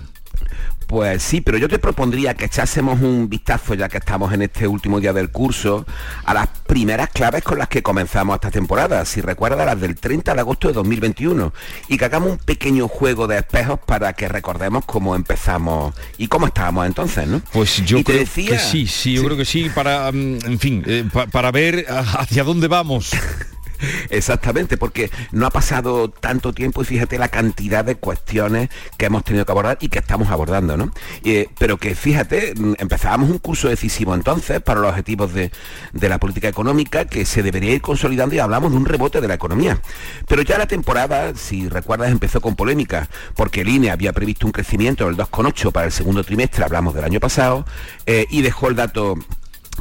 Pues 0.92 1.24
sí, 1.24 1.40
pero 1.40 1.58
yo 1.58 1.70
te 1.70 1.80
propondría 1.80 2.34
que 2.34 2.44
echásemos 2.44 3.02
un 3.02 3.30
vistazo, 3.30 3.76
ya 3.76 3.88
que 3.88 3.98
estamos 3.98 4.34
en 4.34 4.42
este 4.42 4.68
último 4.68 5.00
día 5.00 5.14
del 5.14 5.30
curso, 5.30 5.86
a 6.26 6.34
las 6.34 6.50
primeras 6.68 7.10
claves 7.12 7.44
con 7.44 7.58
las 7.58 7.70
que 7.70 7.82
comenzamos 7.82 8.36
esta 8.36 8.52
temporada, 8.52 9.06
si 9.06 9.22
recuerdas 9.22 9.66
las 9.66 9.80
del 9.80 9.96
30 9.96 10.34
de 10.34 10.42
agosto 10.42 10.68
de 10.68 10.74
2021, 10.74 11.54
y 11.88 11.98
que 11.98 12.04
hagamos 12.04 12.32
un 12.32 12.38
pequeño 12.40 12.90
juego 12.90 13.26
de 13.26 13.38
espejos 13.38 13.80
para 13.86 14.12
que 14.12 14.28
recordemos 14.28 14.84
cómo 14.84 15.16
empezamos 15.16 15.96
y 16.18 16.28
cómo 16.28 16.48
estábamos 16.48 16.86
entonces, 16.86 17.26
¿no? 17.26 17.42
Pues 17.54 17.86
yo 17.86 18.04
creo 18.04 18.26
que 18.26 18.60
sí, 18.60 18.86
sí, 18.86 19.14
yo 19.14 19.24
creo 19.24 19.38
que 19.38 19.46
sí, 19.46 19.70
para, 19.74 20.12
mm, 20.12 20.40
en 20.44 20.60
fin, 20.60 20.84
eh, 20.86 21.06
para 21.32 21.52
ver 21.52 21.86
hacia 21.88 22.44
dónde 22.44 22.68
vamos. 22.68 23.12
Exactamente, 24.10 24.78
porque 24.78 25.10
no 25.32 25.46
ha 25.46 25.50
pasado 25.50 26.10
tanto 26.10 26.54
tiempo 26.54 26.82
y 26.82 26.86
fíjate 26.86 27.18
la 27.18 27.30
cantidad 27.30 27.84
de 27.84 27.96
cuestiones 27.96 28.70
que 28.98 29.06
hemos 29.06 29.24
tenido 29.24 29.46
que 29.46 29.52
abordar 29.52 29.78
y 29.82 29.90
que 29.90 30.00
estamos 30.00 30.30
abordando, 30.30 30.78
¿no? 30.78 30.92
Eh, 31.24 31.48
pero 31.58 31.78
que 31.78 31.96
fíjate, 31.96 32.54
mm, 32.56 32.74
empezábamos 32.80 33.30
un 33.30 33.38
curso 33.40 33.70
decisivo 33.70 34.14
entonces 34.16 34.62
para 34.62 34.80
los 34.80 34.90
objetivos 34.90 35.34
de, 35.34 35.52
de 35.94 36.10
la 36.10 36.20
política 36.20 36.48
económica 36.48 37.06
que 37.06 37.26
se 37.26 37.44
debería 37.44 37.74
ir 37.74 37.82
consolidando 37.82 38.36
y 38.36 38.40
hablamos 38.40 38.72
de 38.72 38.78
un 38.78 38.86
rebote 38.86 39.22
de 39.22 39.28
la 39.28 39.36
economía. 39.36 39.82
Pero 40.28 40.42
ya 40.42 40.58
la 40.58 40.68
temporada, 40.68 41.34
si 41.36 41.70
recuerdas, 41.70 42.12
empezó 42.12 42.42
con 42.42 42.56
polémica, 42.56 43.10
porque 43.36 43.62
el 43.62 43.70
INE 43.70 43.92
había 43.92 44.14
previsto 44.14 44.46
un 44.46 44.52
crecimiento 44.52 45.06
del 45.06 45.18
2,8 45.18 45.72
para 45.72 45.88
el 45.88 45.92
segundo 45.92 46.24
trimestre, 46.24 46.64
hablamos 46.64 46.94
del 46.94 47.04
año 47.04 47.20
pasado, 47.20 47.66
eh, 48.06 48.26
y 48.30 48.42
dejó 48.42 48.70
el 48.70 48.76
dato 48.76 49.16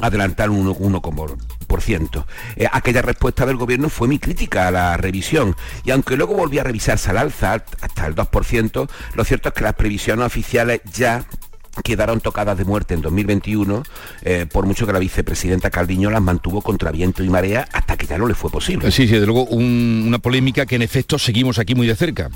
adelantar 0.01 0.49
1,1 0.49 1.37
eh, 2.55 2.67
aquella 2.71 3.01
respuesta 3.01 3.45
del 3.45 3.55
gobierno 3.55 3.89
fue 3.89 4.07
mi 4.07 4.19
crítica 4.19 4.67
a 4.67 4.71
la 4.71 4.97
revisión 4.97 5.55
y 5.83 5.91
aunque 5.91 6.17
luego 6.17 6.35
volví 6.35 6.59
a 6.59 6.63
revisarse 6.63 7.09
al 7.09 7.17
alza 7.17 7.63
hasta 7.81 8.07
el 8.07 8.15
2%, 8.15 8.89
lo 9.15 9.23
cierto 9.23 9.49
es 9.49 9.55
que 9.55 9.63
las 9.63 9.73
previsiones 9.73 10.25
oficiales 10.25 10.81
ya 10.93 11.25
quedaron 11.83 12.19
tocadas 12.19 12.57
de 12.57 12.65
muerte 12.65 12.93
en 12.93 13.01
2021, 13.01 13.83
eh, 14.23 14.45
por 14.51 14.65
mucho 14.65 14.85
que 14.85 14.93
la 14.93 14.99
vicepresidenta 14.99 15.69
Calviño 15.69 16.09
las 16.09 16.21
mantuvo 16.21 16.61
contra 16.61 16.91
viento 16.91 17.23
y 17.23 17.29
marea 17.29 17.67
hasta 17.71 17.95
que 17.95 18.05
ya 18.05 18.17
no 18.17 18.27
le 18.27 18.33
fue 18.33 18.51
posible. 18.51 18.91
Sí, 18.91 19.07
sí, 19.07 19.13
desde 19.13 19.25
luego 19.25 19.45
una 19.45 20.19
polémica 20.19 20.65
que 20.65 20.75
en 20.75 20.81
efecto 20.81 21.17
seguimos 21.17 21.57
aquí 21.59 21.73
muy 21.73 21.87
de 21.87 21.95
cerca 21.95 22.29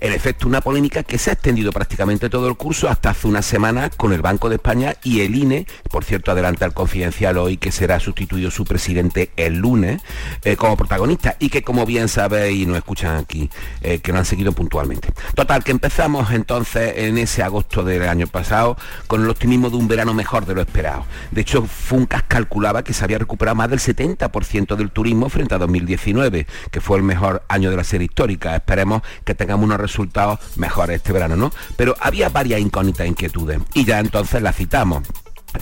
en 0.00 0.12
efecto 0.12 0.46
una 0.46 0.60
polémica 0.60 1.02
que 1.02 1.18
se 1.18 1.30
ha 1.30 1.32
extendido 1.32 1.72
prácticamente 1.72 2.30
todo 2.30 2.48
el 2.48 2.56
curso 2.56 2.88
hasta 2.88 3.10
hace 3.10 3.26
una 3.26 3.42
semana 3.42 3.90
con 3.90 4.12
el 4.12 4.22
Banco 4.22 4.48
de 4.48 4.56
España 4.56 4.96
y 5.02 5.20
el 5.20 5.34
INE, 5.34 5.66
por 5.90 6.04
cierto 6.04 6.30
adelanta 6.30 6.64
el 6.66 6.72
confidencial 6.72 7.38
hoy 7.38 7.56
que 7.56 7.72
será 7.72 8.00
sustituido 8.00 8.50
su 8.50 8.64
presidente 8.64 9.30
el 9.36 9.58
lunes 9.58 10.02
eh, 10.44 10.56
como 10.56 10.76
protagonista 10.76 11.36
y 11.38 11.48
que 11.50 11.62
como 11.62 11.86
bien 11.86 12.08
sabéis 12.08 12.62
y 12.62 12.66
nos 12.66 12.76
escuchan 12.76 13.16
aquí, 13.16 13.50
eh, 13.80 13.98
que 14.00 14.12
no 14.12 14.18
han 14.18 14.24
seguido 14.24 14.52
puntualmente. 14.52 15.08
Total, 15.34 15.64
que 15.64 15.70
empezamos 15.70 16.30
entonces 16.32 16.94
en 16.96 17.18
ese 17.18 17.42
agosto 17.42 17.82
del 17.82 18.08
año 18.08 18.26
pasado 18.26 18.76
con 19.06 19.22
el 19.22 19.30
optimismo 19.30 19.70
de 19.70 19.76
un 19.76 19.88
verano 19.88 20.14
mejor 20.14 20.46
de 20.46 20.54
lo 20.54 20.60
esperado. 20.60 21.04
De 21.30 21.40
hecho, 21.40 21.64
Funcas 21.66 22.22
calculaba 22.26 22.82
que 22.84 22.92
se 22.92 23.04
había 23.04 23.18
recuperado 23.18 23.56
más 23.56 23.70
del 23.70 23.80
70% 23.80 24.76
del 24.76 24.90
turismo 24.90 25.28
frente 25.28 25.54
a 25.54 25.58
2019, 25.58 26.46
que 26.70 26.80
fue 26.80 26.98
el 26.98 27.02
mejor 27.02 27.42
año 27.48 27.70
de 27.70 27.76
la 27.76 27.84
serie 27.84 28.06
histórica. 28.06 28.54
Esperemos 28.54 29.02
que 29.24 29.34
tengamos 29.34 29.64
una 29.64 29.76
resultados 29.88 30.38
mejores 30.56 30.96
este 30.96 31.12
verano, 31.12 31.36
¿no? 31.36 31.52
Pero 31.76 31.94
había 32.00 32.28
varias 32.28 32.60
incógnitas 32.60 33.06
e 33.06 33.08
inquietudes 33.08 33.60
y 33.74 33.84
ya 33.84 33.98
entonces 33.98 34.42
las 34.42 34.56
citamos 34.56 35.02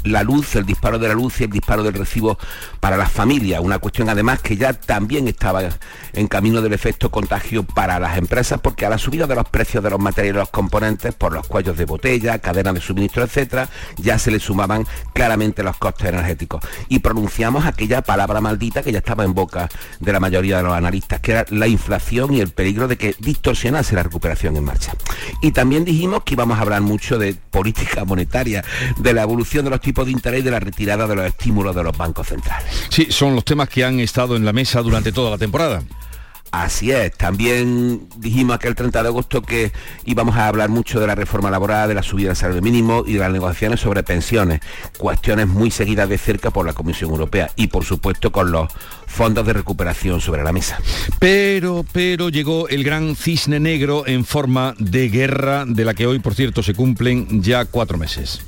la 0.05 0.22
luz, 0.22 0.57
el 0.57 0.66
disparo 0.66 0.99
de 0.99 1.09
la 1.09 1.14
luz 1.14 1.40
y 1.40 1.44
el 1.44 1.51
disparo 1.51 1.82
del 1.82 1.94
recibo 1.94 2.38
para 2.80 2.97
las 2.97 3.11
familias. 3.11 3.61
Una 3.61 3.78
cuestión 3.78 4.09
además 4.09 4.40
que 4.40 4.57
ya 4.57 4.72
también 4.72 5.28
estaba 5.28 5.62
en 6.12 6.28
camino 6.28 6.62
del 6.62 6.72
efecto 6.72 7.11
contagio 7.11 7.62
para 7.62 7.99
las 7.99 8.18
empresas 8.18 8.61
porque 8.61 8.86
a 8.86 8.90
la 8.90 8.99
subida 8.99 9.26
de 9.26 9.34
los 9.34 9.49
precios 9.49 9.82
de 9.82 9.90
los 9.90 10.01
materiales 10.01 10.36
y 10.36 10.38
los 10.38 10.51
componentes 10.51 11.14
por 11.14 11.32
los 11.32 11.47
cuellos 11.47 11.76
de 11.76 11.84
botella, 11.84 12.38
cadenas 12.38 12.74
de 12.74 12.80
suministro, 12.80 13.22
etcétera, 13.22 13.68
ya 13.97 14.18
se 14.18 14.30
le 14.30 14.40
sumaban 14.40 14.86
claramente 15.12 15.62
los 15.62 15.76
costes 15.76 16.09
energéticos. 16.09 16.62
Y 16.88 17.01
pronunciamos 17.01 17.66
aquella 17.66 18.03
palabra 18.03 18.40
maldita 18.40 18.82
que 18.82 18.92
ya 18.92 18.99
estaba 18.99 19.24
en 19.24 19.34
boca 19.34 19.68
de 20.01 20.12
la 20.12 20.20
mayoría 20.20 20.59
de 20.59 20.62
los 20.62 20.72
analistas, 20.72 21.20
que 21.20 21.32
era 21.32 21.47
la 21.51 21.66
inflación 21.66 22.34
y 22.34 22.40
el 22.40 22.51
peligro 22.51 22.88
de 22.88 22.97
que 22.97 23.14
distorsionase 23.18 23.94
la 23.94 24.03
recuperación 24.03 24.57
en 24.57 24.64
marcha. 24.64 24.92
Y 25.40 25.53
también 25.53 25.84
dijimos 25.84 26.22
que 26.24 26.34
íbamos 26.34 26.59
a 26.59 26.62
hablar 26.62 26.82
mucho 26.82 27.18
de 27.18 27.34
política 27.34 28.05
monetaria, 28.05 28.64
de 28.97 29.12
la 29.12 29.22
evolución 29.22 29.64
de 29.64 29.70
los 29.70 29.80
tipos 29.87 30.05
de 30.05 30.11
interés 30.11 30.43
de 30.43 30.51
la 30.51 30.59
retirada 30.59 31.07
de 31.07 31.14
los 31.14 31.24
estímulos 31.24 31.72
de 31.76 31.84
los 31.84 31.97
bancos 31.97 32.26
centrales. 32.26 32.68
Sí, 32.89 33.07
son 33.09 33.37
los 33.37 33.45
temas 33.45 33.68
que 33.68 33.84
han 33.84 34.01
estado 34.01 34.34
en 34.34 34.45
la 34.45 34.53
mesa 34.53 34.82
durante 34.82 35.12
toda 35.12 35.30
la 35.30 35.39
temporada. 35.39 35.80
Así 36.51 36.91
es, 36.91 37.12
también 37.12 38.09
dijimos 38.16 38.57
aquel 38.57 38.74
30 38.74 39.03
de 39.03 39.09
agosto 39.09 39.43
que 39.43 39.70
íbamos 40.07 40.34
a 40.34 40.49
hablar 40.49 40.70
mucho 40.70 40.99
de 40.99 41.07
la 41.07 41.14
reforma 41.14 41.51
laboral, 41.51 41.87
de 41.87 41.95
la 41.95 42.03
subida 42.03 42.28
del 42.28 42.37
salario 42.37 42.62
mínimo 42.62 43.05
y 43.07 43.12
de 43.12 43.20
las 43.20 43.30
negociaciones 43.30 43.78
sobre 43.78 44.03
pensiones, 44.03 44.61
cuestiones 44.99 45.47
muy 45.47 45.70
seguidas 45.70 46.09
de 46.09 46.18
cerca 46.18 46.51
por 46.51 46.66
la 46.66 46.72
Comisión 46.72 47.11
Europea 47.11 47.53
y 47.55 47.68
por 47.68 47.84
supuesto 47.84 48.32
con 48.32 48.51
los 48.51 48.72
fondos 49.07 49.47
de 49.47 49.53
recuperación 49.53 50.20
sobre 50.20 50.43
la 50.43 50.53
mesa. 50.53 50.78
Pero, 51.20 51.84
pero 51.93 52.28
llegó 52.28 52.68
el 52.68 52.82
gran 52.82 53.14
cisne 53.14 53.61
negro 53.61 54.05
en 54.07 54.24
forma 54.24 54.74
de 54.78 55.11
guerra, 55.11 55.64
de 55.64 55.84
la 55.84 55.95
que 55.95 56.09
hoy, 56.09 56.18
por 56.18 56.34
cierto, 56.34 56.64
se 56.64 56.74
cumplen 56.74 57.41
ya 57.41 57.66
cuatro 57.66 57.99
meses. 57.99 58.41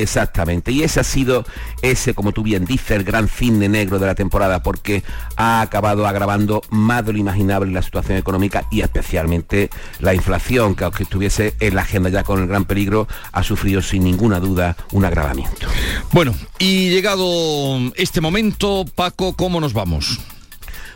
Exactamente, 0.00 0.72
y 0.72 0.82
ese 0.82 1.00
ha 1.00 1.04
sido 1.04 1.44
ese, 1.82 2.14
como 2.14 2.32
tú 2.32 2.42
bien 2.42 2.64
dices, 2.64 2.92
el 2.92 3.04
gran 3.04 3.28
cine 3.28 3.68
negro 3.68 3.98
de 3.98 4.06
la 4.06 4.14
temporada, 4.14 4.62
porque 4.62 5.02
ha 5.36 5.60
acabado 5.60 6.06
agravando 6.06 6.62
más 6.70 7.04
de 7.04 7.12
lo 7.12 7.18
imaginable 7.18 7.70
la 7.72 7.82
situación 7.82 8.16
económica 8.16 8.64
y 8.70 8.80
especialmente 8.80 9.68
la 10.00 10.14
inflación, 10.14 10.74
que 10.74 10.84
aunque 10.84 11.02
estuviese 11.02 11.54
en 11.60 11.74
la 11.74 11.82
agenda 11.82 12.08
ya 12.08 12.24
con 12.24 12.40
el 12.40 12.48
gran 12.48 12.64
peligro, 12.64 13.06
ha 13.32 13.42
sufrido 13.42 13.82
sin 13.82 14.04
ninguna 14.04 14.40
duda 14.40 14.76
un 14.92 15.04
agravamiento. 15.04 15.66
Bueno, 16.12 16.34
y 16.58 16.88
llegado 16.90 17.78
este 17.96 18.20
momento, 18.20 18.84
Paco, 18.94 19.34
¿cómo 19.34 19.60
nos 19.60 19.72
vamos? 19.72 20.18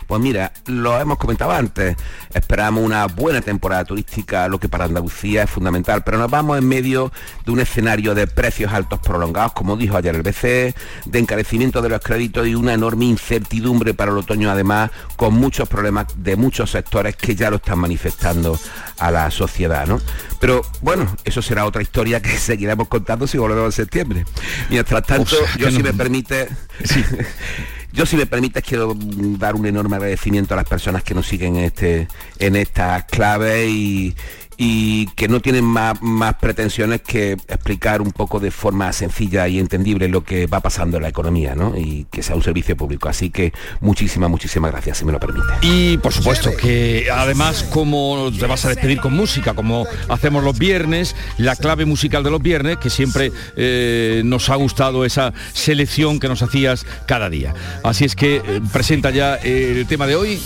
Pues 0.07 0.21
mira, 0.21 0.53
lo 0.67 1.01
hemos 1.01 1.19
comentado 1.19 1.51
antes, 1.51 1.97
esperamos 2.33 2.85
una 2.85 3.07
buena 3.07 3.41
temporada 3.41 3.85
turística, 3.85 4.47
lo 4.47 4.61
que 4.61 4.69
para 4.69 4.85
Andalucía 4.85 5.43
es 5.43 5.51
fundamental, 5.51 6.05
pero 6.05 6.19
nos 6.19 6.31
vamos 6.31 6.59
en 6.59 6.69
medio 6.69 7.11
de 7.45 7.51
un 7.51 7.59
escenario 7.59 8.15
de 8.15 8.29
precios 8.29 8.73
altos 8.73 9.01
prolongados, 9.01 9.53
como 9.53 9.77
dijo 9.77 9.97
ayer 9.97 10.15
el 10.15 10.23
BCE, 10.23 10.75
de 11.07 11.19
encarecimiento 11.19 11.83
de 11.83 11.89
los 11.89 12.01
créditos 12.01 12.47
y 12.47 12.55
una 12.55 12.75
enorme 12.75 13.07
incertidumbre 13.07 13.95
para 13.95 14.13
el 14.13 14.19
otoño, 14.19 14.49
además, 14.49 14.91
con 15.17 15.35
muchos 15.35 15.69
problemas 15.69 16.07
de 16.17 16.37
muchos 16.37 16.71
sectores 16.71 17.17
que 17.17 17.35
ya 17.35 17.51
lo 17.51 17.57
están 17.57 17.81
manifestando 17.81 18.59
a 18.99 19.11
la 19.11 19.31
sociedad, 19.33 19.87
¿no? 19.87 20.01
Pero 20.39 20.63
bueno, 20.83 21.07
eso 21.25 21.43
será 21.43 21.65
otra 21.65 21.83
historia 21.83 22.23
que 22.23 22.31
seguiremos 22.39 22.87
contando 22.87 23.27
si 23.27 23.39
volvemos 23.39 23.67
en 23.67 23.73
septiembre. 23.73 24.25
Mientras 24.71 25.03
tanto, 25.03 25.37
yo 25.59 25.71
si 25.71 25.83
me 25.83 25.93
permite... 25.93 26.49
Yo, 27.97 28.05
si 28.05 28.15
me 28.19 28.27
permites, 28.27 28.63
quiero 28.63 28.95
dar 28.95 29.55
un 29.55 29.65
enorme 29.65 29.97
agradecimiento 29.97 30.53
a 30.53 30.59
las 30.59 30.69
personas 30.69 31.03
que 31.03 31.15
nos 31.15 31.27
siguen 31.27 31.57
en, 31.57 31.65
este, 31.65 32.09
en 32.39 32.55
estas 32.55 33.05
claves 33.05 33.71
y, 33.71 34.15
y 34.57 35.07
que 35.09 35.29
no 35.29 35.41
tienen 35.41 35.65
más, 35.65 36.01
más, 36.03 36.35
pretensiones 36.37 37.03
que 37.03 37.33
explicar 37.33 38.01
un 38.01 38.13
poco 38.13 38.41
de 38.41 38.51
forma 38.51 38.93
sencilla 38.93 39.49
y 39.49 39.59
entendible 39.59 40.09
lo 40.09 40.25
que 40.25 40.47
va 40.47 40.61
pasando 40.61 40.97
en 40.97 41.03
la 41.03 41.09
economía, 41.09 41.55
¿no? 41.55 41.77
Y 41.77 42.07
que 42.11 42.23
sea 42.23 42.37
un 42.37 42.43
servicio 42.43 42.77
público. 42.77 43.09
Así 43.09 43.31
que 43.31 43.53
muchísimas, 43.81 44.31
muchísimas 44.31 44.73
gracias, 44.73 44.99
si 44.99 45.05
me 45.05 45.13
lo 45.13 45.21
permite. 45.21 45.47
Y 45.63 45.99
por 45.99 46.13
supuesto 46.13 46.51
que 46.57 47.09
además 47.13 47.65
como 47.71 48.31
te 48.39 48.47
vas 48.47 48.65
a 48.65 48.69
despedir 48.69 49.01
con 49.01 49.15
música, 49.15 49.55
como 49.55 49.87
hacemos 50.09 50.43
los 50.43 50.59
viernes, 50.59 51.15
la 51.39 51.57
clave 51.57 51.85
musical 51.85 52.23
de 52.23 52.31
los 52.31 52.41
viernes, 52.41 52.79
que 52.79 52.91
siempre 52.91 53.33
eh, 53.57 54.23
nos 54.25 54.49
ha 54.49 54.55
gustado 54.57 55.05
esa 55.05 55.35
selección 55.53 56.19
que 56.19 56.29
nos 56.29 56.43
hacías 56.43 56.87
cada 57.07 57.29
día. 57.29 57.55
Así 57.83 58.05
es 58.05 58.17
que 58.17 58.37
eh, 58.37 58.61
presenta 58.73 59.11
ya 59.11 59.37
el 59.37 59.87
tema 59.87 60.07
de 60.07 60.17
hoy. 60.17 60.41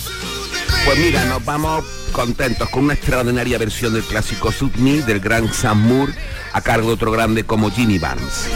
Pues 0.85 0.99
mira, 0.99 1.25
nos 1.27 1.45
vamos 1.45 1.85
contentos 2.11 2.69
con 2.71 2.85
una 2.85 2.95
extraordinaria 2.95 3.59
versión 3.59 3.95
del 3.95 4.03
clásico 4.03 4.53
Sud 4.53 4.73
Me 4.77 5.03
del 5.03 5.21
gran 5.21 5.53
Sam 5.53 6.13
a 6.53 6.61
cargo 6.61 6.89
de 6.89 6.95
otro 6.95 7.11
grande 7.11 7.45
como 7.45 7.71
Ginny 7.71 7.99
Barnes. 7.99 8.49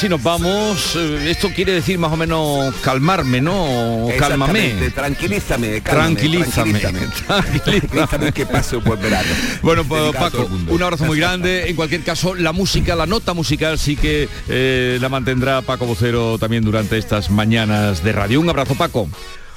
Así 0.00 0.08
nos 0.08 0.22
vamos. 0.22 0.96
Eh, 0.96 1.26
Esto 1.30 1.50
quiere 1.54 1.72
decir 1.72 1.98
más 1.98 2.10
o 2.10 2.16
menos 2.16 2.74
calmarme, 2.76 3.42
¿no? 3.42 4.08
Cálmame. 4.18 4.90
Tranquilízame, 4.94 5.82
cálmame, 5.82 6.16
Tranquilízame. 6.16 6.78
tranquilízame. 6.80 7.58
Tranquilízame 7.58 8.32
que 8.32 8.46
pase 8.46 8.78
un 8.78 8.84
buen 8.84 8.98
verano. 8.98 9.28
Bueno, 9.60 9.84
pues 9.84 10.16
Paco, 10.16 10.48
un 10.68 10.82
abrazo 10.82 11.04
muy 11.04 11.18
grande. 11.18 11.68
En 11.68 11.76
cualquier 11.76 12.02
caso, 12.02 12.34
la 12.34 12.52
música, 12.52 12.96
la 12.96 13.04
nota 13.04 13.34
musical 13.34 13.78
sí 13.78 13.94
que 13.94 14.26
eh, 14.48 14.96
la 15.02 15.10
mantendrá 15.10 15.60
Paco 15.60 15.84
Vocero 15.84 16.38
también 16.38 16.64
durante 16.64 16.96
estas 16.96 17.28
mañanas 17.28 18.02
de 18.02 18.12
radio. 18.12 18.40
Un 18.40 18.48
abrazo, 18.48 18.76
Paco. 18.76 19.06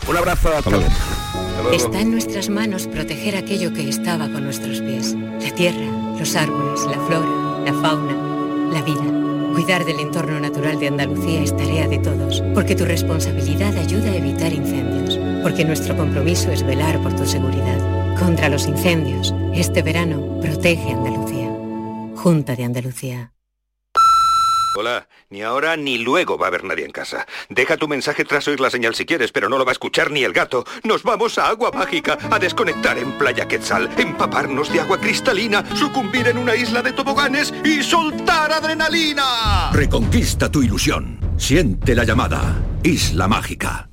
Un 0.10 0.18
abrazo 0.18 0.50
a 0.58 0.62
todos. 0.62 0.84
Está 1.72 2.02
en 2.02 2.12
nuestras 2.12 2.50
manos 2.50 2.88
proteger 2.88 3.38
aquello 3.38 3.72
que 3.72 3.88
estaba 3.88 4.28
con 4.28 4.44
nuestros 4.44 4.82
pies. 4.82 5.16
La 5.42 5.56
tierra, 5.56 5.86
los 6.20 6.36
árboles, 6.36 6.82
la 6.82 7.00
flora, 7.08 7.64
la 7.64 7.74
fauna, 7.82 8.74
la 8.74 8.82
vida. 8.82 9.23
Cuidar 9.54 9.86
del 9.86 10.00
entorno 10.00 10.40
natural 10.40 10.80
de 10.80 10.88
Andalucía 10.88 11.44
es 11.44 11.56
tarea 11.56 11.88
de 11.88 12.00
todos, 12.00 12.44
porque 12.56 12.76
tu 12.76 12.86
responsabilidad 12.86 13.78
ayuda 13.78 14.12
a 14.12 14.16
evitar 14.16 14.52
incendios, 14.52 15.20
porque 15.44 15.64
nuestro 15.64 15.96
compromiso 15.96 16.52
es 16.52 16.64
velar 16.64 17.00
por 17.04 17.16
tu 17.16 17.24
seguridad. 17.26 18.18
Contra 18.18 18.50
los 18.50 18.68
incendios, 18.68 19.34
este 19.54 19.84
verano 19.84 20.40
protege 20.42 20.92
Andalucía. 20.92 21.52
Junta 22.16 22.56
de 22.56 22.64
Andalucía. 22.64 23.33
Hola, 24.76 25.08
ni 25.30 25.44
ahora 25.44 25.78
ni 25.78 26.00
luego 26.00 26.36
va 26.36 26.48
a 26.48 26.50
haber 26.50 26.64
nadie 26.64 26.84
en 26.84 26.92
casa. 26.92 27.28
Deja 27.50 27.78
tu 27.78 27.88
mensaje 27.88 28.26
tras 28.26 28.48
oír 28.48 28.60
la 28.60 28.72
señal 28.72 28.96
si 28.96 29.06
quieres, 29.06 29.32
pero 29.32 29.48
no 29.48 29.60
lo 29.60 29.66
va 29.66 29.72
a 29.72 29.74
escuchar 29.74 30.10
ni 30.10 30.24
el 30.24 30.34
gato. 30.34 30.66
Nos 30.84 31.04
vamos 31.04 31.38
a 31.38 31.48
Agua 31.48 31.72
Mágica, 31.72 32.18
a 32.32 32.40
desconectar 32.40 32.98
en 32.98 33.12
Playa 33.20 33.48
Quetzal, 33.48 33.90
empaparnos 33.98 34.74
de 34.74 34.82
agua 34.82 35.00
cristalina, 35.00 35.64
sucumbir 35.76 36.28
en 36.28 36.40
una 36.40 36.56
isla 36.56 36.82
de 36.82 36.92
toboganes 36.92 37.54
y 37.64 37.84
soltar 37.84 38.52
adrenalina. 38.52 39.72
Reconquista 39.74 40.50
tu 40.50 40.64
ilusión. 40.64 41.20
Siente 41.38 41.94
la 41.94 42.04
llamada. 42.04 42.60
Isla 42.82 43.28
Mágica. 43.28 43.93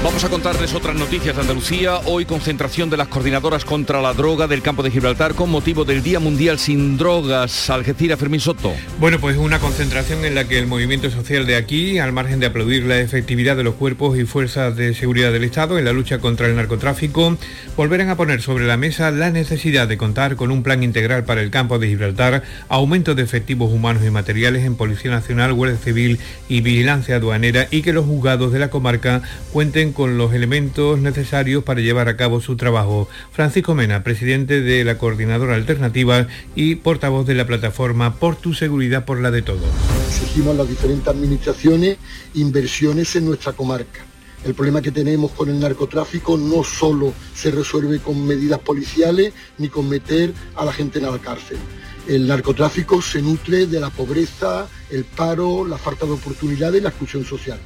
Vamos 0.00 0.22
a 0.22 0.28
contarles 0.28 0.74
otras 0.74 0.94
noticias 0.94 1.34
de 1.34 1.42
Andalucía. 1.42 1.98
Hoy 2.04 2.24
concentración 2.24 2.88
de 2.88 2.96
las 2.96 3.08
coordinadoras 3.08 3.64
contra 3.64 4.00
la 4.00 4.14
droga 4.14 4.46
del 4.46 4.62
campo 4.62 4.84
de 4.84 4.92
Gibraltar 4.92 5.34
con 5.34 5.50
motivo 5.50 5.84
del 5.84 6.04
Día 6.04 6.20
Mundial 6.20 6.60
sin 6.60 6.96
Drogas. 6.96 7.68
Algeciras, 7.68 8.16
Fermín 8.16 8.38
Soto. 8.38 8.72
Bueno, 9.00 9.18
pues 9.18 9.36
una 9.36 9.58
concentración 9.58 10.24
en 10.24 10.36
la 10.36 10.46
que 10.46 10.60
el 10.60 10.68
movimiento 10.68 11.10
social 11.10 11.46
de 11.46 11.56
aquí, 11.56 11.98
al 11.98 12.12
margen 12.12 12.38
de 12.38 12.46
aplaudir 12.46 12.84
la 12.84 13.00
efectividad 13.00 13.56
de 13.56 13.64
los 13.64 13.74
cuerpos 13.74 14.16
y 14.16 14.24
fuerzas 14.24 14.76
de 14.76 14.94
seguridad 14.94 15.32
del 15.32 15.42
Estado 15.42 15.78
en 15.78 15.84
la 15.84 15.92
lucha 15.92 16.20
contra 16.20 16.46
el 16.46 16.54
narcotráfico, 16.54 17.36
volverán 17.76 18.08
a 18.08 18.16
poner 18.16 18.40
sobre 18.40 18.68
la 18.68 18.76
mesa 18.76 19.10
la 19.10 19.30
necesidad 19.30 19.88
de 19.88 19.98
contar 19.98 20.36
con 20.36 20.52
un 20.52 20.62
plan 20.62 20.84
integral 20.84 21.24
para 21.24 21.42
el 21.42 21.50
campo 21.50 21.80
de 21.80 21.88
Gibraltar, 21.88 22.44
aumento 22.68 23.16
de 23.16 23.24
efectivos 23.24 23.72
humanos 23.72 24.04
y 24.06 24.10
materiales 24.10 24.64
en 24.64 24.76
Policía 24.76 25.10
Nacional, 25.10 25.54
Guardia 25.54 25.76
Civil 25.76 26.20
y 26.48 26.60
Vigilancia 26.60 27.16
Aduanera 27.16 27.66
y 27.72 27.82
que 27.82 27.92
los 27.92 28.06
juzgados 28.06 28.52
de 28.52 28.60
la 28.60 28.70
comarca 28.70 29.22
cuenten 29.52 29.87
con 29.92 30.18
los 30.18 30.32
elementos 30.32 30.98
necesarios 30.98 31.64
para 31.64 31.80
llevar 31.80 32.08
a 32.08 32.16
cabo 32.16 32.40
su 32.40 32.56
trabajo. 32.56 33.08
Francisco 33.32 33.74
Mena, 33.74 34.02
presidente 34.02 34.60
de 34.60 34.84
la 34.84 34.98
Coordinadora 34.98 35.54
Alternativa 35.54 36.26
y 36.54 36.76
portavoz 36.76 37.26
de 37.26 37.34
la 37.34 37.46
plataforma 37.46 38.14
Por 38.16 38.36
tu 38.36 38.54
seguridad 38.54 39.04
por 39.04 39.20
la 39.20 39.30
de 39.30 39.42
todos. 39.42 39.68
exigimos 40.08 40.54
a 40.54 40.58
las 40.58 40.68
diferentes 40.68 41.08
administraciones 41.08 41.98
inversiones 42.34 43.14
en 43.16 43.26
nuestra 43.26 43.52
comarca. 43.52 44.00
El 44.44 44.54
problema 44.54 44.80
que 44.80 44.92
tenemos 44.92 45.32
con 45.32 45.48
el 45.48 45.58
narcotráfico 45.58 46.36
no 46.36 46.62
solo 46.62 47.12
se 47.34 47.50
resuelve 47.50 47.98
con 47.98 48.26
medidas 48.26 48.60
policiales 48.60 49.32
ni 49.58 49.68
con 49.68 49.88
meter 49.88 50.32
a 50.54 50.64
la 50.64 50.72
gente 50.72 50.98
en 50.98 51.06
la 51.06 51.18
cárcel. 51.18 51.58
El 52.06 52.26
narcotráfico 52.26 53.02
se 53.02 53.20
nutre 53.20 53.66
de 53.66 53.80
la 53.80 53.90
pobreza, 53.90 54.66
el 54.90 55.04
paro, 55.04 55.66
la 55.66 55.76
falta 55.76 56.06
de 56.06 56.12
oportunidades 56.12 56.80
y 56.80 56.82
la 56.82 56.90
exclusión 56.90 57.24
social. 57.24 57.58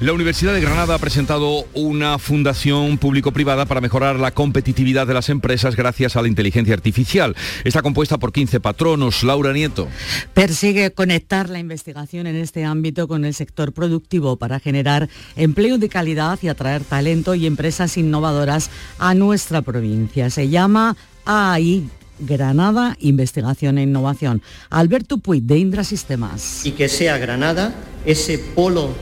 La 0.00 0.12
Universidad 0.12 0.54
de 0.54 0.60
Granada 0.60 0.94
ha 0.94 0.98
presentado 0.98 1.66
una 1.74 2.20
fundación 2.20 2.98
público-privada 2.98 3.66
para 3.66 3.80
mejorar 3.80 4.14
la 4.20 4.30
competitividad 4.30 5.08
de 5.08 5.14
las 5.14 5.28
empresas 5.28 5.74
gracias 5.74 6.14
a 6.14 6.22
la 6.22 6.28
inteligencia 6.28 6.72
artificial. 6.72 7.34
Está 7.64 7.82
compuesta 7.82 8.16
por 8.16 8.32
15 8.32 8.60
patronos. 8.60 9.24
Laura 9.24 9.52
Nieto. 9.52 9.88
Persigue 10.34 10.92
conectar 10.92 11.50
la 11.50 11.58
investigación 11.58 12.28
en 12.28 12.36
este 12.36 12.64
ámbito 12.64 13.08
con 13.08 13.24
el 13.24 13.34
sector 13.34 13.72
productivo 13.72 14.36
para 14.36 14.60
generar 14.60 15.08
empleo 15.34 15.78
de 15.78 15.88
calidad 15.88 16.38
y 16.42 16.48
atraer 16.48 16.84
talento 16.84 17.34
y 17.34 17.46
empresas 17.46 17.96
innovadoras 17.96 18.70
a 19.00 19.14
nuestra 19.14 19.62
provincia. 19.62 20.30
Se 20.30 20.48
llama 20.48 20.96
AI 21.24 21.88
Granada 22.20 22.96
Investigación 23.00 23.78
e 23.78 23.82
Innovación. 23.82 24.42
Alberto 24.70 25.18
Puig 25.18 25.42
de 25.42 25.58
Indra 25.58 25.82
Sistemas. 25.82 26.64
y 26.64 26.70
que 26.70 26.88
sea 26.88 27.18
Granada 27.18 27.74
ese 28.06 28.38
polo 28.38 28.94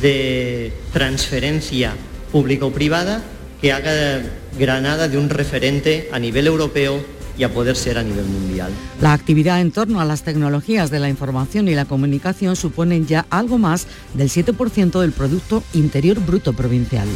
de 0.00 0.72
transferencia 0.92 1.94
público-privada 2.32 3.22
que 3.60 3.72
haga 3.72 4.22
Granada 4.58 5.08
de 5.08 5.18
un 5.18 5.28
referente 5.28 6.08
a 6.12 6.18
nivel 6.18 6.46
europeo 6.46 7.00
y 7.36 7.44
a 7.44 7.52
poder 7.52 7.76
ser 7.76 7.98
a 7.98 8.02
nivel 8.02 8.24
mundial. 8.26 8.70
La 9.00 9.12
actividad 9.12 9.60
en 9.60 9.70
torno 9.70 10.00
a 10.00 10.04
las 10.04 10.22
tecnologías 10.22 10.90
de 10.90 10.98
la 10.98 11.08
información 11.08 11.68
y 11.68 11.74
la 11.74 11.86
comunicación 11.86 12.56
suponen 12.56 13.06
ya 13.06 13.26
algo 13.30 13.58
más 13.58 13.86
del 14.14 14.28
7% 14.28 15.00
del 15.00 15.12
Producto 15.12 15.62
Interior 15.72 16.20
Bruto 16.20 16.52
Provincial. 16.52 17.08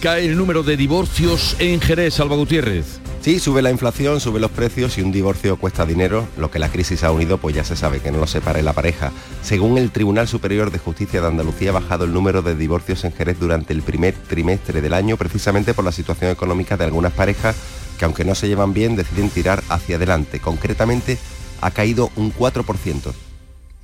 Cae 0.00 0.26
el 0.26 0.36
número 0.36 0.62
de 0.62 0.76
divorcios 0.76 1.56
en 1.58 1.80
Jerez, 1.80 2.14
Salva 2.14 2.36
Gutiérrez. 2.36 3.00
Sí, 3.20 3.40
sube 3.40 3.62
la 3.62 3.70
inflación, 3.70 4.20
sube 4.20 4.38
los 4.38 4.50
precios 4.52 4.96
y 4.96 5.02
un 5.02 5.10
divorcio 5.10 5.56
cuesta 5.56 5.84
dinero, 5.84 6.26
lo 6.38 6.50
que 6.50 6.60
la 6.60 6.70
crisis 6.70 7.02
ha 7.02 7.10
unido 7.10 7.38
pues 7.38 7.54
ya 7.54 7.64
se 7.64 7.76
sabe 7.76 8.00
que 8.00 8.12
no 8.12 8.18
lo 8.18 8.26
separe 8.26 8.62
la 8.62 8.72
pareja. 8.72 9.10
Según 9.42 9.76
el 9.76 9.90
Tribunal 9.90 10.28
Superior 10.28 10.70
de 10.70 10.78
Justicia 10.78 11.20
de 11.20 11.26
Andalucía 11.26 11.70
ha 11.70 11.74
bajado 11.74 12.04
el 12.04 12.12
número 12.12 12.42
de 12.42 12.54
divorcios 12.54 13.04
en 13.04 13.12
Jerez 13.12 13.38
durante 13.40 13.74
el 13.74 13.82
primer 13.82 14.14
trimestre 14.14 14.80
del 14.80 14.94
año 14.94 15.16
precisamente 15.16 15.74
por 15.74 15.84
la 15.84 15.92
situación 15.92 16.30
económica 16.30 16.76
de 16.76 16.84
algunas 16.84 17.12
parejas 17.12 17.56
que 17.98 18.04
aunque 18.04 18.24
no 18.24 18.34
se 18.34 18.46
llevan 18.46 18.72
bien 18.72 18.94
deciden 18.94 19.30
tirar 19.30 19.62
hacia 19.68 19.96
adelante. 19.96 20.38
Concretamente 20.38 21.18
ha 21.60 21.70
caído 21.72 22.10
un 22.16 22.32
4%. 22.32 23.27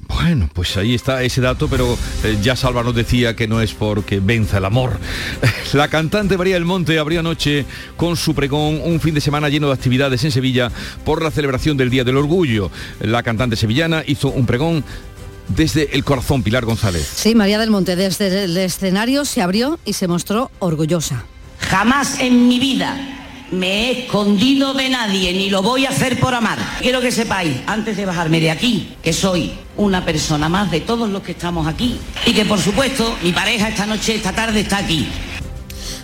Bueno, 0.01 0.49
pues 0.53 0.77
ahí 0.77 0.95
está 0.95 1.23
ese 1.23 1.41
dato, 1.41 1.69
pero 1.69 1.99
eh, 2.25 2.39
ya 2.43 2.57
Salva 2.57 2.83
nos 2.83 2.95
decía 2.95 3.35
que 3.35 3.49
no 3.49 3.61
es 3.61 3.73
porque 3.73 4.21
venza 4.21 4.59
el 4.59 4.65
amor. 4.65 4.99
La 5.73 5.89
cantante 5.89 6.37
María 6.37 6.55
del 6.55 6.65
Monte 6.65 6.99
abrió 6.99 7.21
anoche 7.21 7.65
con 7.97 8.17
su 8.17 8.35
pregón 8.35 8.81
un 8.83 9.01
fin 9.01 9.15
de 9.15 9.21
semana 9.21 9.49
lleno 9.49 9.69
de 9.69 9.75
actividades 9.75 10.23
en 10.25 10.31
Sevilla 10.31 10.71
por 11.05 11.23
la 11.23 11.31
celebración 11.31 11.77
del 11.77 11.91
Día 11.91 12.05
del 12.05 12.17
Orgullo. 12.17 12.71
La 13.01 13.23
cantante 13.23 13.57
sevillana 13.57 14.03
hizo 14.07 14.29
un 14.29 14.47
pregón 14.47 14.85
desde 15.49 15.95
el 15.95 16.05
corazón, 16.05 16.43
Pilar 16.43 16.65
González. 16.65 17.11
Sí, 17.15 17.35
María 17.35 17.59
del 17.59 17.71
Monte 17.71 17.97
desde 17.97 18.45
el 18.45 18.57
escenario 18.57 19.25
se 19.25 19.43
abrió 19.43 19.79
y 19.85 19.95
se 19.95 20.09
mostró 20.09 20.51
orgullosa. 20.59 21.25
Jamás 21.61 22.19
en 22.21 22.49
mi 22.49 22.59
vida 22.59 23.14
me 23.55 23.89
he 23.89 24.05
escondido 24.05 24.75
de 24.75 24.89
nadie 24.89 25.33
ni 25.33 25.51
lo 25.51 25.63
voy 25.63 25.87
a 25.87 25.91
hacer 25.91 26.19
por 26.21 26.35
amar. 26.35 26.59
Quiero 26.81 27.01
que 27.01 27.11
sepáis, 27.11 27.57
antes 27.67 27.97
de 27.97 28.07
bajarme 28.07 28.41
de 28.41 28.51
aquí, 28.51 28.95
que 29.03 29.13
soy 29.13 29.53
una 29.77 30.05
persona 30.05 30.49
más 30.49 30.71
de 30.71 30.81
todos 30.81 31.09
los 31.09 31.23
que 31.23 31.33
estamos 31.33 31.67
aquí 31.67 31.99
y 32.27 32.33
que 32.33 32.45
por 32.45 32.61
supuesto 32.61 33.17
mi 33.23 33.33
pareja 33.33 33.69
esta 33.69 33.87
noche, 33.87 34.17
esta 34.17 34.33
tarde 34.33 34.61
está 34.61 34.79
aquí. 34.79 35.09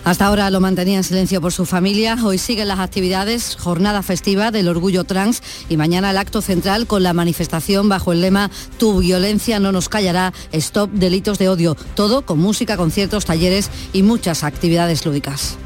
Hasta 0.03 0.25
ahora 0.25 0.49
lo 0.49 0.59
mantenía 0.59 0.97
en 0.97 1.03
silencio 1.03 1.41
por 1.41 1.53
su 1.53 1.65
familia. 1.65 2.17
Hoy 2.23 2.39
siguen 2.39 2.67
las 2.67 2.79
actividades, 2.79 3.55
jornada 3.55 4.01
festiva 4.01 4.49
del 4.49 4.67
orgullo 4.67 5.03
trans 5.03 5.43
y 5.69 5.77
mañana 5.77 6.09
el 6.09 6.17
acto 6.17 6.41
central 6.41 6.87
con 6.87 7.03
la 7.03 7.13
manifestación 7.13 7.87
bajo 7.87 8.11
el 8.11 8.21
lema 8.21 8.49
Tu 8.77 8.99
violencia 8.99 9.59
no 9.59 9.71
nos 9.71 9.89
callará, 9.89 10.33
stop 10.51 10.89
delitos 10.91 11.37
de 11.37 11.49
odio. 11.49 11.75
Todo 11.95 12.25
con 12.25 12.39
música, 12.39 12.77
conciertos, 12.77 13.25
talleres 13.25 13.69
y 13.93 14.01
muchas 14.01 14.43
actividades 14.43 15.05
lúdicas. 15.05 15.57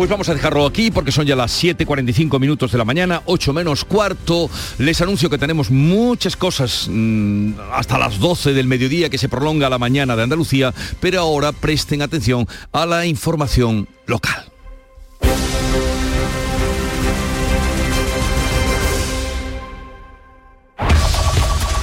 Pues 0.00 0.08
vamos 0.08 0.30
a 0.30 0.34
dejarlo 0.34 0.64
aquí 0.64 0.90
porque 0.90 1.12
son 1.12 1.26
ya 1.26 1.36
las 1.36 1.62
7.45 1.62 2.40
minutos 2.40 2.72
de 2.72 2.78
la 2.78 2.86
mañana, 2.86 3.20
8 3.26 3.52
menos 3.52 3.84
cuarto. 3.84 4.48
Les 4.78 4.98
anuncio 5.02 5.28
que 5.28 5.36
tenemos 5.36 5.70
muchas 5.70 6.36
cosas 6.36 6.88
mmm, 6.90 7.52
hasta 7.70 7.98
las 7.98 8.18
12 8.18 8.54
del 8.54 8.66
mediodía 8.66 9.10
que 9.10 9.18
se 9.18 9.28
prolonga 9.28 9.68
la 9.68 9.76
mañana 9.76 10.16
de 10.16 10.22
Andalucía, 10.22 10.72
pero 11.00 11.20
ahora 11.20 11.52
presten 11.52 12.00
atención 12.00 12.48
a 12.72 12.86
la 12.86 13.04
información 13.04 13.88
local. 14.06 14.50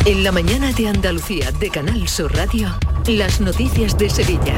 En 0.08 0.24
la 0.24 0.32
mañana 0.32 0.72
de 0.72 0.88
Andalucía 0.88 1.52
de 1.52 1.70
Canal 1.70 2.08
Sur 2.08 2.34
Radio, 2.34 2.70
las 3.08 3.40
noticias 3.40 3.98
de 3.98 4.10
Sevilla. 4.10 4.54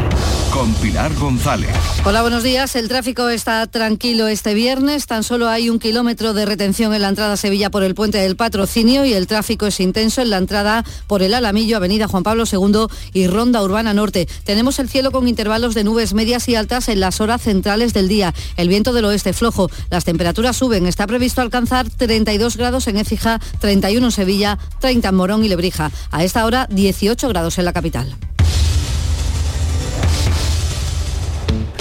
Con 0.51 0.73
Pilar 0.75 1.13
González. 1.15 1.69
Hola, 2.03 2.21
buenos 2.21 2.41
días. 2.41 2.75
El 2.75 2.87
tráfico 2.87 3.29
está 3.29 3.67
tranquilo 3.67 4.27
este 4.27 4.55
viernes. 4.55 5.05
Tan 5.05 5.23
solo 5.23 5.47
hay 5.47 5.69
un 5.69 5.77
kilómetro 5.77 6.33
de 6.33 6.45
retención 6.45 6.93
en 6.93 7.03
la 7.03 7.09
entrada 7.09 7.33
a 7.33 7.37
Sevilla 7.37 7.69
por 7.69 7.83
el 7.83 7.93
puente 7.93 8.17
del 8.17 8.35
patrocinio 8.35 9.05
y 9.05 9.13
el 9.13 9.27
tráfico 9.27 9.67
es 9.67 9.79
intenso 9.79 10.21
en 10.21 10.31
la 10.31 10.37
entrada 10.37 10.83
por 11.05 11.21
el 11.21 11.35
Alamillo, 11.35 11.77
Avenida 11.77 12.07
Juan 12.07 12.23
Pablo 12.23 12.45
II 12.51 12.87
y 13.13 13.27
Ronda 13.27 13.61
Urbana 13.61 13.93
Norte. 13.93 14.27
Tenemos 14.45 14.79
el 14.79 14.89
cielo 14.89 15.11
con 15.11 15.27
intervalos 15.27 15.75
de 15.75 15.83
nubes 15.83 16.13
medias 16.13 16.49
y 16.49 16.55
altas 16.55 16.89
en 16.89 16.99
las 16.99 17.21
horas 17.21 17.43
centrales 17.43 17.93
del 17.93 18.07
día. 18.07 18.33
El 18.57 18.69
viento 18.69 18.93
del 18.93 19.05
oeste 19.05 19.33
flojo. 19.33 19.69
Las 19.91 20.05
temperaturas 20.05 20.57
suben. 20.57 20.87
Está 20.87 21.05
previsto 21.05 21.41
alcanzar 21.41 21.87
32 21.89 22.57
grados 22.57 22.87
en 22.87 22.97
Écija, 22.97 23.39
31 23.59 24.07
en 24.07 24.11
Sevilla, 24.11 24.57
30 24.79 25.09
en 25.09 25.15
Morón 25.15 25.45
y 25.45 25.49
Lebrija. 25.49 25.91
A 26.09 26.23
esta 26.23 26.45
hora 26.45 26.67
18 26.71 27.29
grados 27.29 27.59
en 27.59 27.65
la 27.65 27.73
capital. 27.73 28.17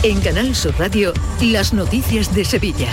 En 0.03 0.19
Canal 0.23 0.55
Sur 0.55 0.75
Radio, 0.79 1.13
las 1.43 1.75
noticias 1.75 2.35
de 2.35 2.47
Sevilla. 2.47 2.89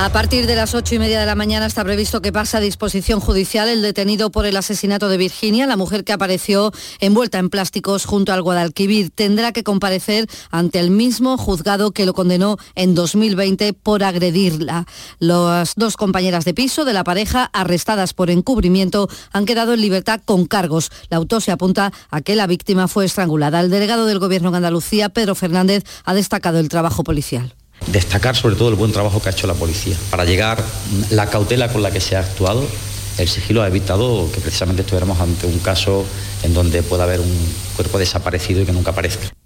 A 0.00 0.10
partir 0.10 0.46
de 0.46 0.54
las 0.54 0.76
ocho 0.76 0.94
y 0.94 1.00
media 1.00 1.18
de 1.18 1.26
la 1.26 1.34
mañana 1.34 1.66
está 1.66 1.82
previsto 1.82 2.22
que 2.22 2.30
pase 2.30 2.56
a 2.56 2.60
disposición 2.60 3.18
judicial 3.18 3.68
el 3.68 3.82
detenido 3.82 4.30
por 4.30 4.46
el 4.46 4.56
asesinato 4.56 5.08
de 5.08 5.16
Virginia, 5.16 5.66
la 5.66 5.76
mujer 5.76 6.04
que 6.04 6.12
apareció 6.12 6.70
envuelta 7.00 7.38
en 7.38 7.50
plásticos 7.50 8.04
junto 8.04 8.32
al 8.32 8.42
Guadalquivir. 8.42 9.10
Tendrá 9.10 9.50
que 9.50 9.64
comparecer 9.64 10.28
ante 10.52 10.78
el 10.78 10.92
mismo 10.92 11.36
juzgado 11.36 11.90
que 11.90 12.06
lo 12.06 12.14
condenó 12.14 12.58
en 12.76 12.94
2020 12.94 13.72
por 13.72 14.04
agredirla. 14.04 14.86
Las 15.18 15.72
dos 15.74 15.96
compañeras 15.96 16.44
de 16.44 16.54
piso 16.54 16.84
de 16.84 16.92
la 16.92 17.02
pareja, 17.02 17.50
arrestadas 17.52 18.14
por 18.14 18.30
encubrimiento, 18.30 19.08
han 19.32 19.46
quedado 19.46 19.74
en 19.74 19.80
libertad 19.80 20.20
con 20.24 20.46
cargos. 20.46 20.92
La 21.10 21.16
autopsia 21.16 21.54
apunta 21.54 21.92
a 22.10 22.20
que 22.20 22.36
la 22.36 22.46
víctima 22.46 22.86
fue 22.86 23.04
estrangulada. 23.04 23.58
El 23.58 23.68
delegado 23.68 24.06
del 24.06 24.20
Gobierno 24.20 24.50
en 24.50 24.54
Andalucía, 24.54 25.08
Pedro 25.08 25.34
Fernández, 25.34 25.82
ha 26.04 26.14
destacado 26.14 26.60
el 26.60 26.68
trabajo 26.68 27.02
policial 27.02 27.57
destacar 27.86 28.36
sobre 28.36 28.56
todo 28.56 28.68
el 28.68 28.74
buen 28.74 28.92
trabajo 28.92 29.20
que 29.20 29.28
ha 29.28 29.32
hecho 29.32 29.46
la 29.46 29.54
policía. 29.54 29.96
Para 30.10 30.24
llegar 30.24 30.62
la 31.10 31.30
cautela 31.30 31.72
con 31.72 31.82
la 31.82 31.90
que 31.90 32.00
se 32.00 32.16
ha 32.16 32.20
actuado, 32.20 32.66
el 33.18 33.28
sigilo 33.28 33.62
ha 33.62 33.66
evitado 33.66 34.30
que 34.32 34.40
precisamente 34.40 34.82
estuviéramos 34.82 35.20
ante 35.20 35.46
un 35.46 35.58
caso 35.58 36.04
en 36.42 36.54
donde 36.54 36.82
pueda 36.82 37.04
haber 37.04 37.20
un 37.20 37.38
cuerpo 37.76 37.98
desaparecido 37.98 38.62
y 38.62 38.66
que 38.66 38.72
nunca 38.72 38.92
aparezca. 38.92 39.37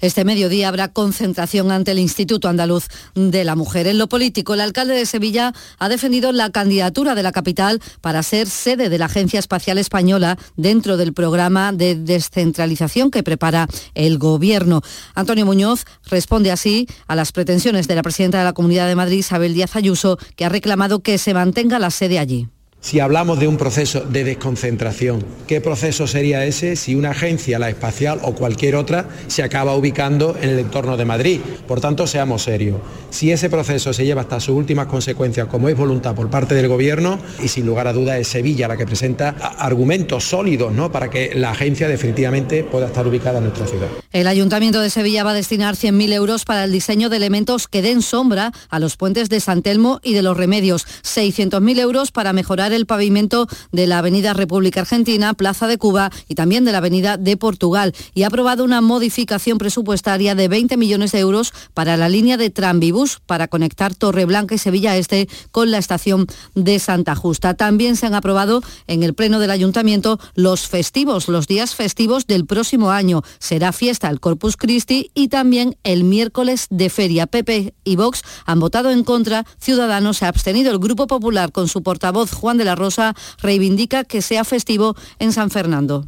Este 0.00 0.24
mediodía 0.24 0.68
habrá 0.68 0.88
concentración 0.88 1.70
ante 1.70 1.92
el 1.92 1.98
Instituto 1.98 2.48
Andaluz 2.48 2.88
de 3.14 3.44
la 3.44 3.56
Mujer. 3.56 3.86
En 3.86 3.98
lo 3.98 4.08
político, 4.08 4.54
el 4.54 4.60
alcalde 4.60 4.94
de 4.94 5.06
Sevilla 5.06 5.52
ha 5.78 5.88
defendido 5.88 6.32
la 6.32 6.50
candidatura 6.50 7.14
de 7.14 7.22
la 7.22 7.32
capital 7.32 7.80
para 8.00 8.22
ser 8.22 8.48
sede 8.48 8.88
de 8.88 8.98
la 8.98 9.06
Agencia 9.06 9.38
Espacial 9.38 9.78
Española 9.78 10.38
dentro 10.56 10.96
del 10.96 11.12
programa 11.12 11.72
de 11.72 11.94
descentralización 11.94 13.10
que 13.10 13.22
prepara 13.22 13.68
el 13.94 14.18
Gobierno. 14.18 14.82
Antonio 15.14 15.46
Muñoz 15.46 15.84
responde 16.10 16.50
así 16.50 16.86
a 17.06 17.16
las 17.16 17.32
pretensiones 17.32 17.88
de 17.88 17.94
la 17.94 18.02
presidenta 18.02 18.38
de 18.38 18.44
la 18.44 18.52
Comunidad 18.52 18.88
de 18.88 18.96
Madrid, 18.96 19.18
Isabel 19.18 19.54
Díaz 19.54 19.76
Ayuso, 19.76 20.18
que 20.36 20.44
ha 20.44 20.48
reclamado 20.48 21.00
que 21.00 21.18
se 21.18 21.34
mantenga 21.34 21.78
la 21.78 21.90
sede 21.90 22.18
allí. 22.18 22.48
Si 22.84 23.00
hablamos 23.00 23.40
de 23.40 23.48
un 23.48 23.56
proceso 23.56 24.02
de 24.02 24.24
desconcentración, 24.24 25.24
¿qué 25.46 25.62
proceso 25.62 26.06
sería 26.06 26.44
ese 26.44 26.76
si 26.76 26.94
una 26.94 27.12
agencia, 27.12 27.58
la 27.58 27.70
espacial 27.70 28.20
o 28.22 28.34
cualquier 28.34 28.76
otra, 28.76 29.08
se 29.26 29.42
acaba 29.42 29.74
ubicando 29.74 30.36
en 30.38 30.50
el 30.50 30.58
entorno 30.58 30.98
de 30.98 31.06
Madrid? 31.06 31.40
Por 31.66 31.80
tanto, 31.80 32.06
seamos 32.06 32.42
serios. 32.42 32.76
Si 33.08 33.32
ese 33.32 33.48
proceso 33.48 33.94
se 33.94 34.04
lleva 34.04 34.20
hasta 34.20 34.38
sus 34.38 34.54
últimas 34.54 34.86
consecuencias, 34.86 35.46
como 35.46 35.70
es 35.70 35.76
voluntad 35.78 36.14
por 36.14 36.28
parte 36.28 36.54
del 36.54 36.68
Gobierno, 36.68 37.18
y 37.42 37.48
sin 37.48 37.64
lugar 37.64 37.88
a 37.88 37.94
dudas 37.94 38.18
es 38.18 38.28
Sevilla 38.28 38.68
la 38.68 38.76
que 38.76 38.84
presenta 38.84 39.30
argumentos 39.30 40.24
sólidos 40.24 40.70
¿no? 40.70 40.92
para 40.92 41.08
que 41.08 41.30
la 41.34 41.52
agencia 41.52 41.88
definitivamente 41.88 42.64
pueda 42.64 42.88
estar 42.88 43.06
ubicada 43.06 43.38
en 43.38 43.44
nuestra 43.44 43.66
ciudad. 43.66 43.88
El 44.12 44.26
Ayuntamiento 44.26 44.82
de 44.82 44.90
Sevilla 44.90 45.24
va 45.24 45.30
a 45.30 45.34
destinar 45.34 45.74
100.000 45.74 46.12
euros 46.12 46.44
para 46.44 46.64
el 46.64 46.72
diseño 46.72 47.08
de 47.08 47.16
elementos 47.16 47.66
que 47.66 47.80
den 47.80 48.02
sombra 48.02 48.52
a 48.68 48.78
los 48.78 48.98
puentes 48.98 49.30
de 49.30 49.40
San 49.40 49.62
Telmo 49.62 50.00
y 50.02 50.12
de 50.12 50.20
los 50.20 50.36
Remedios, 50.36 50.86
600.000 51.02 51.80
euros 51.80 52.12
para 52.12 52.34
mejorar 52.34 52.73
el 52.74 52.86
pavimento 52.86 53.48
de 53.72 53.86
la 53.86 53.98
Avenida 53.98 54.34
República 54.34 54.80
Argentina, 54.80 55.34
Plaza 55.34 55.66
de 55.66 55.78
Cuba 55.78 56.10
y 56.28 56.34
también 56.34 56.64
de 56.64 56.72
la 56.72 56.78
Avenida 56.78 57.16
de 57.16 57.36
Portugal 57.36 57.94
y 58.14 58.22
ha 58.22 58.28
aprobado 58.28 58.64
una 58.64 58.80
modificación 58.80 59.58
presupuestaria 59.58 60.34
de 60.34 60.48
20 60.48 60.76
millones 60.76 61.12
de 61.12 61.20
euros 61.20 61.52
para 61.74 61.96
la 61.96 62.08
línea 62.08 62.36
de 62.36 62.50
Tranvibus 62.50 63.20
para 63.26 63.48
conectar 63.48 63.94
Torreblanca 63.94 64.54
y 64.54 64.58
Sevilla 64.58 64.96
Este 64.96 65.28
con 65.50 65.70
la 65.70 65.78
estación 65.78 66.26
de 66.54 66.78
Santa 66.78 67.14
Justa. 67.14 67.54
También 67.54 67.96
se 67.96 68.06
han 68.06 68.14
aprobado 68.14 68.62
en 68.86 69.02
el 69.02 69.14
Pleno 69.14 69.38
del 69.38 69.50
Ayuntamiento 69.50 70.18
los 70.34 70.68
festivos, 70.68 71.28
los 71.28 71.46
días 71.46 71.74
festivos 71.74 72.26
del 72.26 72.46
próximo 72.46 72.90
año. 72.90 73.22
Será 73.38 73.72
fiesta 73.72 74.08
el 74.10 74.20
Corpus 74.20 74.56
Christi 74.56 75.10
y 75.14 75.28
también 75.28 75.76
el 75.84 76.04
miércoles 76.04 76.66
de 76.70 76.90
feria. 76.90 77.26
Pepe 77.26 77.74
y 77.84 77.96
Vox 77.96 78.22
han 78.46 78.60
votado 78.60 78.90
en 78.90 79.04
contra, 79.04 79.44
Ciudadanos 79.58 80.18
se 80.18 80.26
ha 80.26 80.28
abstenido. 80.28 80.70
El 80.70 80.78
Grupo 80.78 81.06
Popular 81.06 81.52
con 81.52 81.68
su 81.68 81.82
portavoz 81.82 82.32
Juan 82.32 82.56
de 82.56 82.63
la 82.64 82.74
Rosa 82.74 83.14
reivindica 83.40 84.04
que 84.04 84.22
sea 84.22 84.44
festivo 84.44 84.96
en 85.18 85.32
San 85.32 85.50
Fernando. 85.50 86.06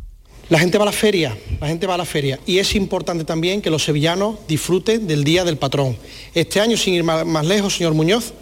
La 0.48 0.60
gente 0.60 0.78
va 0.78 0.84
a 0.84 0.86
la 0.86 0.92
feria, 0.92 1.36
la 1.60 1.66
gente 1.66 1.88
va 1.88 1.94
a 1.94 1.98
la 1.98 2.04
feria 2.04 2.38
y 2.46 2.58
es 2.58 2.76
importante 2.76 3.24
también 3.24 3.60
que 3.60 3.68
los 3.68 3.82
sevillanos 3.82 4.36
disfruten 4.46 5.08
del 5.08 5.24
Día 5.24 5.44
del 5.44 5.56
Patrón. 5.56 5.96
Este 6.34 6.60
año, 6.60 6.76
sin 6.76 6.94
ir 6.94 7.02
más 7.02 7.46
lejos, 7.46 7.74
señor 7.76 7.94
Muñoz, 7.94 8.32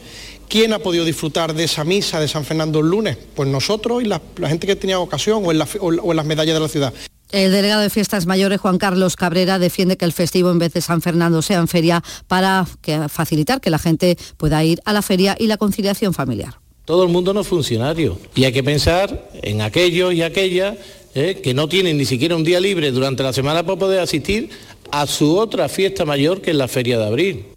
¿quién 0.49 0.75
ha 0.75 0.81
podido 0.81 1.07
disfrutar 1.07 1.55
de 1.55 1.65
esa 1.65 1.83
misa 1.83 2.21
de 2.21 2.29
San 2.29 2.45
Fernando 2.45 2.81
el 2.81 2.89
lunes? 2.89 3.17
Pues 3.35 3.49
nosotros 3.49 4.03
y 4.03 4.07
la, 4.07 4.21
gente 4.43 4.67
que 4.67 4.77
tenía 4.77 4.99
ocasión 4.99 5.43
o 5.47 5.51
en, 5.51 5.63
o 5.81 6.11
en 6.11 6.17
las 6.17 6.27
medallas 6.27 6.55
de 6.55 6.61
la 6.61 6.69
ciudad. 6.69 6.93
El 7.33 7.51
delegado 7.51 7.81
de 7.81 7.91
Fiestas 7.91 8.27
Mayores, 8.27 8.61
Juan 8.61 8.79
Carlos 8.79 9.17
Cabrera, 9.17 9.59
defiende 9.59 9.97
que 9.97 10.05
el 10.05 10.13
festivo 10.13 10.51
en 10.51 10.59
vez 10.59 10.73
de 10.73 10.81
San 10.81 11.03
Fernando 11.03 11.43
sea 11.43 11.59
en 11.59 11.69
feria 11.69 12.03
para 12.29 12.67
facilitar 13.09 13.61
que 13.61 13.71
la 13.71 13.79
gente 13.79 14.17
pueda 14.37 14.63
ir 14.63 14.81
a 14.85 14.93
la 14.93 15.03
feria 15.03 15.37
y 15.39 15.47
la 15.47 15.57
conciliación 15.57 16.15
familiar. 16.15 16.64
Todo 16.85 17.05
el 17.05 17.09
mundo 17.09 17.33
no 17.33 17.41
es 17.41 17.47
funcionario 17.47 18.19
y 18.35 18.45
hay 18.45 18.53
que 18.53 18.63
pensar 18.63 19.31
en 19.43 19.63
aquellos 19.63 20.13
y 20.13 20.21
aquellas 20.21 20.77
eh, 21.15 21.41
que 21.43 21.55
no 21.55 21.67
tienen 21.67 21.97
ni 21.97 22.05
siquiera 22.05 22.37
un 22.37 22.45
día 22.45 22.61
libre 22.61 22.91
durante 22.91 23.23
la 23.23 23.33
semana 23.33 23.63
para 23.63 23.79
poder 23.79 24.01
asistir 24.01 24.51
a 24.91 25.07
su 25.07 25.39
otra 25.39 25.71
fiesta 25.71 26.05
mayor 26.05 26.43
que 26.43 26.51
es 26.51 26.57
la 26.57 26.69
Feria 26.69 26.99
de 26.99 27.07
Abril. 27.07 27.54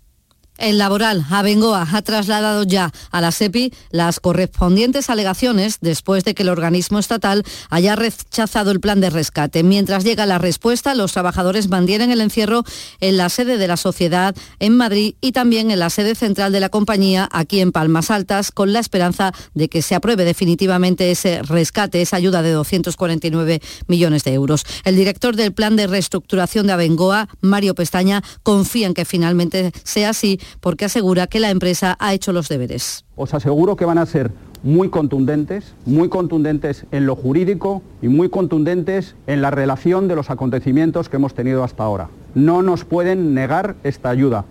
El 0.58 0.80
laboral 0.80 1.26
Abengoa 1.30 1.88
ha 1.91 2.01
trasladado 2.01 2.64
ya 2.64 2.91
a 3.12 3.22
la 3.22 3.32
SEPI 3.32 3.72
las 3.91 4.20
correspondientes 4.20 5.10
alegaciones 5.10 5.78
después 5.82 6.24
de 6.24 6.34
que 6.34 6.43
el 6.43 6.49
organismo 6.49 6.97
estatal 6.97 7.43
haya 7.70 7.95
rechazado 7.95 8.72
el 8.72 8.80
plan 8.80 8.99
de 8.99 9.12
rescate. 9.12 9.62
Mientras 9.64 10.03
llega 10.03 10.26
la 10.26 10.39
respuesta, 10.39 10.95
los 10.95 11.14
trabajadores 11.14 11.70
mantienen 11.70 12.12
el 12.12 12.22
encierro 12.22 12.64
en 13.01 13.18
la 13.18 13.30
sede 13.30 13.58
de 13.58 13.68
la 13.68 13.78
sociedad 13.78 14.36
en 14.60 14.76
Madrid 14.76 15.16
y 15.22 15.32
también 15.32 15.70
en 15.70 15.80
la 15.80 15.91
sede 15.91 16.16
central 16.16 16.51
de 16.51 16.60
la 16.60 16.70
compañía 16.70 17.30
aquí 17.32 17.60
en 17.62 17.72
Palmas 17.72 18.10
Altas 18.10 18.51
con 18.51 18.74
la 18.74 18.80
esperanza 18.80 19.34
de 19.53 19.70
que 19.70 19.84
se 19.84 19.93
apruebe 19.93 20.26
definitivamente 20.26 21.12
ese 21.12 21.43
rescate, 21.43 22.01
esa 22.01 22.18
ayuda 22.18 22.41
de 22.41 22.51
249 22.51 23.62
millones 23.88 24.24
de 24.24 24.34
euros. 24.34 24.66
El 24.84 24.95
director 24.95 25.36
del 25.36 25.53
plan 25.53 25.76
de 25.76 25.86
reestructuración 25.86 26.66
de 26.66 26.74
Abengoa, 26.74 27.30
Mario 27.41 27.76
Pestaña, 27.76 28.24
confía 28.41 28.88
en 28.88 28.93
que 28.93 29.05
finalmente 29.05 29.72
sea 29.84 30.10
así 30.10 30.39
porque 30.60 30.86
asegura 30.86 31.28
que 31.28 31.39
la 31.39 31.50
empresa 31.50 31.95
ha 32.00 32.14
hecho 32.14 32.34
los 32.34 32.50
deberes. 32.50 33.06
Os 33.16 33.34
aseguro 33.34 33.76
que 33.76 33.86
van 33.86 33.98
a 33.98 34.06
ser 34.06 34.32
muy 34.64 34.89
contundentes, 34.89 35.74
muy 35.86 36.10
contundentes 36.10 36.86
en 36.91 37.06
lo 37.06 37.16
jurídico 37.16 37.82
y 38.02 38.08
muy 38.08 38.30
contundentes 38.30 39.16
en 39.28 39.41
la 39.41 39.52
relación 39.52 40.08
de 40.08 40.16
los 40.16 40.30
acontecimientos 40.30 41.10
que 41.10 41.18
hemos 41.18 41.34
tenido 41.34 41.64
hasta 41.64 41.84
ahora. 41.84 42.10
No 42.36 42.62
nos 42.62 42.84
pueden 42.84 43.34
negar 43.34 43.76
esta 43.84 44.10
ayuda. 44.10 44.45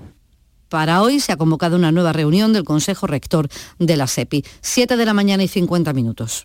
Para 0.68 1.00
hoy 1.02 1.20
se 1.20 1.32
ha 1.32 1.36
convocado 1.36 1.76
una 1.76 1.92
nueva 1.92 2.12
reunión 2.12 2.52
del 2.52 2.64
Consejo 2.64 3.06
Rector 3.06 3.48
de 3.78 3.96
la 3.96 4.08
SEPI. 4.08 4.44
Siete 4.60 4.96
de 4.96 5.04
la 5.04 5.14
mañana 5.14 5.44
y 5.44 5.48
50 5.48 5.92
minutos. 5.92 6.44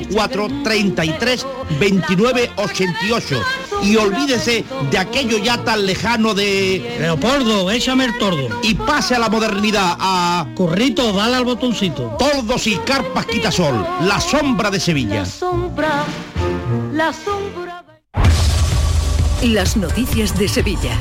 33 0.07 1.45
29 1.79 2.51
88. 2.55 3.41
Y 3.83 3.95
olvídese 3.95 4.63
de 4.91 4.97
aquello 4.97 5.37
ya 5.37 5.63
tan 5.63 5.85
lejano 5.85 6.33
de... 6.33 6.97
Leopoldo, 6.99 7.71
échame 7.71 8.05
el 8.05 8.17
tordo. 8.17 8.47
Y 8.63 8.75
pase 8.75 9.15
a 9.15 9.19
la 9.19 9.29
modernidad, 9.29 9.95
a... 9.99 10.47
Corrito, 10.55 11.11
dale 11.13 11.37
al 11.37 11.45
botoncito. 11.45 12.15
Tordos 12.19 12.67
y 12.67 12.75
carpas 12.77 13.25
quitasol, 13.25 13.85
la 14.01 14.19
sombra 14.21 14.69
de 14.69 14.79
Sevilla. 14.79 15.21
La 15.21 15.25
sombra, 15.25 16.05
la 16.93 17.13
sombra... 17.13 17.83
Las 19.41 19.75
noticias 19.75 20.37
de 20.37 20.47
Sevilla. 20.47 20.99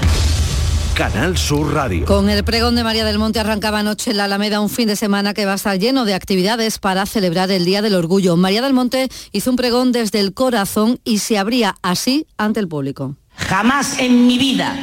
Canal 1.00 1.38
Sur 1.38 1.72
Radio. 1.72 2.04
Con 2.04 2.28
el 2.28 2.44
pregón 2.44 2.76
de 2.76 2.84
María 2.84 3.06
del 3.06 3.18
Monte 3.18 3.40
arrancaba 3.40 3.78
anoche 3.78 4.10
en 4.10 4.18
la 4.18 4.24
Alameda 4.24 4.60
un 4.60 4.68
fin 4.68 4.86
de 4.86 4.96
semana 4.96 5.32
que 5.32 5.46
va 5.46 5.52
a 5.52 5.54
estar 5.54 5.78
lleno 5.78 6.04
de 6.04 6.12
actividades 6.12 6.78
para 6.78 7.06
celebrar 7.06 7.50
el 7.50 7.64
Día 7.64 7.80
del 7.80 7.94
Orgullo. 7.94 8.36
María 8.36 8.60
del 8.60 8.74
Monte 8.74 9.08
hizo 9.32 9.48
un 9.48 9.56
pregón 9.56 9.92
desde 9.92 10.20
el 10.20 10.34
corazón 10.34 11.00
y 11.02 11.20
se 11.20 11.38
abría 11.38 11.74
así 11.80 12.26
ante 12.36 12.60
el 12.60 12.68
público. 12.68 13.16
Jamás 13.34 13.98
en 13.98 14.26
mi 14.26 14.36
vida 14.36 14.76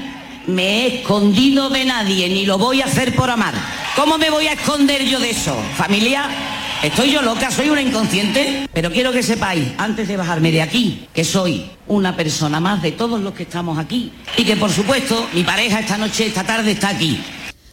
me 0.48 0.64
he 0.64 1.02
escondido 1.02 1.70
de 1.70 1.86
nadie, 1.86 2.28
ni 2.30 2.48
lo 2.48 2.58
voy 2.58 2.82
a 2.82 2.86
hacer 2.86 3.16
por 3.16 3.30
amar. 3.30 3.54
¿Cómo 3.96 4.18
me 4.18 4.32
voy 4.32 4.48
a 4.48 4.54
esconder 4.54 5.06
yo 5.06 5.20
de 5.20 5.30
eso? 5.30 5.56
Familia, 5.76 6.24
¿estoy 6.84 7.12
yo 7.12 7.22
loca? 7.22 7.52
¿Soy 7.52 7.70
una 7.70 7.82
inconsciente? 7.82 8.68
Pero 8.74 8.92
quiero 8.92 9.12
que 9.12 9.24
sepáis, 9.24 9.70
antes 9.78 10.08
de 10.08 10.18
bajarme 10.18 10.52
de 10.52 10.62
aquí, 10.62 11.08
que 11.14 11.24
soy 11.24 11.70
una 11.88 12.16
persona 12.16 12.60
más 12.60 12.82
de 12.82 12.92
todos 12.92 13.20
los 13.22 13.34
que 13.34 13.44
estamos 13.44 13.78
aquí. 13.78 14.12
Y 14.38 14.44
que 14.44 14.56
por 14.56 14.72
supuesto, 14.72 15.28
mi 15.34 15.44
pareja 15.44 15.80
esta 15.80 15.98
noche, 15.98 16.28
esta 16.28 16.44
tarde 16.44 16.72
está 16.72 16.90
aquí. 16.90 17.20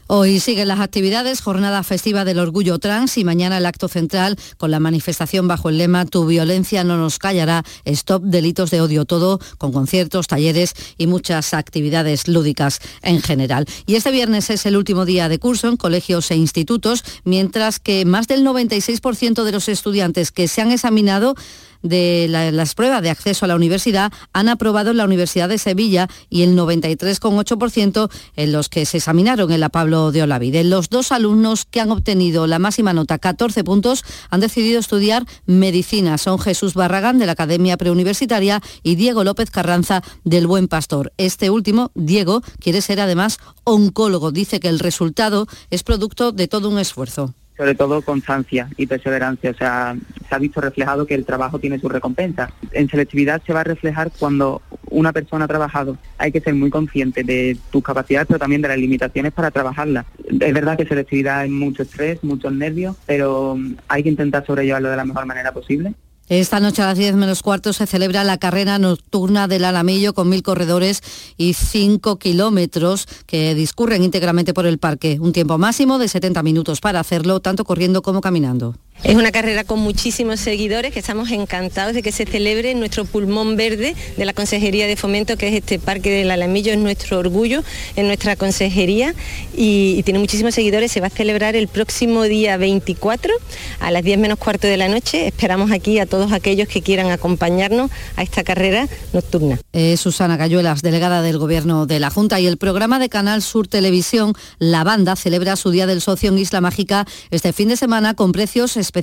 Hoy 0.06 0.38
siguen 0.38 0.68
las 0.68 0.80
actividades, 0.80 1.40
jornada 1.40 1.82
festiva 1.82 2.26
del 2.26 2.38
orgullo 2.38 2.78
trans 2.78 3.16
y 3.16 3.24
mañana 3.24 3.56
el 3.56 3.64
acto 3.64 3.88
central 3.88 4.36
con 4.58 4.70
la 4.70 4.78
manifestación 4.78 5.48
bajo 5.48 5.70
el 5.70 5.78
lema 5.78 6.04
Tu 6.04 6.26
violencia 6.26 6.84
no 6.84 6.98
nos 6.98 7.18
callará, 7.18 7.64
stop 7.86 8.22
delitos 8.22 8.70
de 8.70 8.82
odio, 8.82 9.06
todo 9.06 9.40
con 9.56 9.72
conciertos, 9.72 10.26
talleres 10.26 10.74
y 10.98 11.06
muchas 11.06 11.54
actividades 11.54 12.28
lúdicas 12.28 12.80
en 13.00 13.22
general. 13.22 13.66
Y 13.86 13.94
este 13.94 14.10
viernes 14.10 14.50
es 14.50 14.66
el 14.66 14.76
último 14.76 15.06
día 15.06 15.30
de 15.30 15.38
curso 15.38 15.68
en 15.68 15.78
colegios 15.78 16.30
e 16.30 16.36
institutos, 16.36 17.02
mientras 17.24 17.78
que 17.78 18.04
más 18.04 18.28
del 18.28 18.44
96% 18.44 19.42
de 19.42 19.52
los 19.52 19.70
estudiantes 19.70 20.32
que 20.32 20.48
se 20.48 20.60
han 20.60 20.70
examinado 20.70 21.34
de 21.84 22.26
las 22.28 22.74
pruebas 22.74 23.02
de 23.02 23.10
acceso 23.10 23.44
a 23.44 23.48
la 23.48 23.54
universidad 23.54 24.12
han 24.32 24.48
aprobado 24.48 24.90
en 24.90 24.96
la 24.96 25.04
Universidad 25.04 25.48
de 25.48 25.58
Sevilla 25.58 26.08
y 26.28 26.42
el 26.42 26.56
93,8% 26.56 28.10
en 28.34 28.52
los 28.52 28.68
que 28.68 28.86
se 28.86 28.96
examinaron 28.96 29.52
en 29.52 29.60
la 29.60 29.68
Pablo 29.68 30.10
de 30.10 30.22
Olavide. 30.22 30.64
Los 30.64 30.88
dos 30.88 31.12
alumnos 31.12 31.66
que 31.66 31.80
han 31.80 31.92
obtenido 31.92 32.46
la 32.46 32.58
máxima 32.58 32.92
nota, 32.92 33.18
14 33.18 33.62
puntos, 33.62 34.04
han 34.30 34.40
decidido 34.40 34.80
estudiar 34.80 35.24
medicina. 35.46 36.18
Son 36.18 36.38
Jesús 36.38 36.74
Barragán 36.74 37.18
de 37.18 37.26
la 37.26 37.32
Academia 37.32 37.76
Preuniversitaria 37.76 38.60
y 38.82 38.96
Diego 38.96 39.22
López 39.22 39.50
Carranza 39.50 40.02
del 40.24 40.46
Buen 40.46 40.68
Pastor. 40.68 41.12
Este 41.18 41.50
último, 41.50 41.92
Diego, 41.94 42.40
quiere 42.60 42.80
ser 42.80 43.00
además 43.00 43.38
oncólogo. 43.64 44.32
Dice 44.32 44.58
que 44.58 44.68
el 44.68 44.78
resultado 44.78 45.46
es 45.70 45.82
producto 45.82 46.32
de 46.32 46.48
todo 46.48 46.70
un 46.70 46.78
esfuerzo 46.78 47.34
sobre 47.56 47.74
todo 47.74 48.02
constancia 48.02 48.68
y 48.76 48.86
perseverancia. 48.86 49.50
O 49.50 49.54
sea, 49.54 49.96
se 50.28 50.34
ha 50.34 50.38
visto 50.38 50.60
reflejado 50.60 51.06
que 51.06 51.14
el 51.14 51.24
trabajo 51.24 51.58
tiene 51.58 51.78
su 51.78 51.88
recompensa. 51.88 52.50
En 52.72 52.88
selectividad 52.88 53.42
se 53.46 53.52
va 53.52 53.60
a 53.60 53.64
reflejar 53.64 54.10
cuando 54.18 54.62
una 54.90 55.12
persona 55.12 55.44
ha 55.44 55.48
trabajado. 55.48 55.96
Hay 56.18 56.32
que 56.32 56.40
ser 56.40 56.54
muy 56.54 56.70
consciente 56.70 57.22
de 57.22 57.56
tus 57.70 57.82
capacidades, 57.82 58.26
pero 58.26 58.38
también 58.38 58.62
de 58.62 58.68
las 58.68 58.78
limitaciones 58.78 59.32
para 59.32 59.50
trabajarlas. 59.50 60.06
Es 60.24 60.54
verdad 60.54 60.76
que 60.76 60.86
selectividad 60.86 61.40
hay 61.40 61.50
mucho 61.50 61.82
estrés, 61.82 62.22
muchos 62.22 62.52
nervios, 62.52 62.96
pero 63.06 63.58
hay 63.88 64.02
que 64.02 64.08
intentar 64.08 64.44
sobrellevarlo 64.46 64.90
de 64.90 64.96
la 64.96 65.04
mejor 65.04 65.26
manera 65.26 65.52
posible. 65.52 65.94
Esta 66.28 66.58
noche 66.58 66.80
a 66.80 66.86
las 66.86 66.96
10 66.96 67.16
menos 67.16 67.42
cuarto 67.42 67.74
se 67.74 67.86
celebra 67.86 68.24
la 68.24 68.38
carrera 68.38 68.78
nocturna 68.78 69.46
del 69.46 69.64
Alamillo 69.66 70.14
con 70.14 70.30
mil 70.30 70.42
corredores 70.42 71.02
y 71.36 71.52
5 71.52 72.18
kilómetros 72.18 73.06
que 73.26 73.54
discurren 73.54 74.02
íntegramente 74.02 74.54
por 74.54 74.64
el 74.64 74.78
parque. 74.78 75.18
Un 75.20 75.32
tiempo 75.32 75.58
máximo 75.58 75.98
de 75.98 76.08
70 76.08 76.42
minutos 76.42 76.80
para 76.80 77.00
hacerlo, 77.00 77.40
tanto 77.40 77.66
corriendo 77.66 78.00
como 78.00 78.22
caminando. 78.22 78.74
Es 79.02 79.16
una 79.16 79.32
carrera 79.32 79.64
con 79.64 79.80
muchísimos 79.80 80.40
seguidores 80.40 80.90
que 80.90 80.98
estamos 80.98 81.30
encantados 81.30 81.92
de 81.92 82.02
que 82.02 82.10
se 82.10 82.24
celebre 82.24 82.70
en 82.70 82.78
nuestro 82.78 83.04
pulmón 83.04 83.54
verde 83.54 83.94
de 84.16 84.24
la 84.24 84.32
Consejería 84.32 84.86
de 84.86 84.96
Fomento, 84.96 85.36
que 85.36 85.48
es 85.48 85.54
este 85.54 85.78
Parque 85.78 86.10
del 86.10 86.30
Alamillo, 86.30 86.72
es 86.72 86.78
nuestro 86.78 87.18
orgullo 87.18 87.62
en 87.96 88.06
nuestra 88.06 88.34
consejería 88.36 89.14
y, 89.54 90.02
tiene 90.04 90.20
muchísimos 90.20 90.54
seguidores. 90.54 90.90
Se 90.90 91.00
va 91.00 91.08
a 91.08 91.10
celebrar 91.10 91.54
el 91.54 91.68
próximo 91.68 92.22
día 92.22 92.56
24 92.56 93.34
a 93.80 93.90
las 93.90 94.02
10 94.02 94.18
menos 94.18 94.38
cuarto 94.38 94.66
de 94.66 94.78
la 94.78 94.88
noche. 94.88 95.26
Esperamos 95.26 95.70
aquí 95.70 95.98
a 95.98 96.06
todos 96.06 96.32
aquellos 96.32 96.66
que 96.66 96.80
quieran 96.80 97.10
acompañarnos 97.10 97.90
a 98.16 98.22
esta 98.22 98.42
carrera 98.42 98.88
nocturna. 99.12 99.58
Susana 99.98 100.38
Cayuelas, 100.38 100.80
delegada 100.80 101.20
del 101.20 101.36
Gobierno 101.36 101.84
de 101.84 102.00
la 102.00 102.08
Junta 102.08 102.40
y 102.40 102.46
el 102.46 102.56
programa 102.56 102.98
de 102.98 103.10
Canal 103.10 103.42
Sur 103.42 103.68
Televisión, 103.68 104.32
La 104.58 104.82
Banda, 104.82 105.14
celebra 105.14 105.56
su 105.56 105.70
Día 105.70 105.86
del 105.86 106.00
Socio 106.00 106.30
en 106.30 106.38
Isla 106.38 106.62
Mágica 106.62 107.06
este 107.30 107.52
fin 107.52 107.68
de 107.68 107.76
semana 107.76 108.14
con 108.14 108.32
precios 108.32 108.78
especiales. 108.78 108.93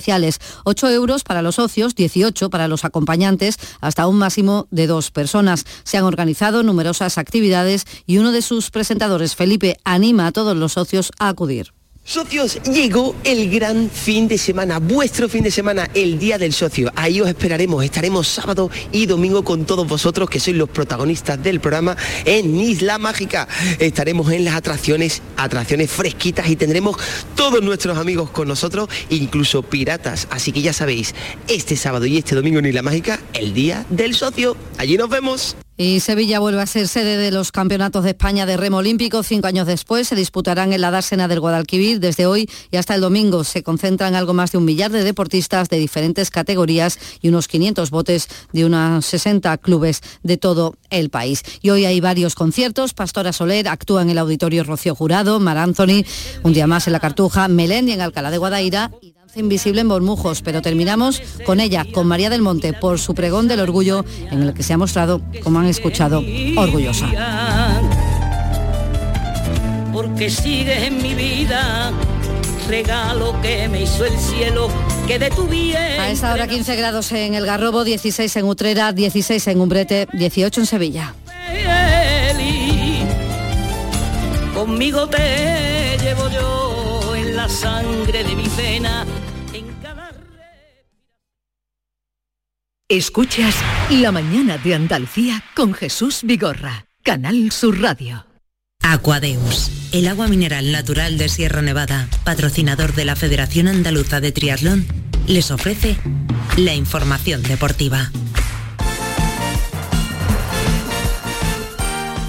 8 0.64 0.90
euros 0.90 1.24
para 1.24 1.42
los 1.42 1.56
socios, 1.56 1.94
18 1.94 2.50
para 2.50 2.68
los 2.68 2.84
acompañantes, 2.84 3.58
hasta 3.80 4.06
un 4.06 4.16
máximo 4.16 4.66
de 4.70 4.86
dos 4.86 5.10
personas. 5.10 5.64
Se 5.84 5.98
han 5.98 6.04
organizado 6.04 6.62
numerosas 6.62 7.18
actividades 7.18 7.84
y 8.06 8.18
uno 8.18 8.32
de 8.32 8.42
sus 8.42 8.70
presentadores, 8.70 9.36
Felipe, 9.36 9.76
anima 9.84 10.26
a 10.26 10.32
todos 10.32 10.56
los 10.56 10.72
socios 10.72 11.12
a 11.18 11.28
acudir. 11.28 11.72
Socios, 12.04 12.60
llegó 12.64 13.14
el 13.22 13.48
gran 13.48 13.88
fin 13.88 14.26
de 14.26 14.36
semana, 14.36 14.80
vuestro 14.80 15.28
fin 15.28 15.44
de 15.44 15.52
semana, 15.52 15.88
el 15.94 16.18
Día 16.18 16.36
del 16.36 16.52
Socio. 16.52 16.92
Ahí 16.96 17.20
os 17.20 17.28
esperaremos, 17.28 17.84
estaremos 17.84 18.26
sábado 18.26 18.70
y 18.90 19.06
domingo 19.06 19.44
con 19.44 19.64
todos 19.64 19.86
vosotros, 19.86 20.28
que 20.28 20.40
sois 20.40 20.56
los 20.56 20.68
protagonistas 20.68 21.40
del 21.40 21.60
programa 21.60 21.96
en 22.24 22.58
Isla 22.58 22.98
Mágica. 22.98 23.46
Estaremos 23.78 24.32
en 24.32 24.44
las 24.44 24.56
atracciones, 24.56 25.22
atracciones 25.36 25.92
fresquitas 25.92 26.50
y 26.50 26.56
tendremos 26.56 26.96
todos 27.36 27.62
nuestros 27.62 27.96
amigos 27.96 28.30
con 28.30 28.48
nosotros, 28.48 28.88
incluso 29.08 29.62
piratas. 29.62 30.26
Así 30.28 30.50
que 30.50 30.60
ya 30.60 30.72
sabéis, 30.72 31.14
este 31.46 31.76
sábado 31.76 32.04
y 32.04 32.18
este 32.18 32.34
domingo 32.34 32.58
en 32.58 32.66
Isla 32.66 32.82
Mágica, 32.82 33.20
el 33.32 33.54
Día 33.54 33.86
del 33.90 34.16
Socio. 34.16 34.56
Allí 34.76 34.96
nos 34.96 35.08
vemos. 35.08 35.56
Y 35.76 36.00
Sevilla 36.00 36.38
vuelve 36.38 36.60
a 36.60 36.66
ser 36.66 36.86
sede 36.86 37.16
de 37.16 37.30
los 37.30 37.50
campeonatos 37.50 38.04
de 38.04 38.10
España 38.10 38.44
de 38.44 38.56
remo 38.56 38.78
olímpico. 38.78 39.22
Cinco 39.22 39.46
años 39.46 39.66
después 39.66 40.06
se 40.06 40.14
disputarán 40.14 40.72
en 40.72 40.80
la 40.80 40.90
dársena 40.90 41.28
del 41.28 41.40
Guadalquivir. 41.40 41.98
Desde 41.98 42.26
hoy 42.26 42.48
y 42.70 42.76
hasta 42.76 42.94
el 42.94 43.00
domingo 43.00 43.42
se 43.42 43.62
concentran 43.62 44.14
algo 44.14 44.34
más 44.34 44.52
de 44.52 44.58
un 44.58 44.66
millar 44.66 44.90
de 44.90 45.02
deportistas 45.02 45.70
de 45.70 45.78
diferentes 45.78 46.30
categorías 46.30 46.98
y 47.22 47.28
unos 47.28 47.48
500 47.48 47.90
botes 47.90 48.28
de 48.52 48.66
unos 48.66 49.06
60 49.06 49.56
clubes 49.58 50.02
de 50.22 50.36
todo 50.36 50.74
el 50.90 51.08
país. 51.08 51.42
Y 51.62 51.70
hoy 51.70 51.86
hay 51.86 52.00
varios 52.00 52.34
conciertos. 52.34 52.92
Pastora 52.92 53.32
Soler 53.32 53.66
actúa 53.68 54.02
en 54.02 54.10
el 54.10 54.18
Auditorio 54.18 54.64
Rocío 54.64 54.94
Jurado, 54.94 55.40
Mar 55.40 55.56
Anthony, 55.56 56.04
un 56.42 56.52
día 56.52 56.66
más 56.66 56.86
en 56.86 56.92
La 56.92 57.00
Cartuja, 57.00 57.48
Melendi 57.48 57.92
en 57.92 58.02
Alcalá 58.02 58.30
de 58.30 58.38
Guadaira 58.38 58.90
invisible 59.36 59.80
en 59.80 59.88
Bormujos, 59.88 60.42
pero 60.42 60.62
terminamos 60.62 61.22
con 61.44 61.60
ella, 61.60 61.86
con 61.92 62.06
María 62.06 62.30
del 62.30 62.42
Monte, 62.42 62.72
por 62.72 62.98
su 62.98 63.14
pregón 63.14 63.48
del 63.48 63.60
orgullo, 63.60 64.04
en 64.30 64.42
el 64.42 64.54
que 64.54 64.62
se 64.62 64.72
ha 64.72 64.78
mostrado, 64.78 65.20
como 65.42 65.58
han 65.58 65.66
escuchado, 65.66 66.22
orgullosa. 66.56 67.08
Porque 69.92 70.30
sigues 70.30 70.82
en 70.84 71.02
mi 71.02 71.14
vida, 71.14 71.92
regalo 72.68 73.34
que 73.40 73.68
me 73.68 73.82
hizo 73.82 74.04
el 74.04 74.18
cielo, 74.18 74.68
que 75.06 75.18
de 75.18 75.30
tu 75.30 75.46
bien. 75.46 76.00
A 76.00 76.10
esta 76.10 76.32
hora 76.32 76.46
15 76.46 76.76
grados 76.76 77.12
en 77.12 77.34
el 77.34 77.46
Garrobo, 77.46 77.84
16 77.84 78.34
en 78.36 78.44
Utrera, 78.46 78.92
16 78.92 79.46
en 79.48 79.60
Umbrete, 79.60 80.08
18 80.12 80.60
en 80.60 80.66
Sevilla. 80.66 81.14
Conmigo 84.54 85.08
te 85.08 85.98
llevo 86.02 86.28
yo 86.28 87.16
en 87.16 87.34
la 87.34 87.48
sangre 87.48 88.22
de 88.22 88.36
mi 88.36 88.46
cena 88.46 89.04
Escuchas 92.92 93.54
La 93.88 94.12
mañana 94.12 94.58
de 94.58 94.74
Andalucía 94.74 95.42
con 95.56 95.72
Jesús 95.72 96.20
Vigorra, 96.24 96.84
Canal 97.02 97.50
Sur 97.50 97.80
Radio. 97.80 98.26
Aquadeus, 98.82 99.70
el 99.92 100.08
agua 100.08 100.28
mineral 100.28 100.70
natural 100.72 101.16
de 101.16 101.30
Sierra 101.30 101.62
Nevada, 101.62 102.06
patrocinador 102.22 102.94
de 102.94 103.06
la 103.06 103.16
Federación 103.16 103.68
Andaluza 103.68 104.20
de 104.20 104.30
Triatlón, 104.30 104.86
les 105.26 105.50
ofrece 105.50 105.96
la 106.58 106.74
información 106.74 107.42
deportiva. 107.42 108.10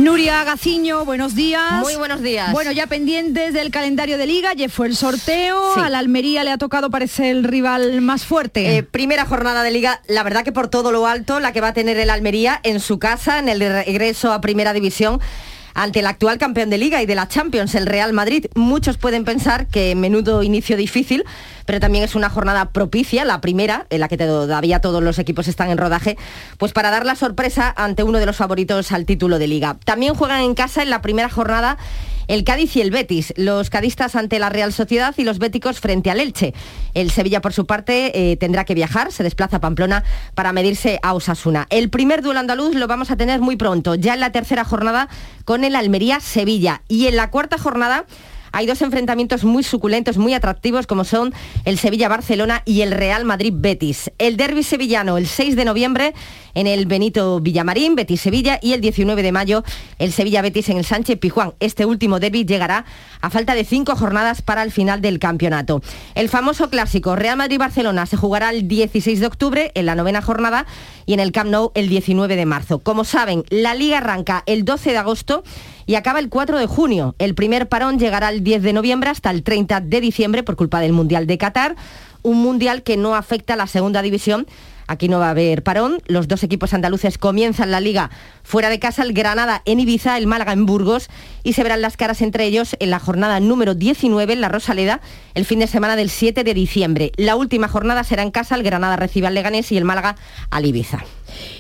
Nuria 0.04 0.43
Gaciño, 0.43 1.06
buenos 1.06 1.34
días. 1.34 1.80
Muy 1.80 1.95
buenos 1.95 2.22
días. 2.22 2.51
Bueno, 2.51 2.74
ya 2.74 2.88
pendientes 2.88 3.54
del 3.54 3.72
calendario 3.72 4.18
de 4.18 4.28
liga, 4.28 4.54
ya 4.54 4.68
fue 4.68 4.88
el 4.88 4.97
sorteo, 4.97 5.76
a 5.76 5.89
la 5.89 5.99
Almería 5.99 6.43
le 6.43 6.51
ha 6.51 6.58
tocado 6.58 6.89
parecer 6.89 7.28
el 7.28 7.45
rival 7.45 8.01
más 8.01 8.26
fuerte. 8.26 8.78
Eh, 8.78 8.84
primera 8.84 9.26
jornada 9.26 9.64
de 9.64 9.72
liga, 9.72 10.01
la 10.08 10.24
verdad 10.24 10.43
que 10.43 10.51
por 10.51 10.68
todo 10.68 10.91
lo 10.91 11.08
alto, 11.08 11.39
la 11.39 11.54
que 11.54 11.62
va 11.62 11.70
a 11.70 11.74
tener 11.74 11.97
el 11.97 12.10
Almería 12.10 12.60
en 12.64 12.82
su 12.82 12.99
casa, 12.99 13.39
en 13.39 13.47
el 13.47 13.62
regreso 13.62 14.34
a 14.34 14.41
primera 14.41 14.74
división 14.74 15.22
ante 15.74 16.00
el 16.00 16.08
actual 16.08 16.38
campeón 16.38 16.70
de 16.70 16.78
liga 16.78 17.02
y 17.02 17.06
de 17.06 17.16
la 17.16 17.28
Champions, 17.28 17.76
el 17.76 17.86
Real 17.86 18.14
Madrid. 18.14 18.46
Muchos 18.56 18.98
pueden 18.98 19.26
pensar 19.26 19.68
que 19.68 19.96
menudo 19.96 20.44
inicio 20.44 20.78
difícil, 20.78 21.24
pero 21.66 21.80
también 21.80 22.04
es 22.04 22.16
una 22.16 22.30
jornada 22.30 22.70
propicia, 22.70 23.26
la 23.26 23.42
primera, 23.42 23.86
en 23.90 24.00
la 24.00 24.08
que 24.08 24.18
todavía 24.18 24.82
todos 24.82 25.02
los 25.04 25.20
equipos 25.20 25.48
están 25.48 25.70
en 25.70 25.78
rodaje, 25.78 26.18
pues 26.58 26.74
para 26.74 26.92
dar 26.92 27.06
la 27.06 27.16
sorpresa 27.16 27.74
ante 27.76 28.04
uno 28.04 28.20
de 28.20 28.26
los 28.26 28.36
favoritos 28.36 28.92
al 28.92 29.06
título 29.06 29.40
de 29.40 29.48
liga. 29.48 29.78
También 29.86 30.14
juegan 30.16 30.42
en 30.42 30.56
casa 30.56 30.84
en 30.84 30.90
la 30.90 31.02
primera 31.02 31.30
jornada 31.30 31.78
el 32.28 32.44
Cádiz 32.44 32.76
y 32.76 32.82
el 32.82 32.92
Betis, 32.92 33.34
los 33.38 33.70
cadistas 33.70 34.16
ante 34.16 34.40
la 34.40 34.50
Real 34.50 34.74
Sociedad 34.74 35.14
y 35.18 35.24
los 35.24 35.40
béticos 35.40 35.80
frente 35.80 36.12
al 36.12 36.20
Elche. 36.20 36.54
El 36.94 37.12
Sevilla, 37.12 37.42
por 37.42 37.54
su 37.54 37.66
parte, 37.66 38.32
eh, 38.32 38.38
tendrá 38.38 38.66
que 38.66 38.76
viajar, 38.76 39.12
se 39.12 39.24
desplaza 39.24 39.58
a 39.58 39.62
Pamplona 39.62 40.04
para 40.36 40.54
medirse 40.54 41.00
a 41.04 41.14
Osasuna. 41.14 41.68
El 41.70 41.90
primer 41.90 42.22
duelo 42.22 42.40
andaluz 42.40 42.76
lo 42.76 42.88
vamos 42.88 43.12
a 43.12 43.18
tener 43.18 43.42
muy 43.42 43.56
pronto, 43.56 43.96
ya 43.96 44.14
en 44.14 44.20
la 44.20 44.32
tercera 44.32 44.64
jornada 44.64 45.10
con 45.46 45.64
el 45.64 45.76
Almería-Sevilla. 45.76 46.82
Y 46.88 47.08
en 47.08 47.16
la 47.16 47.30
cuarta 47.30 47.58
jornada 47.58 48.06
hay 48.54 48.68
dos 48.68 48.82
enfrentamientos 48.84 49.43
muy 49.43 49.64
suculentos, 49.64 50.18
muy 50.18 50.36
atractivos, 50.36 50.88
como 50.88 51.04
son 51.04 51.34
el 51.66 51.80
Sevilla-Barcelona 51.80 52.62
y 52.66 52.82
el 52.82 52.91
Real 52.91 53.26
Madrid-Betis. 53.26 54.12
El 54.20 54.38
derby 54.38 54.62
sevillano 54.62 55.18
el 55.18 55.28
6 55.28 55.56
de 55.56 55.66
noviembre 55.66 56.14
en 56.54 56.68
el 56.68 56.86
Benito 56.86 57.39
Villamarín, 57.39 57.95
Betis-Sevilla, 57.95 58.60
y 58.62 58.74
el 58.74 58.82
19 58.82 59.24
de 59.24 59.32
mayo 59.32 59.64
el 59.97 60.12
Sevilla-Betis 60.12 60.70
en 60.70 60.78
el 60.78 60.86
Sánchez 60.86 61.18
Pijuán. 61.18 61.54
Este 61.60 61.88
último 61.88 62.20
derby 62.20 62.45
llegará 62.45 62.86
a 63.22 63.32
falta 63.32 63.56
de 63.56 63.66
cinco 63.66 63.95
jornadas 63.95 64.43
para 64.43 64.62
el 64.62 64.72
final 64.72 65.01
del 65.01 65.18
campeonato. 65.18 65.82
El 66.14 66.30
famoso 66.30 66.70
clásico 66.70 67.16
Real 67.16 67.38
Madrid-Barcelona 67.38 68.06
se 68.06 68.18
jugará 68.18 68.51
el 68.51 68.68
16 68.68 69.20
de 69.20 69.26
octubre 69.26 69.72
en 69.74 69.88
la 69.88 69.95
novena 69.95 70.22
jornada 70.22 70.68
y 71.08 71.14
en 71.14 71.20
el 71.20 71.32
Camp 71.32 71.49
Nou 71.49 71.72
el 71.74 71.89
19 71.89 72.36
de 72.36 72.45
marzo. 72.45 72.80
Como 72.80 73.04
saben, 73.04 73.43
la 73.49 73.74
liga 73.74 73.97
arranca 73.97 74.43
el 74.45 74.64
12 74.64 74.91
de 74.91 74.97
agosto 74.97 75.43
y 75.86 75.96
acaba 75.96 76.20
el 76.20 76.30
4 76.30 76.58
de 76.60 76.66
junio. 76.66 77.16
El 77.20 77.36
primer 77.36 77.70
parón 77.70 78.00
llegará 78.00 78.30
el 78.30 78.44
10 78.44 78.64
de 78.64 78.74
noviembre 78.74 79.10
hasta 79.10 79.30
el 79.30 79.44
30 79.44 79.82
de 79.82 80.02
diciembre 80.02 80.44
por 80.44 80.56
culpa 80.56 80.80
del 80.80 80.94
Mundial 80.94 81.28
de 81.28 81.38
Qatar, 81.38 81.76
un 82.22 82.42
Mundial 82.42 82.84
que 82.84 82.98
no 82.98 83.16
afecta 83.16 83.54
a 83.54 83.58
la 83.58 83.68
segunda 83.68 84.02
división 84.02 84.48
Aquí 84.88 85.08
no 85.08 85.20
va 85.20 85.28
a 85.28 85.32
haber 85.32 85.64
parón. 85.64 86.02
Los 86.08 86.28
dos 86.28 86.44
equipos 86.44 86.74
andaluces 86.74 87.18
comienzan 87.18 87.72
la 87.72 87.80
liga 87.80 88.10
fuera 88.44 88.70
de 88.70 88.80
casa, 88.80 89.04
el 89.04 89.14
Granada 89.14 89.62
en 89.66 89.80
Ibiza, 89.80 90.18
el 90.18 90.28
Málaga 90.28 90.54
en 90.54 90.66
Burgos 90.66 91.10
y 91.44 91.54
se 91.54 91.64
verán 91.64 91.82
las 91.82 91.98
caras 91.98 92.22
entre 92.22 92.46
ellos 92.46 92.76
en 92.80 92.90
la 92.90 93.00
jornada 93.00 93.40
número 93.40 93.76
19 93.76 94.34
en 94.34 94.42
la 94.42 94.50
Rosaleda 94.50 95.02
el 95.34 95.46
fin 95.46 95.60
de 95.60 95.68
semana 95.68 95.96
del 95.96 96.10
7 96.10 96.44
de 96.44 96.54
diciembre. 96.54 97.12
La 97.18 97.36
última 97.36 97.68
jornada 97.68 98.04
será 98.04 98.24
en 98.24 98.32
casa, 98.32 98.56
el 98.56 98.64
Granada 98.64 98.96
recibe 98.96 99.28
al 99.28 99.34
Leganés 99.34 99.72
y 99.72 99.78
el 99.78 99.86
Málaga 99.86 100.16
al 100.50 100.66
Ibiza. 100.66 101.04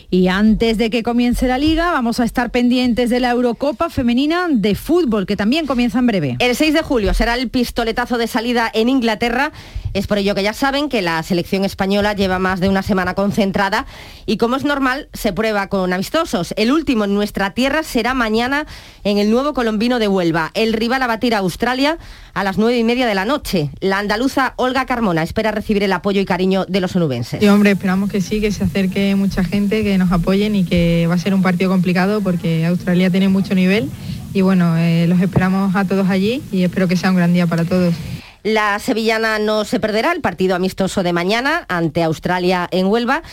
Y 0.09 0.27
antes 0.27 0.77
de 0.77 0.89
que 0.89 1.03
comience 1.03 1.47
la 1.47 1.57
liga, 1.57 1.91
vamos 1.91 2.19
a 2.19 2.25
estar 2.25 2.51
pendientes 2.51 3.09
de 3.09 3.19
la 3.19 3.31
Eurocopa 3.31 3.89
femenina 3.89 4.47
de 4.49 4.75
fútbol, 4.75 5.25
que 5.25 5.35
también 5.35 5.65
comienza 5.65 5.99
en 5.99 6.07
breve. 6.07 6.35
El 6.39 6.55
6 6.55 6.73
de 6.73 6.81
julio 6.81 7.13
será 7.13 7.35
el 7.35 7.49
pistoletazo 7.49 8.17
de 8.17 8.27
salida 8.27 8.69
en 8.73 8.89
Inglaterra. 8.89 9.51
Es 9.93 10.07
por 10.07 10.17
ello 10.17 10.33
que 10.33 10.41
ya 10.41 10.53
saben 10.53 10.89
que 10.89 11.01
la 11.01 11.21
selección 11.21 11.65
española 11.65 12.13
lleva 12.13 12.39
más 12.39 12.59
de 12.59 12.67
una 12.67 12.81
semana 12.81 13.13
concentrada 13.13 13.85
y 14.25 14.37
como 14.37 14.55
es 14.55 14.63
normal, 14.63 15.07
se 15.13 15.33
prueba 15.33 15.67
con 15.67 15.93
amistosos. 15.93 16.53
El 16.57 16.71
último 16.71 17.05
en 17.05 17.13
nuestra 17.13 17.53
tierra 17.53 17.83
será 17.83 18.13
mañana 18.13 18.65
en 19.03 19.19
el 19.19 19.29
nuevo 19.29 19.53
colombino 19.53 19.99
de 19.99 20.07
Huelva. 20.07 20.51
El 20.55 20.73
rival 20.73 21.03
a 21.03 21.07
batir 21.07 21.35
a 21.35 21.39
Australia 21.39 21.99
a 22.33 22.43
las 22.43 22.57
nueve 22.57 22.77
y 22.77 22.83
media 22.83 23.05
de 23.05 23.13
la 23.13 23.25
noche. 23.25 23.69
La 23.81 23.99
andaluza 23.99 24.53
Olga 24.55 24.85
Carmona 24.85 25.21
espera 25.21 25.51
recibir 25.51 25.83
el 25.83 25.93
apoyo 25.93 26.21
y 26.21 26.25
cariño 26.25 26.65
de 26.65 26.81
los 26.81 26.95
onubenses. 26.95 27.39
Sí, 27.39 27.47
hombre, 27.47 27.71
esperamos 27.71 28.09
que 28.09 28.21
sí, 28.21 28.41
que 28.41 28.51
se 28.51 28.63
acerque 28.63 29.15
mucha 29.15 29.43
gente, 29.43 29.83
que 29.83 29.97
nos 29.99 30.11
apoyen 30.11 30.55
y 30.55 30.63
que 30.63 31.05
va 31.07 31.15
a 31.15 31.19
ser 31.19 31.35
un 31.35 31.43
partido 31.43 31.69
complicado 31.69 32.21
porque 32.21 32.65
Australia 32.65 33.11
tiene 33.11 33.29
mucho 33.29 33.53
nivel 33.53 33.91
y 34.33 34.41
bueno, 34.41 34.75
eh, 34.77 35.05
los 35.07 35.21
esperamos 35.21 35.75
a 35.75 35.85
todos 35.85 36.09
allí 36.09 36.41
y 36.51 36.63
espero 36.63 36.87
que 36.87 36.97
sea 36.97 37.11
un 37.11 37.17
gran 37.17 37.33
día 37.33 37.45
para 37.45 37.65
todos. 37.65 37.93
La 38.43 38.77
sevillana 38.79 39.39
no 39.39 39.63
se 39.63 39.79
perderá 39.79 40.11
el 40.11 40.19
partido 40.19 40.55
amistoso 40.55 41.01
de 41.01 41.13
mañana 41.13 41.65
ante 41.69 42.03
Australia 42.03 42.67
en 42.71 42.87
Huelva 42.87 43.23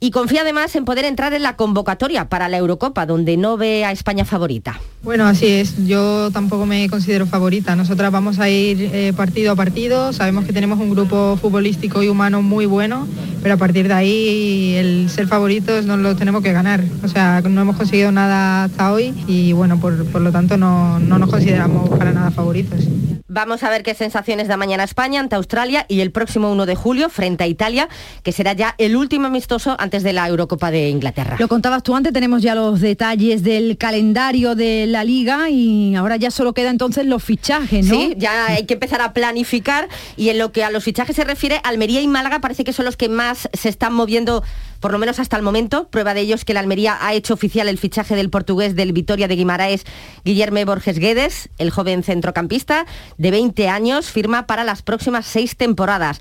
y 0.00 0.10
confía 0.10 0.42
además 0.42 0.76
en 0.76 0.84
poder 0.84 1.06
entrar 1.06 1.32
en 1.32 1.42
la 1.42 1.56
convocatoria 1.56 2.28
para 2.28 2.48
la 2.50 2.58
Eurocopa, 2.58 3.06
donde 3.06 3.38
no 3.38 3.56
ve 3.56 3.86
a 3.86 3.92
España 3.92 4.26
favorita. 4.26 4.78
Bueno, 5.02 5.26
así 5.26 5.46
es. 5.46 5.86
Yo 5.86 6.30
tampoco 6.30 6.66
me 6.66 6.88
considero 6.90 7.26
favorita. 7.26 7.74
Nosotras 7.74 8.12
vamos 8.12 8.38
a 8.38 8.50
ir 8.50 8.90
eh, 8.92 9.12
partido 9.16 9.52
a 9.52 9.56
partido. 9.56 10.12
Sabemos 10.12 10.44
que 10.44 10.52
tenemos 10.52 10.78
un 10.78 10.90
grupo 10.90 11.38
futbolístico 11.40 12.02
y 12.02 12.08
humano 12.08 12.42
muy 12.42 12.66
bueno, 12.66 13.08
pero 13.42 13.54
a 13.54 13.56
partir 13.56 13.88
de 13.88 13.94
ahí 13.94 14.74
el 14.76 15.08
ser 15.08 15.26
favoritos 15.26 15.86
no 15.86 15.96
lo 15.96 16.16
tenemos 16.16 16.42
que 16.42 16.52
ganar. 16.52 16.84
O 17.02 17.08
sea, 17.08 17.40
no 17.40 17.62
hemos 17.62 17.76
conseguido 17.76 18.12
nada 18.12 18.64
hasta 18.64 18.92
hoy 18.92 19.14
y 19.26 19.54
bueno, 19.54 19.80
por, 19.80 20.20
lo 20.20 20.32
tanto 20.32 20.58
no, 20.58 21.00
no 21.00 21.18
nos 21.18 21.30
consideramos 21.30 21.88
para 21.88 22.12
nada 22.12 22.30
favoritos. 22.30 22.84
Vamos 23.32 23.62
a 23.62 23.70
ver 23.70 23.84
qué 23.84 23.94
sensaciones 23.94 24.48
da 24.48 24.56
mañana 24.56 24.82
España 24.82 25.20
ante 25.20 25.36
Australia 25.36 25.86
y 25.88 26.00
el 26.00 26.10
próximo 26.10 26.50
1 26.50 26.66
de 26.66 26.74
julio 26.74 27.08
frente 27.08 27.44
a 27.44 27.46
Italia, 27.46 27.88
que 28.24 28.32
será 28.32 28.54
ya 28.54 28.74
el 28.76 28.96
último 28.96 29.28
amistoso 29.28 29.76
antes 29.78 30.02
de 30.02 30.12
la 30.12 30.26
Eurocopa 30.26 30.72
de 30.72 30.88
Inglaterra. 30.88 31.36
Lo 31.38 31.46
contabas 31.46 31.84
tú 31.84 31.94
antes, 31.94 32.12
tenemos 32.12 32.42
ya 32.42 32.56
los 32.56 32.80
detalles 32.80 33.44
del 33.44 33.78
calendario 33.78 34.56
de 34.56 34.88
la 34.92 35.04
liga 35.04 35.50
y 35.50 35.94
ahora 35.94 36.16
ya 36.16 36.30
solo 36.30 36.52
queda 36.52 36.70
entonces 36.70 37.06
los 37.06 37.22
fichajes, 37.22 37.86
¿no? 37.86 38.12
Ya 38.16 38.46
hay 38.46 38.66
que 38.66 38.74
empezar 38.74 39.00
a 39.00 39.12
planificar 39.12 39.88
y 40.16 40.28
en 40.30 40.38
lo 40.38 40.52
que 40.52 40.64
a 40.64 40.70
los 40.70 40.84
fichajes 40.84 41.16
se 41.16 41.24
refiere, 41.24 41.60
Almería 41.64 42.00
y 42.00 42.08
Málaga 42.08 42.40
parece 42.40 42.64
que 42.64 42.72
son 42.72 42.84
los 42.84 42.96
que 42.96 43.08
más 43.08 43.48
se 43.52 43.68
están 43.68 43.92
moviendo 43.92 44.42
por 44.80 44.92
lo 44.92 44.98
menos 44.98 45.18
hasta 45.18 45.36
el 45.36 45.42
momento. 45.42 45.88
Prueba 45.88 46.14
de 46.14 46.22
ello 46.22 46.34
es 46.34 46.44
que 46.44 46.54
la 46.54 46.60
Almería 46.60 46.98
ha 47.00 47.14
hecho 47.14 47.34
oficial 47.34 47.68
el 47.68 47.78
fichaje 47.78 48.16
del 48.16 48.30
portugués 48.30 48.74
del 48.74 48.92
Vitoria 48.92 49.28
de 49.28 49.36
Guimaraes, 49.36 49.84
Guillermo 50.24 50.64
Borges 50.64 50.98
Guedes, 50.98 51.50
el 51.58 51.70
joven 51.70 52.02
centrocampista 52.02 52.86
de 53.18 53.30
20 53.30 53.68
años, 53.68 54.10
firma 54.10 54.46
para 54.46 54.64
las 54.64 54.82
próximas 54.82 55.26
seis 55.26 55.56
temporadas. 55.56 56.18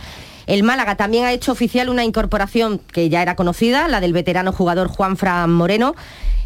El 0.50 0.64
Málaga 0.64 0.96
también 0.96 1.26
ha 1.26 1.32
hecho 1.32 1.52
oficial 1.52 1.90
una 1.90 2.04
incorporación 2.04 2.80
que 2.80 3.08
ya 3.08 3.22
era 3.22 3.36
conocida, 3.36 3.88
la 3.88 4.02
del 4.02 4.14
veterano 4.14 4.52
jugador 4.52 4.88
Juan 4.88 5.16
Fran 5.16 5.52
Moreno. 5.52 5.94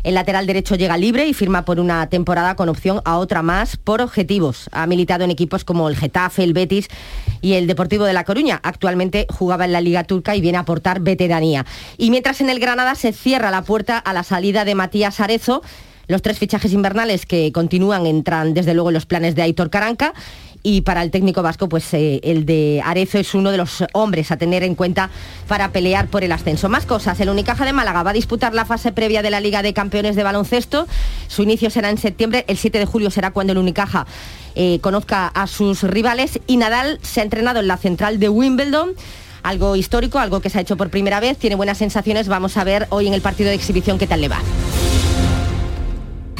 El 0.04 0.16
lateral 0.16 0.46
derecho 0.46 0.76
llega 0.76 0.98
libre 0.98 1.26
y 1.26 1.34
firma 1.34 1.64
por 1.64 1.80
una 1.80 2.10
temporada 2.10 2.58
con 2.58 2.68
opción 2.68 3.00
a 3.06 3.18
otra 3.18 3.44
más 3.44 3.78
por 3.78 4.02
objetivos. 4.02 4.70
Ha 4.74 4.88
militado 4.88 5.24
en 5.24 5.32
equipos 5.32 5.64
como 5.64 5.88
el 5.88 5.96
Getafe, 5.96 6.44
el 6.44 6.52
Betis 6.52 6.90
y 7.40 7.54
el 7.54 7.66
Deportivo 7.66 8.04
de 8.04 8.12
La 8.12 8.26
Coruña. 8.26 8.60
Actualmente 8.62 9.26
jugaba 9.30 9.64
en 9.64 9.72
la 9.72 9.80
Liga 9.80 10.04
Turca 10.04 10.36
y 10.36 10.42
viene 10.42 10.58
a 10.58 10.62
aportar 10.62 11.00
veteranía. 11.00 11.66
Y 11.98 12.12
mientras 12.12 12.42
en 12.42 12.50
el 12.50 12.60
Granada 12.60 12.96
se 12.96 13.14
cierra 13.14 13.52
la 13.52 13.62
puerta 13.62 13.98
a 13.98 14.12
la 14.12 14.24
salida 14.24 14.66
de 14.66 14.76
Matías 14.76 15.22
Arezo, 15.22 15.62
los 16.08 16.22
tres 16.22 16.40
fichajes 16.40 16.74
invernales 16.74 17.26
que 17.26 17.54
continúan 17.54 18.06
entran 18.06 18.54
desde 18.54 18.74
luego 18.74 18.90
en 18.90 18.96
los 18.96 19.06
planes 19.06 19.36
de 19.36 19.44
Aitor 19.44 19.70
Caranca 19.70 20.14
y 20.64 20.82
para 20.82 21.04
el 21.04 21.12
técnico 21.12 21.44
vasco, 21.44 21.68
pues 21.68 21.94
eh, 21.94 22.22
el 22.24 22.46
de 22.46 22.82
Arezo 22.84 23.20
es 23.20 23.36
uno 23.36 23.52
de 23.52 23.58
los 23.58 23.84
hombres 23.92 24.32
a 24.32 24.38
tener 24.38 24.64
en 24.64 24.76
cuenta 24.76 25.10
para 25.48 25.72
pelear 25.72 26.08
por 26.08 26.24
el 26.24 26.32
ascenso. 26.32 26.70
Más 26.70 26.86
cosas, 26.86 27.20
el 27.20 27.30
Unicaja 27.30 27.66
de 27.66 27.74
Málaga 27.74 28.02
va 28.02 28.12
a 28.12 28.14
disputar 28.14 28.54
la 28.54 28.64
fase 28.64 28.94
previa 28.94 29.22
de 29.22 29.30
la 29.30 29.42
Liga 29.42 29.62
de 29.62 29.74
Campeones 29.74 30.16
de 30.16 30.24
Baloncesto. 30.24 30.88
Su 31.28 31.44
inicio 31.44 31.70
será 31.70 31.90
en 31.90 31.98
septiembre, 31.98 32.46
el 32.48 32.58
7 32.58 32.80
de 32.80 32.86
julio 32.86 33.12
será 33.12 33.32
cuando 33.32 33.52
el 33.52 33.60
Unicaja 33.60 34.08
eh, 34.56 34.80
conozca 34.80 35.28
a 35.28 35.48
sus 35.48 35.84
rivales 35.84 36.40
y 36.48 36.58
Nadal 36.58 37.00
se 37.02 37.20
ha 37.20 37.24
entrenado 37.24 37.60
en 37.60 37.68
la 37.68 37.78
central 37.78 38.20
de 38.20 38.30
Wimbledon 38.30 38.94
algo 39.44 39.76
histórico, 39.76 40.20
algo 40.20 40.40
que 40.40 40.50
se 40.50 40.58
ha 40.58 40.62
hecho 40.62 40.78
por 40.78 40.90
primera 40.90 41.20
vez, 41.20 41.38
tiene 41.38 41.58
buenas 41.58 41.78
sensaciones, 41.78 42.30
vamos 42.30 42.56
a 42.56 42.64
ver 42.64 42.88
hoy 42.90 43.08
en 43.08 43.14
el 43.14 43.22
partido 43.22 43.50
de 43.50 43.56
exhibición 43.56 44.00
qué 44.00 44.08
tal 44.08 44.22
le 44.22 44.30
va. 44.30 44.40